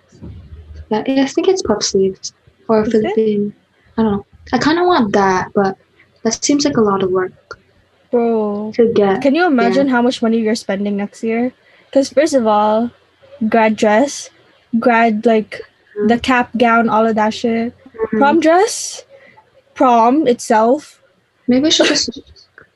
Yeah, 0.90 1.04
I 1.24 1.28
think 1.28 1.48
it's 1.48 1.62
puff 1.62 1.84
sleeves 1.84 2.34
or 2.68 2.82
Is 2.84 2.94
it? 2.94 3.02
Philippine. 3.02 3.54
I 3.98 4.04
don't 4.04 4.12
know. 4.12 4.26
I 4.54 4.58
kind 4.58 4.80
of 4.80 4.88
want 4.88 5.14
that, 5.14 5.52
but 5.54 5.78
that 6.24 6.34
seems 6.44 6.66
like 6.66 6.78
a 6.78 6.82
lot 6.82 7.04
of 7.04 7.12
work 7.12 7.60
Bro, 8.12 8.72
to 8.76 8.92
get. 8.94 9.22
can 9.22 9.36
you 9.36 9.46
imagine 9.46 9.88
how 9.88 10.02
much 10.02 10.22
money 10.22 10.40
you're 10.40 10.56
spending 10.56 10.98
next 10.98 11.24
year? 11.24 11.54
Because 11.86 12.10
first 12.10 12.34
of 12.34 12.48
all, 12.48 12.92
grad 13.48 13.76
dress, 13.76 14.30
grad 14.80 15.26
like 15.26 15.62
the 16.08 16.20
cap 16.20 16.50
gown, 16.58 16.90
all 16.90 17.06
of 17.06 17.16
that 17.16 17.34
shit. 17.34 17.74
Mhm. 17.94 18.20
Prom 18.20 18.40
dress, 18.40 19.06
prom 19.74 20.28
itself. 20.28 21.02
Maybe 21.48 21.68
I 21.68 21.70
should 21.70 21.88
just 21.88 22.10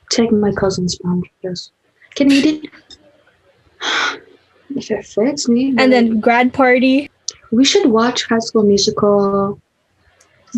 take 0.10 0.32
my 0.32 0.52
cousin's 0.52 0.98
prom 0.98 1.24
dress. 1.42 1.72
Can 2.16 2.32
eat 2.32 2.66
it. 2.66 2.70
If 4.76 4.92
it 4.92 5.06
fits 5.06 5.48
me. 5.48 5.74
And 5.78 5.94
then 5.94 6.20
grad 6.20 6.52
party. 6.52 7.10
We 7.52 7.64
should 7.64 7.86
watch 7.90 8.26
High 8.26 8.40
School 8.40 8.64
Musical 8.64 9.60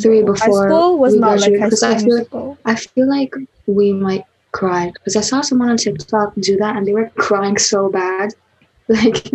three 0.01 0.21
High 0.21 0.25
before 0.25 0.69
school 0.69 0.97
was 0.97 1.15
not 1.15 1.39
like 1.39 1.59
high 1.59 1.69
school 1.69 1.89
I 1.89 1.97
feel 1.97 2.05
musical. 2.05 2.57
I 2.65 2.75
feel 2.75 3.09
like 3.09 3.33
we 3.67 3.93
might 3.93 4.23
cry 4.51 4.91
because 4.93 5.15
I 5.15 5.21
saw 5.21 5.41
someone 5.41 5.69
on 5.69 5.77
TikTok 5.77 6.33
do 6.39 6.57
that 6.57 6.77
and 6.77 6.87
they 6.87 6.93
were 6.93 7.09
crying 7.15 7.57
so 7.57 7.89
bad. 7.89 8.33
Like 8.89 9.29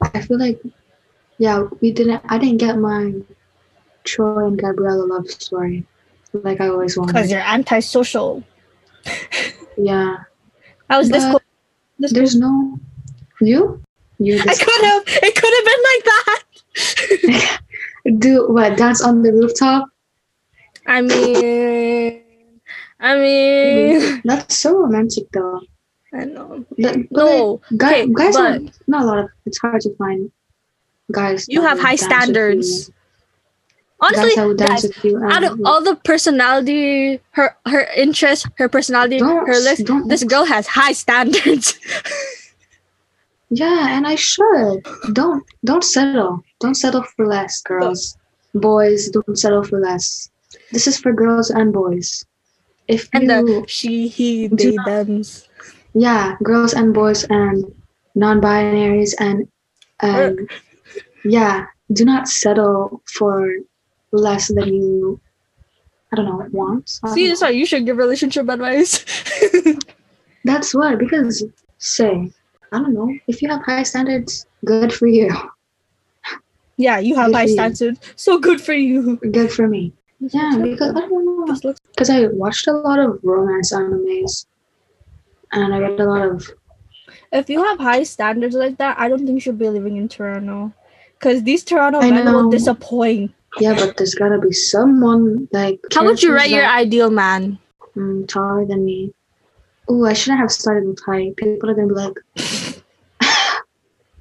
I 0.00 0.22
feel 0.22 0.38
like 0.38 0.58
yeah, 1.42 1.66
we 1.80 1.90
didn't. 1.90 2.22
I 2.28 2.38
didn't 2.38 2.58
get 2.58 2.78
my 2.78 3.14
Troy 4.04 4.46
and 4.46 4.56
Gabriella 4.56 5.04
love 5.12 5.28
story 5.28 5.84
like 6.32 6.60
I 6.60 6.68
always 6.68 6.96
wanted. 6.96 7.12
Because 7.12 7.30
you're 7.30 7.40
antisocial. 7.56 8.42
Yeah, 9.78 10.18
I 10.90 10.98
was 10.98 11.08
this 11.08 11.24
But 11.24 11.30
cool. 11.30 11.40
This 11.98 12.12
there's 12.12 12.36
no 12.36 12.78
you. 13.40 13.80
You 14.18 14.38
I 14.38 14.54
could 14.64 14.84
have. 14.90 15.02
It 15.26 15.32
could 15.34 15.54
have 15.56 15.66
been 15.70 15.82
like 15.90 16.04
that. 16.12 17.60
do 18.18 18.48
what? 18.52 18.76
Dance 18.76 19.00
on 19.02 19.22
the 19.22 19.32
rooftop. 19.32 19.88
I 20.86 21.00
mean, 21.00 22.22
I 23.00 23.16
mean, 23.16 24.20
That's 24.26 24.58
so 24.58 24.76
romantic 24.78 25.24
though. 25.32 25.60
I 26.12 26.26
know. 26.26 26.66
But, 26.76 26.96
like, 26.96 27.08
No, 27.10 27.62
Guy, 27.74 28.02
okay, 28.02 28.12
guys 28.12 28.36
but- 28.36 28.44
are 28.44 28.60
not 28.86 29.02
a 29.02 29.06
lot 29.06 29.18
of. 29.24 29.30
It's 29.46 29.58
hard 29.58 29.80
to 29.88 29.96
find 29.96 30.30
guys. 31.10 31.46
you 31.48 31.62
have 31.62 31.78
high 31.80 31.96
standards. 31.96 32.90
Honestly, 34.00 34.22
guys 34.22 34.34
that 34.34 34.46
would 34.48 34.56
dance 34.56 34.82
guys, 34.82 34.82
with 34.82 35.04
you. 35.04 35.24
out 35.24 35.44
of 35.44 35.60
all 35.64 35.80
the 35.82 35.94
personality, 35.94 37.20
her 37.30 37.56
her 37.66 37.86
interest, 37.96 38.48
her 38.58 38.68
personality, 38.68 39.18
Don't- 39.18 39.46
her 39.46 39.58
looks, 39.60 39.82
this 40.06 40.24
girl 40.24 40.44
has 40.44 40.66
high 40.66 40.92
standards. 40.92 41.78
yeah, 43.50 43.96
and 43.96 44.06
I 44.06 44.16
should 44.16 44.82
don't 45.12 45.44
don't 45.64 45.84
settle. 45.84 46.42
Don't 46.60 46.74
settle 46.74 47.04
for 47.14 47.26
less, 47.26 47.62
girls. 47.62 48.16
Boys, 48.54 49.08
don't 49.08 49.38
settle 49.38 49.62
for 49.62 49.78
less. 49.80 50.30
This 50.72 50.86
is 50.86 50.98
for 50.98 51.12
girls 51.12 51.50
and 51.50 51.72
boys. 51.72 52.24
If 52.88 53.08
and 53.12 53.22
you, 53.22 53.28
the 53.28 53.64
she, 53.68 54.08
he, 54.08 54.48
they, 54.48 54.76
them's. 54.84 55.48
yeah, 55.94 56.36
girls 56.42 56.74
and 56.74 56.92
boys 56.92 57.24
and 57.30 57.72
non-binaries 58.14 59.14
and 59.18 59.48
and 60.00 60.50
yeah, 61.24 61.66
do 61.92 62.04
not 62.04 62.28
settle 62.28 63.02
for 63.06 63.56
less 64.12 64.48
than 64.48 64.72
you. 64.72 65.20
I 66.12 66.16
don't 66.16 66.26
know 66.26 66.46
want. 66.52 67.00
I 67.02 67.14
See, 67.14 67.24
know. 67.24 67.28
that's 67.30 67.40
why 67.42 67.50
you 67.50 67.64
should 67.64 67.86
give 67.86 67.96
relationship 67.96 68.48
advice. 68.48 69.04
That's 70.44 70.74
why, 70.74 70.96
because 70.96 71.44
say, 71.78 72.30
I 72.72 72.78
don't 72.78 72.94
know, 72.94 73.16
if 73.28 73.40
you 73.40 73.48
have 73.48 73.62
high 73.62 73.84
standards, 73.84 74.44
good 74.64 74.92
for 74.92 75.06
you. 75.06 75.30
yeah, 76.76 76.98
you 76.98 77.14
have 77.14 77.28
Good 77.28 77.36
high 77.36 77.46
standards, 77.46 78.00
so 78.16 78.38
good 78.38 78.60
for 78.60 78.74
you. 78.74 79.16
Good 79.18 79.52
for 79.52 79.68
me. 79.68 79.92
Yeah, 80.18 80.58
because 80.60 80.94
I 80.94 81.00
don't 81.00 81.24
know. 81.24 81.72
Because 81.92 82.10
I 82.10 82.26
watched 82.26 82.66
a 82.66 82.72
lot 82.72 82.98
of 82.98 83.20
romance 83.22 83.72
animes 83.72 84.46
and 85.52 85.74
I 85.74 85.78
read 85.78 86.00
a 86.00 86.04
lot 86.04 86.26
of 86.26 86.50
if 87.32 87.48
you 87.48 87.62
have 87.64 87.78
high 87.78 88.02
standards 88.02 88.54
like 88.54 88.78
that, 88.78 88.98
I 88.98 89.08
don't 89.08 89.18
think 89.18 89.30
you 89.30 89.40
should 89.40 89.58
be 89.58 89.68
living 89.68 89.96
in 89.96 90.08
Toronto. 90.08 90.72
Because 91.22 91.44
these 91.44 91.62
Toronto 91.62 92.00
I 92.00 92.10
men 92.10 92.24
will 92.26 92.44
know. 92.44 92.50
disappoint. 92.50 93.30
yeah, 93.60 93.74
but 93.78 93.96
there's 93.96 94.14
gotta 94.16 94.38
be 94.40 94.50
someone 94.50 95.46
like 95.52 95.78
How 95.94 96.02
would 96.04 96.20
you 96.20 96.30
characters 96.30 96.50
rate 96.50 96.50
your 96.50 96.66
ideal 96.66 97.10
man? 97.10 97.58
mm, 97.94 98.26
taller 98.26 98.66
than 98.66 98.84
me. 98.84 99.14
Oh, 99.88 100.04
I 100.04 100.14
shouldn't 100.14 100.40
have 100.40 100.50
started 100.50 100.88
with 100.88 100.98
height. 101.06 101.36
People 101.36 101.70
are 101.70 101.74
gonna 101.74 101.86
be 101.86 101.94
like 101.94 102.18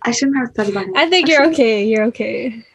I 0.04 0.12
shouldn't 0.12 0.38
have 0.38 0.50
started 0.54 0.74
about 0.74 0.86
height. 0.86 0.98
I 0.98 1.10
think 1.10 1.28
you're 1.28 1.42
Actually, 1.42 1.54
okay. 1.54 1.86
You're 1.88 2.04
okay. 2.14 2.66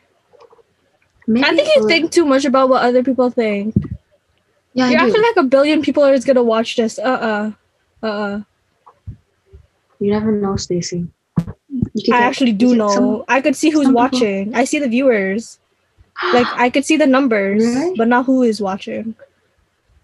Maybe 1.29 1.47
I 1.47 1.55
think 1.55 1.69
you 1.77 1.85
a 1.85 1.87
think 1.89 2.11
too 2.11 2.25
much 2.25 2.45
about 2.45 2.69
what 2.69 2.83
other 2.83 3.03
people 3.05 3.31
think. 3.31 3.75
Yeah, 4.75 4.91
You're 4.91 5.01
I 5.03 5.11
do. 5.11 5.23
like 5.23 5.37
a 5.37 5.43
billion 5.45 5.83
people 5.83 6.03
are 6.05 6.15
just 6.15 6.27
gonna 6.27 6.43
watch 6.43 6.75
this. 6.77 6.99
Uh 6.99 7.03
uh. 7.03 7.53
Uh 8.03 8.07
uh. 8.07 8.41
you 10.01 10.11
never 10.11 10.33
know, 10.33 10.57
Stacey. 10.57 11.07
I 12.13 12.19
actually 12.19 12.53
do 12.53 12.75
know. 12.77 12.89
some- 12.91 13.25
I 13.29 13.41
could 13.41 13.57
see 13.57 13.71
who's 13.71 13.85
some 13.85 13.95
people- 13.95 14.19
watching. 14.21 14.55
I 14.55 14.65
see 14.65 14.79
the 14.79 14.89
viewers. 14.89 15.59
Like 16.33 16.47
I 16.55 16.71
could 16.71 16.85
see 16.85 16.97
the 16.97 17.07
numbers, 17.07 17.63
Really? 17.65 17.95
but 17.97 18.09
not 18.09 18.25
who 18.27 18.43
is 18.43 18.61
watching. 18.61 19.15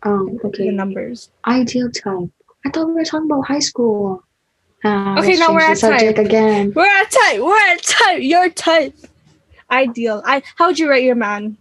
Oh, 0.05 0.39
okay. 0.45 0.67
The 0.67 0.73
numbers. 0.73 1.31
Ideal 1.47 1.91
type. 1.91 2.29
I 2.67 2.71
thought 2.71 2.87
we 2.89 2.93
were 2.95 3.05
talking 3.05 3.31
about 3.31 3.47
high 3.47 3.61
school. 3.61 4.23
Uh, 4.85 5.17
Okay, 5.19 5.37
now 5.37 5.53
we're 5.55 5.61
at 5.61 5.79
type. 5.79 6.19
again. 6.19 6.73
We're 6.75 6.85
at 6.85 7.11
type. 7.11 7.41
We're 7.41 7.57
at 7.71 7.83
type. 7.83 8.21
Your 8.23 8.51
type. 8.51 8.95
Ideal. 9.71 10.23
I. 10.27 10.43
How 10.57 10.67
would 10.67 10.79
you 10.79 10.91
rate 10.91 11.05
your 11.05 11.15
man? 11.15 11.57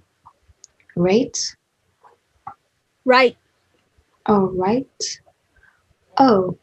Rate? 0.96 1.56
Right. 3.06 3.38
Oh, 4.26 4.52
right. 4.56 4.88
Oh. 6.18 6.58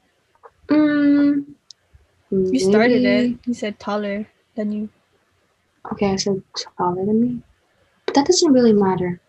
Mm, 0.69 1.47
You 2.31 2.59
started 2.59 3.03
maybe- 3.03 3.35
it. 3.35 3.47
You 3.47 3.55
said 3.55 3.79
taller 3.79 4.27
than 4.55 4.73
you. 4.73 4.89
Okay, 5.93 6.11
I 6.13 6.17
said 6.17 6.43
taller 6.77 7.05
than 7.07 7.21
me. 7.21 7.43
But 8.07 8.15
that 8.17 8.27
doesn't 8.27 8.53
really 8.53 8.73
matter. 8.73 9.21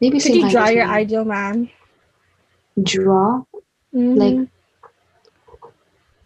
Maybe 0.00 0.18
Could 0.20 0.34
you 0.34 0.50
draw 0.50 0.68
your 0.68 0.86
ideal 0.86 1.24
man? 1.24 1.68
Draw? 2.82 3.44
Mhm. 3.94 4.16
Like- 4.16 4.48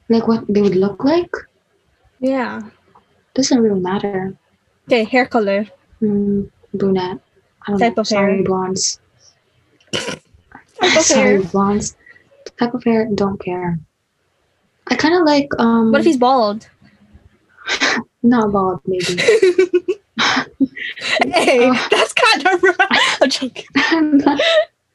Like 0.08 0.28
what 0.28 0.46
they 0.48 0.62
would 0.62 0.76
look 0.76 1.02
like? 1.02 1.34
yeah. 2.20 2.62
Doesn't 3.34 3.60
really 3.60 3.80
matter. 3.80 4.32
Okay. 4.86 5.04
Hair 5.04 5.26
color. 5.26 5.66
Mm, 6.00 6.48
brunette. 6.72 7.18
I 7.66 7.70
don't 7.72 7.80
Type 7.80 7.96
know. 7.96 8.00
of 8.00 8.06
Sorry, 8.06 8.34
hair. 8.36 8.44
blondes. 8.44 9.00
Type 9.92 10.22
of 10.80 11.02
Sorry, 11.10 11.42
hair. 11.42 11.50
blondes. 11.50 11.96
Type 12.58 12.72
of 12.72 12.84
hair, 12.84 13.08
don't 13.12 13.36
care. 13.42 13.78
I 14.88 14.94
kind 14.96 15.14
of 15.14 15.22
like 15.24 15.48
um. 15.58 15.92
What 15.92 16.00
if 16.00 16.06
he's 16.06 16.16
bald? 16.16 16.68
not 18.22 18.52
bald? 18.52 18.80
Maybe. 18.86 19.04
hey, 21.32 21.68
Oh. 21.70 21.88
that's 21.90 22.12
kind 22.12 22.46
of 22.46 22.62
not 22.62 23.28
joking. 23.30 23.64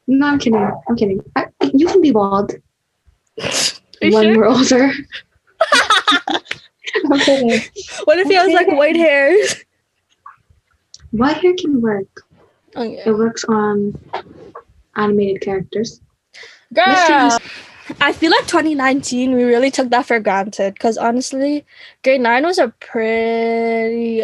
no, 0.07 0.27
I'm 0.27 0.39
kidding. 0.39 0.55
I'm 0.89 0.95
kidding. 0.95 1.21
I, 1.35 1.47
you 1.73 1.87
can 1.87 2.01
be 2.01 2.11
bald 2.11 2.53
when 4.01 4.11
sure? 4.11 4.37
we're 4.37 4.45
older. 4.47 4.91
I'm. 7.09 7.61
What 8.05 8.17
if 8.19 8.27
he 8.27 8.33
has 8.35 8.51
like 8.53 8.67
white 8.67 8.95
hairs? 8.95 9.63
White 11.11 11.37
hair 11.37 11.53
can 11.57 11.81
work. 11.81 12.07
Oh, 12.75 12.83
yeah. 12.83 13.03
It 13.05 13.11
works 13.11 13.43
on 13.45 13.99
animated 14.95 15.41
characters. 15.41 15.99
Girl. 16.73 17.37
I 17.99 18.13
feel 18.13 18.31
like 18.31 18.47
2019 18.47 19.33
we 19.33 19.43
really 19.43 19.71
took 19.71 19.89
that 19.89 20.05
for 20.05 20.19
granted 20.19 20.73
because 20.75 20.97
honestly, 20.97 21.65
grade 22.03 22.21
nine 22.21 22.43
was 22.43 22.57
a 22.59 22.69
pretty 22.79 24.23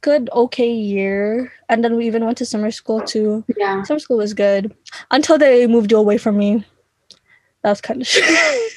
good, 0.00 0.28
okay 0.32 0.70
year, 0.72 1.52
and 1.68 1.82
then 1.84 1.96
we 1.96 2.06
even 2.06 2.24
went 2.24 2.38
to 2.38 2.44
summer 2.46 2.70
school 2.70 3.00
too. 3.00 3.44
Yeah. 3.56 3.82
Summer 3.84 3.98
school 4.00 4.18
was 4.18 4.34
good 4.34 4.74
until 5.10 5.38
they 5.38 5.66
moved 5.66 5.90
you 5.92 5.98
away 5.98 6.18
from 6.18 6.36
me. 6.36 6.64
That 7.62 7.70
was 7.70 7.80
kind 7.80 8.00
of 8.02 8.06
shit. 8.12 8.72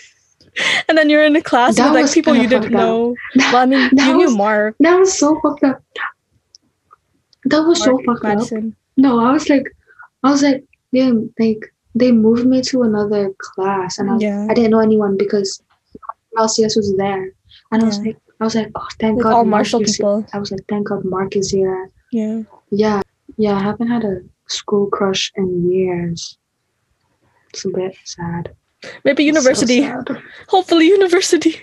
and 0.87 0.97
then 0.97 1.09
you're 1.09 1.23
in 1.25 1.35
a 1.35 1.41
class 1.41 1.75
That 1.77 1.91
with 1.93 2.03
like 2.03 2.13
people 2.13 2.35
you 2.35 2.47
didn't 2.47 2.71
know. 2.71 3.15
Well, 3.35 3.55
I 3.57 3.65
mean, 3.65 3.89
That 3.95 4.07
you 4.07 4.13
knew 4.17 4.25
was- 4.25 4.35
Mark, 4.37 4.75
That 4.79 4.97
was 4.99 5.17
so 5.17 5.39
fucked 5.41 5.63
up. 5.63 5.81
That 7.45 7.61
was 7.61 7.81
so 7.83 7.99
Mark 8.03 8.21
fucked 8.21 8.53
up. 8.53 8.63
No, 8.97 9.19
I 9.19 9.31
was 9.31 9.49
like, 9.49 9.63
I 10.23 10.31
was 10.31 10.43
like, 10.43 10.65
damn, 10.93 11.33
like 11.39 11.73
they 11.95 12.11
moved 12.11 12.45
me 12.45 12.61
to 12.63 12.83
another 12.83 13.31
class, 13.37 13.97
and 13.99 14.09
I, 14.09 14.13
was, 14.13 14.23
Yeah. 14.23 14.47
I 14.49 14.53
didn't 14.53 14.71
know 14.71 14.79
anyone 14.79 15.17
because 15.17 15.61
LCS 16.37 16.75
was 16.77 16.95
there, 16.97 17.33
and 17.71 17.81
I 17.83 17.85
was 17.85 17.99
like, 17.99 18.17
I 18.39 18.43
was 18.45 18.55
like, 18.55 18.71
oh, 18.75 18.87
thank 18.99 19.21
God, 19.21 19.33
all 19.33 19.43
Marshall 19.45 19.81
is 19.81 19.95
here." 19.97 20.05
people. 20.05 20.25
I 20.33 20.39
was 20.39 20.51
like, 20.51 20.61
thank 20.69 20.87
God, 20.87 21.03
Mark 21.03 21.35
is 21.35 21.49
here. 21.51 21.89
Yeah. 22.11 22.43
Yeah, 22.71 23.01
yeah, 23.37 23.55
I 23.55 23.59
haven't 23.61 23.87
had 23.87 24.05
a 24.05 24.21
school 24.47 24.87
crush 24.87 25.31
in 25.35 25.69
years. 25.71 26.37
It's 27.49 27.65
a 27.65 27.69
bit 27.69 27.95
sad. 28.05 28.53
Maybe 29.03 29.27
It's 29.27 29.35
so 29.35 29.41
university. 29.41 29.81
sad. 29.81 30.07
Hopefully, 30.47 30.87
university. 30.87 31.55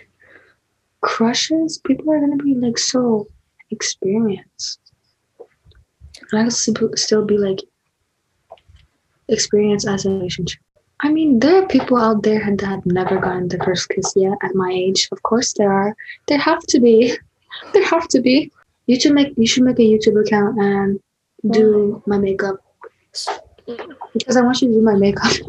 crushes, 1.01 1.79
people 1.79 2.11
are 2.13 2.21
gonna 2.21 2.37
be 2.43 2.55
like 2.55 2.79
so 2.79 3.27
experienced. 3.71 4.81
And 6.33 6.41
I 6.41 6.45
could 6.45 6.53
still- 6.53 6.97
still 6.97 7.25
be 7.25 7.39
like 7.39 7.61
experienced 9.29 9.87
as 9.87 10.05
a 10.05 10.11
relationship. 10.11 10.61
I 11.01 11.11
mean, 11.11 11.41
there 11.41 11.63
are 11.63 11.67
people 11.67 11.99
out 11.99 12.23
there 12.23 12.41
that 12.57 12.67
have 12.67 12.87
never 12.87 13.19
gotten 13.19 13.49
the 13.49 13.59
first 13.59 13.89
kiss 13.91 14.15
yet 14.17 14.39
at 14.43 14.55
my 14.55 14.71
age. 14.73 15.09
Of 15.13 15.23
course 15.23 15.53
there 15.53 15.71
are. 15.71 15.95
There 16.27 16.39
have 16.39 16.63
to 16.69 16.81
be. 16.81 17.17
There 17.73 17.87
have 17.87 18.07
to 18.09 18.21
be. 18.21 18.53
You 18.85 19.01
should 19.01 19.15
make 19.15 19.33
you 19.39 19.47
should 19.47 19.63
make 19.63 19.79
a 19.79 19.83
YouTube 19.83 20.21
account 20.21 20.59
and 20.59 21.01
do 21.51 22.03
my 22.07 22.19
makeup. 22.19 22.57
Because 24.13 24.37
I 24.37 24.43
want 24.43 24.61
you 24.61 24.69
to 24.69 24.75
do 24.75 24.83
my 24.83 24.95
makeup. 24.95 25.33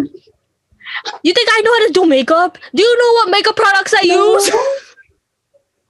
You 1.21 1.33
think 1.33 1.49
I 1.51 1.61
know 1.61 1.73
how 1.73 1.87
to 1.87 1.93
do 1.93 2.05
makeup? 2.05 2.57
Do 2.73 2.81
you 2.81 2.97
know 2.97 3.11
what 3.13 3.29
makeup 3.29 3.57
products 3.57 3.93
I 3.93 4.03
use? 4.03 4.49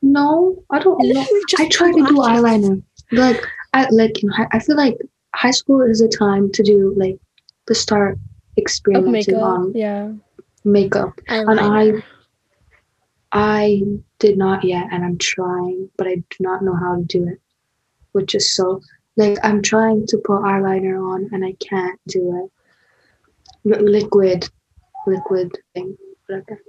No, 0.01 0.63
I 0.69 0.79
don't 0.79 0.97
know. 0.99 1.25
I 1.57 1.67
try 1.69 1.91
to 1.91 2.05
do 2.05 2.17
eyeliner. 2.17 2.81
Like 3.11 3.43
I 3.73 3.87
like 3.89 4.21
in 4.23 4.29
high, 4.29 4.47
I 4.51 4.59
feel 4.59 4.77
like 4.77 4.97
high 5.35 5.51
school 5.51 5.81
is 5.81 6.01
a 6.01 6.07
time 6.07 6.51
to 6.53 6.63
do 6.63 6.93
like 6.95 7.17
to 7.67 7.75
start 7.75 8.17
experimenting 8.57 9.35
makeup. 9.35 9.43
on 9.43 9.71
Yeah. 9.75 10.13
makeup. 10.63 11.19
And 11.27 11.59
I 11.59 11.93
I 13.31 13.83
did 14.19 14.37
not 14.37 14.63
yet 14.63 14.87
and 14.91 15.03
I'm 15.03 15.17
trying, 15.17 15.89
but 15.97 16.07
I 16.07 16.15
do 16.15 16.37
not 16.39 16.63
know 16.63 16.75
how 16.75 16.95
to 16.95 17.03
do 17.03 17.27
it. 17.27 17.39
Which 18.13 18.33
is 18.33 18.55
so 18.55 18.81
like 19.15 19.37
I'm 19.43 19.61
trying 19.61 20.07
to 20.07 20.17
put 20.17 20.41
eyeliner 20.41 20.97
on 21.13 21.29
and 21.31 21.45
I 21.45 21.53
can't 21.59 21.99
do 22.07 22.23
it. 22.45 22.51
Li- 23.69 23.87
liquid 23.99 24.49
liquid 25.05 25.57
thing. 25.73 25.97
Whatever. 26.27 26.59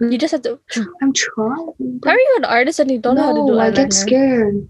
You 0.00 0.16
just 0.16 0.32
have 0.32 0.42
to. 0.42 0.60
I'm 1.02 1.12
trying. 1.12 2.00
are 2.06 2.14
you 2.18 2.34
an 2.38 2.44
artist 2.44 2.78
and 2.78 2.90
you 2.90 2.98
don't 2.98 3.16
know 3.16 3.22
how 3.24 3.32
to 3.32 3.40
do 3.40 3.46
no, 3.52 3.58
I 3.58 3.70
eyeliner? 3.70 3.74
get 3.76 3.92
scared. 3.92 4.68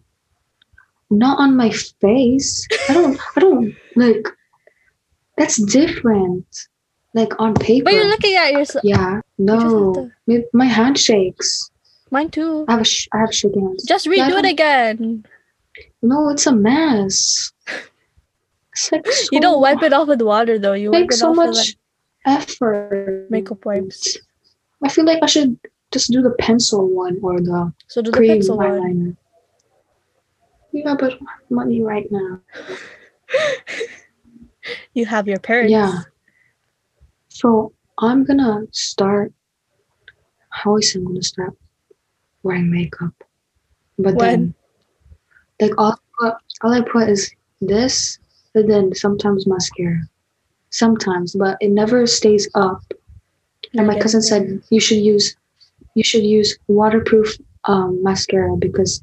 Not 1.10 1.40
on 1.40 1.56
my 1.56 1.70
face. 1.70 2.66
I 2.88 2.94
don't. 2.94 3.18
I 3.36 3.40
don't 3.40 3.74
like. 3.96 4.28
That's 5.40 5.56
different. 5.56 6.44
Like 7.14 7.32
on 7.40 7.54
paper. 7.54 7.84
But 7.84 7.94
you're 7.94 8.06
looking 8.12 8.36
at 8.36 8.52
yourself. 8.52 8.84
yeah. 8.84 9.20
No. 9.38 10.10
to- 10.28 10.44
My- 10.52 10.66
hand 10.66 10.98
shakes. 10.98 11.70
Mine 12.10 12.28
too. 12.28 12.66
I 12.68 12.72
have 12.72 12.80
a. 12.82 12.84
Sh- 12.84 13.08
I 13.14 13.18
have 13.24 13.32
shaking 13.34 13.64
hands. 13.66 13.84
Just 13.88 14.04
Yeah, 14.06 14.28
redo 14.28 14.38
it 14.38 14.44
again. 14.44 15.24
No, 16.02 16.28
it's 16.28 16.46
a 16.46 16.52
mess. 16.52 17.52
It's 18.72 18.92
like 18.92 19.06
so, 19.18 19.28
You 19.32 19.40
don't 19.40 19.60
wipe 19.62 19.82
it 19.82 19.92
off 19.94 20.08
with 20.08 20.20
water 20.20 20.58
though. 20.58 20.74
You 20.74 20.92
it 20.92 21.12
so 21.14 21.32
much 21.32 21.56
with 21.56 21.56
like, 22.26 22.42
effort. 22.42 23.30
makeup 23.30 23.64
wipes. 23.64 24.18
I 24.84 24.88
feel 24.88 25.04
like 25.06 25.22
I 25.22 25.26
should 25.26 25.56
just 25.90 26.10
do 26.12 26.20
the 26.20 26.30
pencil 26.38 26.86
one 26.86 27.18
or 27.22 27.40
the 27.40 27.72
So 27.88 28.02
do 28.02 28.10
the 28.10 28.16
cream 28.16 28.30
pencil 28.44 28.58
one. 28.58 28.68
eyeliner. 28.70 29.16
Yeah, 30.72 30.94
but 30.98 31.18
money 31.48 31.82
right 31.82 32.06
now. 32.12 32.40
You 34.94 35.06
have 35.06 35.28
your 35.28 35.38
parents. 35.38 35.72
Yeah. 35.72 36.00
So 37.28 37.72
I'm 37.98 38.24
gonna 38.24 38.62
start. 38.72 39.32
How 40.50 40.76
is 40.76 40.94
I'm 40.94 41.04
gonna 41.04 41.22
start 41.22 41.54
wearing 42.42 42.70
makeup? 42.70 43.14
But 43.98 44.18
then, 44.18 44.54
like 45.60 45.72
all 45.78 45.92
I 45.92 45.96
put, 46.18 46.34
all 46.62 46.72
I 46.72 46.80
put 46.80 47.08
is 47.08 47.30
this, 47.60 48.18
and 48.54 48.70
then 48.70 48.94
sometimes 48.94 49.46
mascara, 49.46 50.00
sometimes, 50.70 51.34
but 51.34 51.56
it 51.60 51.70
never 51.70 52.06
stays 52.06 52.48
up. 52.54 52.82
And 53.74 53.86
my 53.86 53.98
cousin 53.98 54.22
said 54.22 54.62
you 54.70 54.80
should 54.80 54.98
use, 54.98 55.36
you 55.94 56.02
should 56.02 56.24
use 56.24 56.58
waterproof 56.66 57.36
um, 57.66 58.02
mascara 58.02 58.56
because 58.56 59.02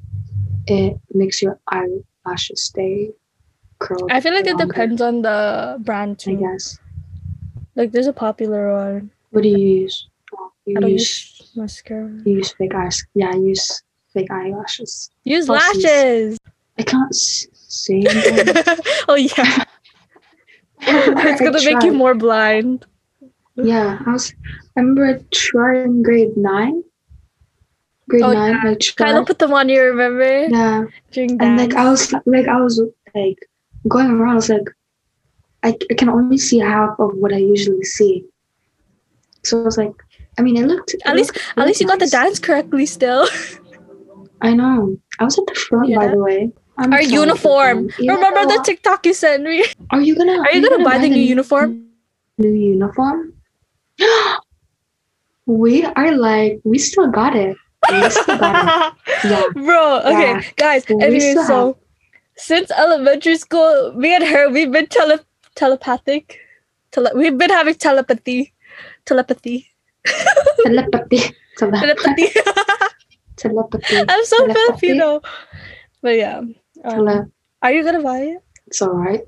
it 0.66 1.00
makes 1.14 1.42
your 1.42 1.60
eyelashes 1.70 2.64
stay 2.64 3.12
curled. 3.80 4.12
I 4.12 4.20
feel 4.22 4.34
like 4.34 4.48
it 4.48 4.58
depends 4.58 5.02
on 5.02 5.22
the 5.22 5.78
brand 5.80 6.24
I 6.28 6.34
guess. 6.34 6.78
Like 7.76 7.92
there's 7.92 8.08
a 8.08 8.14
popular 8.14 8.74
one. 8.74 9.12
What 9.32 9.44
do 9.44 9.50
you 9.50 9.58
use? 9.58 10.08
You 10.66 10.78
I 10.78 10.82
don't 10.82 10.92
use 10.92 11.38
use 11.40 11.52
mascara. 11.56 12.12
You 12.26 12.38
use 12.38 12.52
fake 12.54 12.76
eyes. 12.76 13.06
Yeah, 13.14 13.32
I 13.32 13.38
use 13.38 13.84
fake 14.14 14.32
eyelashes. 14.32 15.12
Use 15.24 15.48
lashes. 15.48 16.38
I 16.78 16.84
can't 16.84 17.14
see. 17.16 18.06
oh 19.08 19.16
yeah. 19.16 19.64
it's 20.82 21.42
gonna 21.42 21.64
make 21.64 21.84
you 21.84 21.94
more 21.94 22.14
blind. 22.16 22.86
Yeah, 23.56 24.00
I 24.06 24.12
was. 24.12 24.34
I 24.76 24.82
remember 24.82 25.20
in 25.74 26.04
grade 26.04 26.38
nine. 26.38 26.84
Grade 28.10 28.24
Oh, 28.24 28.34
nine, 28.34 28.56
I 28.56 28.76
tried. 28.76 28.96
Kyla 28.96 29.26
put 29.26 29.40
them 29.40 29.54
on 29.54 29.68
you, 29.70 29.82
remember? 29.82 30.48
yeah, 30.48 30.86
During 31.12 31.42
and 31.42 31.58
like 31.58 31.74
I 31.74 31.90
was 31.90 32.14
like 32.26 32.48
I 32.48 32.62
was 32.62 32.82
like 33.16 33.40
going 33.88 34.10
around. 34.12 34.32
I 34.32 34.36
was 34.36 34.50
like, 34.50 34.70
I, 35.64 35.76
I 35.90 35.94
can 35.96 36.10
only 36.10 36.38
see 36.38 36.60
half 36.60 37.00
of 37.00 37.12
what 37.16 37.34
I 37.34 37.38
usually 37.38 37.84
see. 37.84 38.26
So 39.44 39.62
I 39.62 39.64
was 39.64 39.78
like, 39.78 39.92
I 40.38 40.42
mean, 40.42 40.58
it 40.58 40.66
looked. 40.68 40.94
it 40.94 41.02
At 41.06 41.16
least- 41.16 41.34
looked- 41.36 41.58
At 41.58 41.68
least 41.68 41.82
you 41.82 41.88
got 41.88 42.00
the 42.00 42.08
dance 42.08 42.40
correctly 42.40 42.86
still. 42.86 43.28
I 44.42 44.54
know. 44.54 44.98
I 45.20 45.24
was 45.24 45.38
at 45.40 45.46
the 45.48 45.56
front, 45.56 45.94
by 45.96 46.08
the 46.10 46.18
way. 46.20 46.52
I'm 46.78 46.94
Our 46.94 47.02
uniform. 47.02 47.90
You 47.98 48.14
Remember 48.14 48.46
the 48.46 48.62
TikTok 48.64 49.04
you 49.08 49.14
sent 49.16 49.42
me? 49.44 49.66
Are 49.90 50.00
you 50.00 50.16
gonna? 50.16 50.38
Are 50.40 50.52
you 50.54 50.62
gonna 50.70 50.84
buy 50.84 51.00
the 51.00 51.10
new 51.10 51.20
uniform? 51.22 51.88
New 52.38 52.54
uniform? 52.54 53.34
we 55.48 55.84
are 55.86 56.12
like 56.16 56.60
we 56.64 56.78
still 56.78 57.08
got 57.10 57.36
it. 57.36 57.58
We 57.90 58.10
still 58.10 58.38
got 58.38 58.94
it. 58.94 58.94
Yeah. 59.24 59.44
Bro, 59.54 60.00
okay, 60.06 60.32
Yeah. 60.34 60.42
guys. 60.56 60.86
Anyway, 60.88 61.34
so 61.48 61.78
since 62.38 62.72
elementary 62.72 63.36
school, 63.38 63.94
me 63.94 64.16
and 64.16 64.24
her, 64.24 64.50
we've 64.50 64.72
been 64.72 64.88
tele- 64.88 65.26
telepathic. 65.56 66.40
Tele- 66.92 67.12
we've 67.16 67.38
been 67.38 67.50
having 67.50 67.76
telepathy. 67.76 68.54
Telepathy. 69.06 69.68
Telepathy. 70.64 71.20
Telepathy. 71.58 72.28
Telepathy. 73.36 73.98
I'm 74.10 74.26
so 74.26 74.38
Telepathy. 74.48 74.88
Filipino. 74.88 75.22
But 76.02 76.16
yeah. 76.16 76.42
Um, 76.84 77.32
are 77.62 77.72
you 77.72 77.84
gonna 77.84 78.02
buy 78.02 78.20
it? 78.20 78.38
it's 78.68 78.82
alright. 78.82 79.22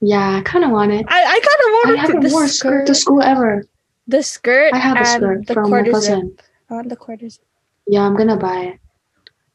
Yeah, 0.00 0.38
I 0.38 0.42
kind 0.42 0.64
of 0.64 0.70
want 0.70 0.90
it. 0.92 1.06
I, 1.08 1.20
I 1.22 1.38
kind 1.38 1.60
of 1.62 1.70
want 1.72 1.86
wanted 1.86 1.94
to. 1.94 2.00
haven't 2.00 2.20
The 2.22 2.32
worn 2.34 2.44
a 2.46 2.48
skirt 2.48 2.86
to 2.86 2.94
school 2.94 3.22
ever. 3.22 3.64
the 4.08 4.22
skirt 4.22 4.72
I 4.74 4.78
have 4.78 5.00
a 5.00 5.04
skirt 5.06 5.46
the 5.46 5.54
from 5.54 5.70
my 5.70 5.82
cousin. 5.84 6.36
On 6.70 6.88
the 6.88 6.96
quarter 6.96 7.28
zip. 7.28 7.44
Yeah, 7.86 8.02
I'm 8.02 8.16
gonna 8.16 8.36
buy 8.36 8.60
it. 8.74 8.80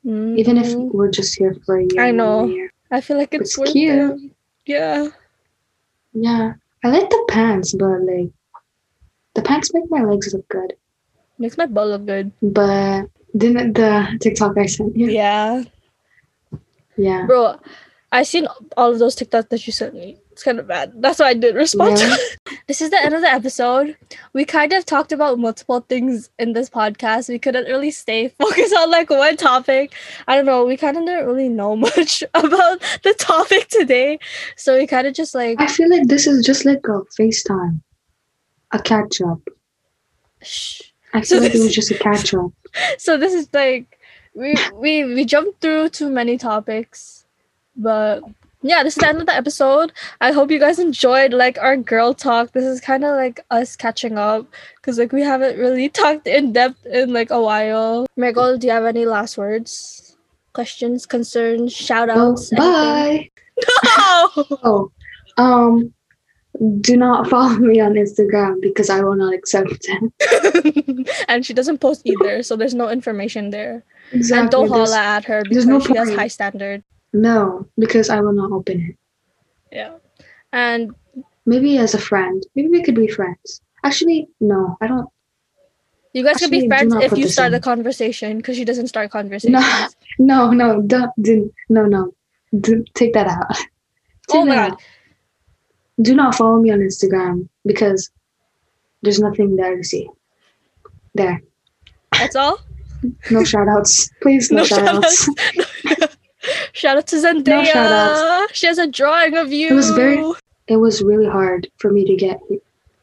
Even 0.08 0.58
if 0.58 0.68
Mhm. 0.68 0.92
we're 0.94 1.12
just 1.12 1.36
here 1.38 1.54
for 1.66 1.78
a 1.78 1.84
year. 1.84 2.00
I 2.02 2.12
know. 2.12 2.46
year. 2.48 2.72
I 2.92 3.02
feel 3.02 3.18
like 3.18 3.34
it's, 3.34 3.52
It's 3.52 3.58
worth 3.58 3.72
cute. 3.74 4.12
it. 4.24 4.32
Yeah. 4.66 5.08
Yeah. 6.14 6.54
I 6.84 6.88
like 6.88 7.10
the 7.10 7.26
pants, 7.30 7.74
but 7.74 8.00
like 8.08 8.32
the 9.36 9.42
pants 9.42 9.74
make 9.74 9.90
my 9.92 10.04
legs 10.04 10.34
look 10.34 10.48
good. 10.48 10.74
Makes 11.38 11.58
my 11.58 11.66
butt 11.66 11.88
look 11.88 12.06
good. 12.06 12.32
But 12.42 13.08
didn't 13.36 13.74
the 13.74 14.18
TikTok 14.22 14.58
I 14.58 14.66
sent 14.66 14.96
you? 14.96 15.08
Yeah. 15.10 15.64
Yeah. 16.96 17.26
Bro, 17.28 17.60
I 18.12 18.24
seen 18.24 18.48
all 18.78 18.92
of 18.94 19.00
those 19.00 19.16
TikToks 19.16 19.50
that 19.50 19.68
you 19.68 19.74
sent 19.74 19.94
me. 19.94 20.18
It's 20.38 20.44
kind 20.44 20.60
of 20.60 20.68
bad. 20.68 20.94
That's 21.02 21.18
why 21.18 21.30
I 21.30 21.34
didn't 21.34 21.56
respond. 21.56 21.98
Yeah. 21.98 22.16
this 22.68 22.80
is 22.80 22.92
the 22.92 23.02
end 23.02 23.16
of 23.16 23.22
the 23.22 23.28
episode. 23.28 23.98
We 24.34 24.46
kind 24.46 24.72
of 24.72 24.86
talked 24.86 25.12
about 25.12 25.40
multiple 25.40 25.80
things 25.90 26.30
in 26.38 26.54
this 26.54 26.70
podcast. 26.70 27.28
We 27.28 27.40
couldn't 27.40 27.66
really 27.66 27.90
stay 27.90 28.28
focused 28.40 28.76
on 28.76 28.92
like 28.92 29.10
one 29.10 29.36
topic. 29.36 29.96
I 30.28 30.36
don't 30.36 30.46
know. 30.46 30.64
We 30.64 30.78
kind 30.78 30.96
of 30.96 31.06
didn't 31.08 31.26
really 31.26 31.50
know 31.50 31.76
much 31.88 32.24
about 32.36 32.82
the 33.02 33.16
topic 33.18 33.68
today, 33.70 34.20
so 34.56 34.78
we 34.78 34.86
kind 34.86 35.08
of 35.08 35.16
just 35.16 35.34
like 35.34 35.60
I 35.60 35.66
feel 35.66 35.90
like 35.90 36.08
this 36.08 36.28
is 36.28 36.46
just 36.46 36.66
like 36.66 36.86
a 36.88 37.02
FaceTime, 37.20 37.82
a 38.74 38.80
catch 38.80 39.20
up. 39.22 39.42
shh. 40.44 40.82
I 41.16 41.22
So 41.22 41.38
feel 41.38 41.44
like 41.46 41.56
it 41.56 41.64
was 41.64 41.74
just 41.74 41.90
a 41.90 41.98
catch 41.98 42.34
up. 42.36 42.52
so 43.00 43.18
this 43.18 43.34
is 43.34 43.50
like 43.54 43.98
we 44.36 44.54
we 44.76 45.04
we 45.04 45.26
jumped 45.26 45.62
through 45.62 45.90
too 45.90 46.12
many 46.12 46.38
topics 46.38 47.26
but 47.76 48.22
yeah 48.64 48.84
this 48.84 48.98
is 48.98 49.02
the 49.02 49.08
end 49.08 49.20
of 49.20 49.28
the 49.28 49.34
episode 49.36 49.92
i 50.20 50.32
hope 50.32 50.50
you 50.50 50.60
guys 50.60 50.80
enjoyed 50.80 51.32
like 51.32 51.58
our 51.60 51.78
girl 51.78 52.14
talk 52.14 52.52
this 52.54 52.64
is 52.66 52.82
kind 52.82 53.04
of 53.04 53.16
like 53.16 53.40
us 53.52 53.76
catching 53.76 54.18
up 54.18 54.48
because 54.78 54.98
like 54.98 55.12
we 55.12 55.22
haven't 55.22 55.58
really 55.60 55.88
talked 56.02 56.26
in 56.28 56.52
depth 56.54 56.86
in 56.88 57.14
like 57.14 57.30
a 57.30 57.42
while 57.42 58.08
Miguel, 58.16 58.58
do 58.58 58.68
you 58.68 58.74
have 58.74 58.86
any 58.86 59.06
last 59.06 59.38
words 59.38 60.18
questions 60.54 61.06
concerns 61.06 61.72
shout 61.72 62.10
outs 62.10 62.50
bye. 62.58 63.30
no! 63.86 64.30
Oh, 64.64 64.92
um, 65.38 65.94
do 66.82 66.98
not 66.98 67.28
follow 67.30 67.58
me 67.58 67.80
on 67.80 67.94
Instagram 67.94 68.60
because 68.62 68.90
I 68.90 69.02
will 69.02 69.16
not 69.16 69.34
accept 69.36 69.86
it. 69.88 71.08
and 71.28 71.46
she 71.46 71.54
doesn't 71.54 71.78
post 71.78 72.02
either 72.06 72.42
so 72.42 72.56
there's 72.56 72.74
no 72.74 72.90
information 72.90 73.52
there 73.52 73.84
Exactly. 74.12 74.42
and 74.42 74.50
don't 74.50 74.70
there's- 74.70 74.92
holla 74.92 75.04
at 75.04 75.26
her 75.26 75.44
because 75.48 75.68
no 75.68 75.80
she 75.80 75.96
has 75.96 76.10
high 76.16 76.28
standard 76.28 76.84
No, 77.26 77.68
because 77.84 78.10
I 78.10 78.20
will 78.22 78.34
not 78.42 78.52
open 78.52 78.78
it. 78.90 78.96
yeah 79.72 79.94
and 80.54 80.94
Maybe 81.46 81.78
as 81.78 81.94
a 81.94 81.98
friend. 82.10 82.44
Maybe 82.56 82.68
we 82.76 82.84
could 82.84 82.96
be 82.96 83.08
friends. 83.08 83.62
Actually, 83.84 84.28
no, 84.42 84.76
I 84.82 84.88
don't. 84.88 85.08
You 86.14 86.24
guys 86.26 86.38
could 86.42 86.52
be 86.52 86.68
friends 86.68 86.94
if 86.96 87.18
you 87.18 87.30
start 87.30 87.48
in. 87.48 87.52
the 87.54 87.62
conversation 87.62 88.38
because 88.38 88.58
she 88.58 88.66
doesn't 88.66 88.88
start 88.88 89.12
conversations. 89.12 89.54
No, 89.54 89.88
no, 90.20 90.52
no, 90.52 90.82
don't, 90.82 91.12
do, 91.22 91.54
no, 91.70 91.86
no. 91.86 92.12
Do, 92.60 92.84
take 92.96 93.14
that 93.14 93.28
out. 93.28 93.56
Take 93.56 93.68
Oh 94.42 94.46
my 94.46 94.56
God. 94.56 94.72
out. 94.74 94.82
Do 96.02 96.16
not 96.16 96.36
follow 96.36 96.60
me 96.60 96.70
on 96.72 96.80
Instagram 96.80 97.48
because 97.66 98.12
there's 99.04 99.20
nothing 99.22 99.56
there 99.56 99.78
to 99.78 99.84
see. 99.86 100.10
There. 101.16 101.42
That's 102.12 102.36
all. 102.36 102.60
No 103.32 103.44
shout 103.46 103.68
outs. 103.70 104.10
Please, 104.24 104.52
no, 104.52 104.58
No 104.58 104.64
shout 104.66 104.88
outs. 104.96 105.26
shout-outs. 105.26 105.67
Shout 106.78 106.98
out 106.98 107.08
to 107.08 107.16
Zendaya. 107.16 107.44
No 107.46 107.64
shout-outs. 107.64 108.54
She 108.58 108.68
has 108.68 108.78
a 108.78 108.86
drawing 108.88 109.36
of 109.36 109.52
you. 109.52 109.70
It 109.70 109.74
was 109.74 109.90
very- 109.92 110.24
It 110.68 110.78
was 110.78 111.02
really 111.02 111.26
hard 111.28 111.68
for 111.78 111.90
me 111.92 112.06
to 112.06 112.16
get 112.16 112.40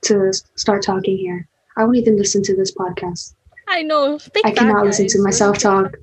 to 0.03 0.33
start 0.55 0.83
talking 0.85 1.17
here. 1.19 1.49
I 1.77 1.85
won't 1.85 1.97
even 1.97 2.17
listen 2.17 2.43
to 2.45 2.55
this 2.55 2.71
podcast. 2.73 3.35
I 3.67 3.83
know. 3.83 4.19
Fake 4.19 4.45
I 4.47 4.53
cannot 4.53 4.85
listen 4.85 5.07
to 5.09 5.23
myself 5.23 5.59
talk. 5.59 5.97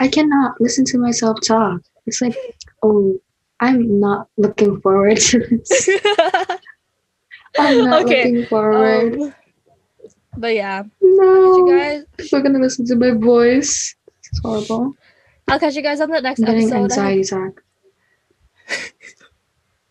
I 0.00 0.08
cannot 0.08 0.60
listen 0.60 0.84
to 0.86 0.98
myself 0.98 1.40
talk. 1.40 1.80
It's 2.06 2.20
like, 2.20 2.36
oh, 2.82 3.18
I'm 3.60 3.98
not 4.00 4.28
looking 4.36 4.80
forward 4.82 5.16
to 5.18 5.38
this. 5.38 5.88
I'm 7.58 7.84
not 7.84 8.02
Okay, 8.02 8.24
looking 8.32 8.46
forward. 8.46 9.14
um, 9.20 9.34
but 10.36 10.54
yeah, 10.54 10.82
no, 11.00 11.56
you 11.68 11.78
guys. 11.78 12.04
people 12.16 12.38
are 12.40 12.42
gonna 12.42 12.58
listen 12.58 12.84
to 12.86 12.96
my 12.96 13.12
voice. 13.12 13.94
It's 14.30 14.40
horrible. 14.40 14.94
I'll 15.48 15.58
catch 15.60 15.74
you 15.76 15.82
guys 15.82 16.00
on 16.00 16.10
the 16.10 16.20
next 16.20 16.40
I'm 16.40 16.46
getting 16.46 16.72
episode. 16.72 16.74
I 16.74 16.80
hope- 16.80 17.18
anxiety 17.18 17.20
attack. 17.22 17.52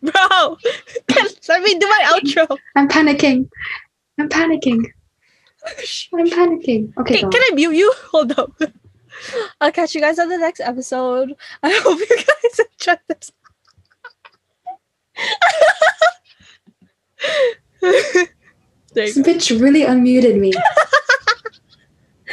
Bro, 0.01 0.57
let 1.47 1.61
me 1.63 1.79
do 1.79 1.87
my 1.87 1.99
outro. 2.19 2.57
I'm 2.75 2.89
panicking. 2.89 3.47
I'm 4.19 4.27
panicking. 4.27 4.83
I'm 6.13 6.27
panicking. 6.29 6.91
Okay, 6.97 7.19
Okay, 7.19 7.21
can 7.21 7.35
I 7.35 7.51
mute 7.53 7.71
you? 7.75 7.93
Hold 8.11 8.37
up. 8.37 8.51
I'll 9.61 9.71
catch 9.71 9.95
you 9.95 10.01
guys 10.01 10.19
on 10.19 10.27
the 10.27 10.37
next 10.37 10.59
episode. 10.59 11.33
I 11.61 11.71
hope 11.83 11.99
you 11.99 12.07
guys 12.17 12.59
enjoyed 12.59 12.99
this. 13.07 13.31
there 17.81 18.27
This 18.93 19.17
bitch 19.19 19.61
really 19.61 19.81
unmuted 19.83 20.37
me. 20.39 20.51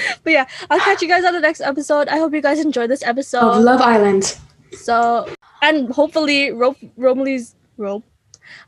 But 0.25 0.33
yeah, 0.33 0.47
I'll 0.71 0.81
catch 0.81 1.03
you 1.03 1.09
guys 1.09 1.25
on 1.25 1.33
the 1.33 1.41
next 1.41 1.61
episode. 1.61 2.09
I 2.09 2.19
hope 2.19 2.35
you 2.35 2.41
guys 2.43 2.61
enjoyed 2.61 2.91
this 2.91 3.03
episode 3.03 3.41
of. 3.41 3.63
Love 3.63 3.81
Island. 3.81 4.37
So, 4.73 5.29
and 5.63 5.93
hopefully, 5.93 6.51
Ro- 6.53 6.77
Romley's 6.99 7.55
Rope. 7.77 8.05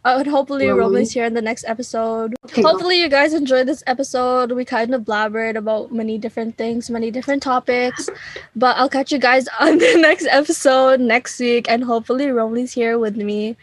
Uh, 0.05 0.17
and 0.21 0.29
hopefully, 0.29 0.67
Romley. 0.67 1.03
Romley's 1.03 1.13
here 1.13 1.25
in 1.25 1.35
the 1.35 1.43
next 1.43 1.65
episode. 1.67 2.35
Okay. 2.47 2.63
Hopefully, 2.63 3.01
you 3.01 3.09
guys 3.09 3.35
enjoyed 3.35 3.67
this 3.67 3.83
episode. 3.87 4.53
We 4.53 4.65
kind 4.65 4.95
of 4.95 5.03
blabbered 5.03 5.57
about 5.57 5.93
many 5.93 6.19
different 6.19 6.57
things, 6.57 6.91
many 6.91 7.11
different 7.11 7.43
topics. 7.43 8.09
But 8.55 8.77
I'll 8.77 8.89
catch 8.89 9.13
you 9.13 9.19
guys 9.19 9.49
on 9.61 9.79
the 9.79 9.97
next 9.99 10.27
episode 10.31 11.01
next 11.01 11.39
week, 11.41 11.67
and 11.69 11.85
hopefully, 11.85 12.27
Romley's 12.27 12.73
here 12.73 12.99
with 12.99 13.17
me. 13.17 13.57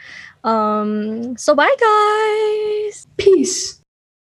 Um, 0.44 1.38
so 1.38 1.56
bye, 1.56 1.76
guys. 1.80 3.08
Peace. 3.18 3.79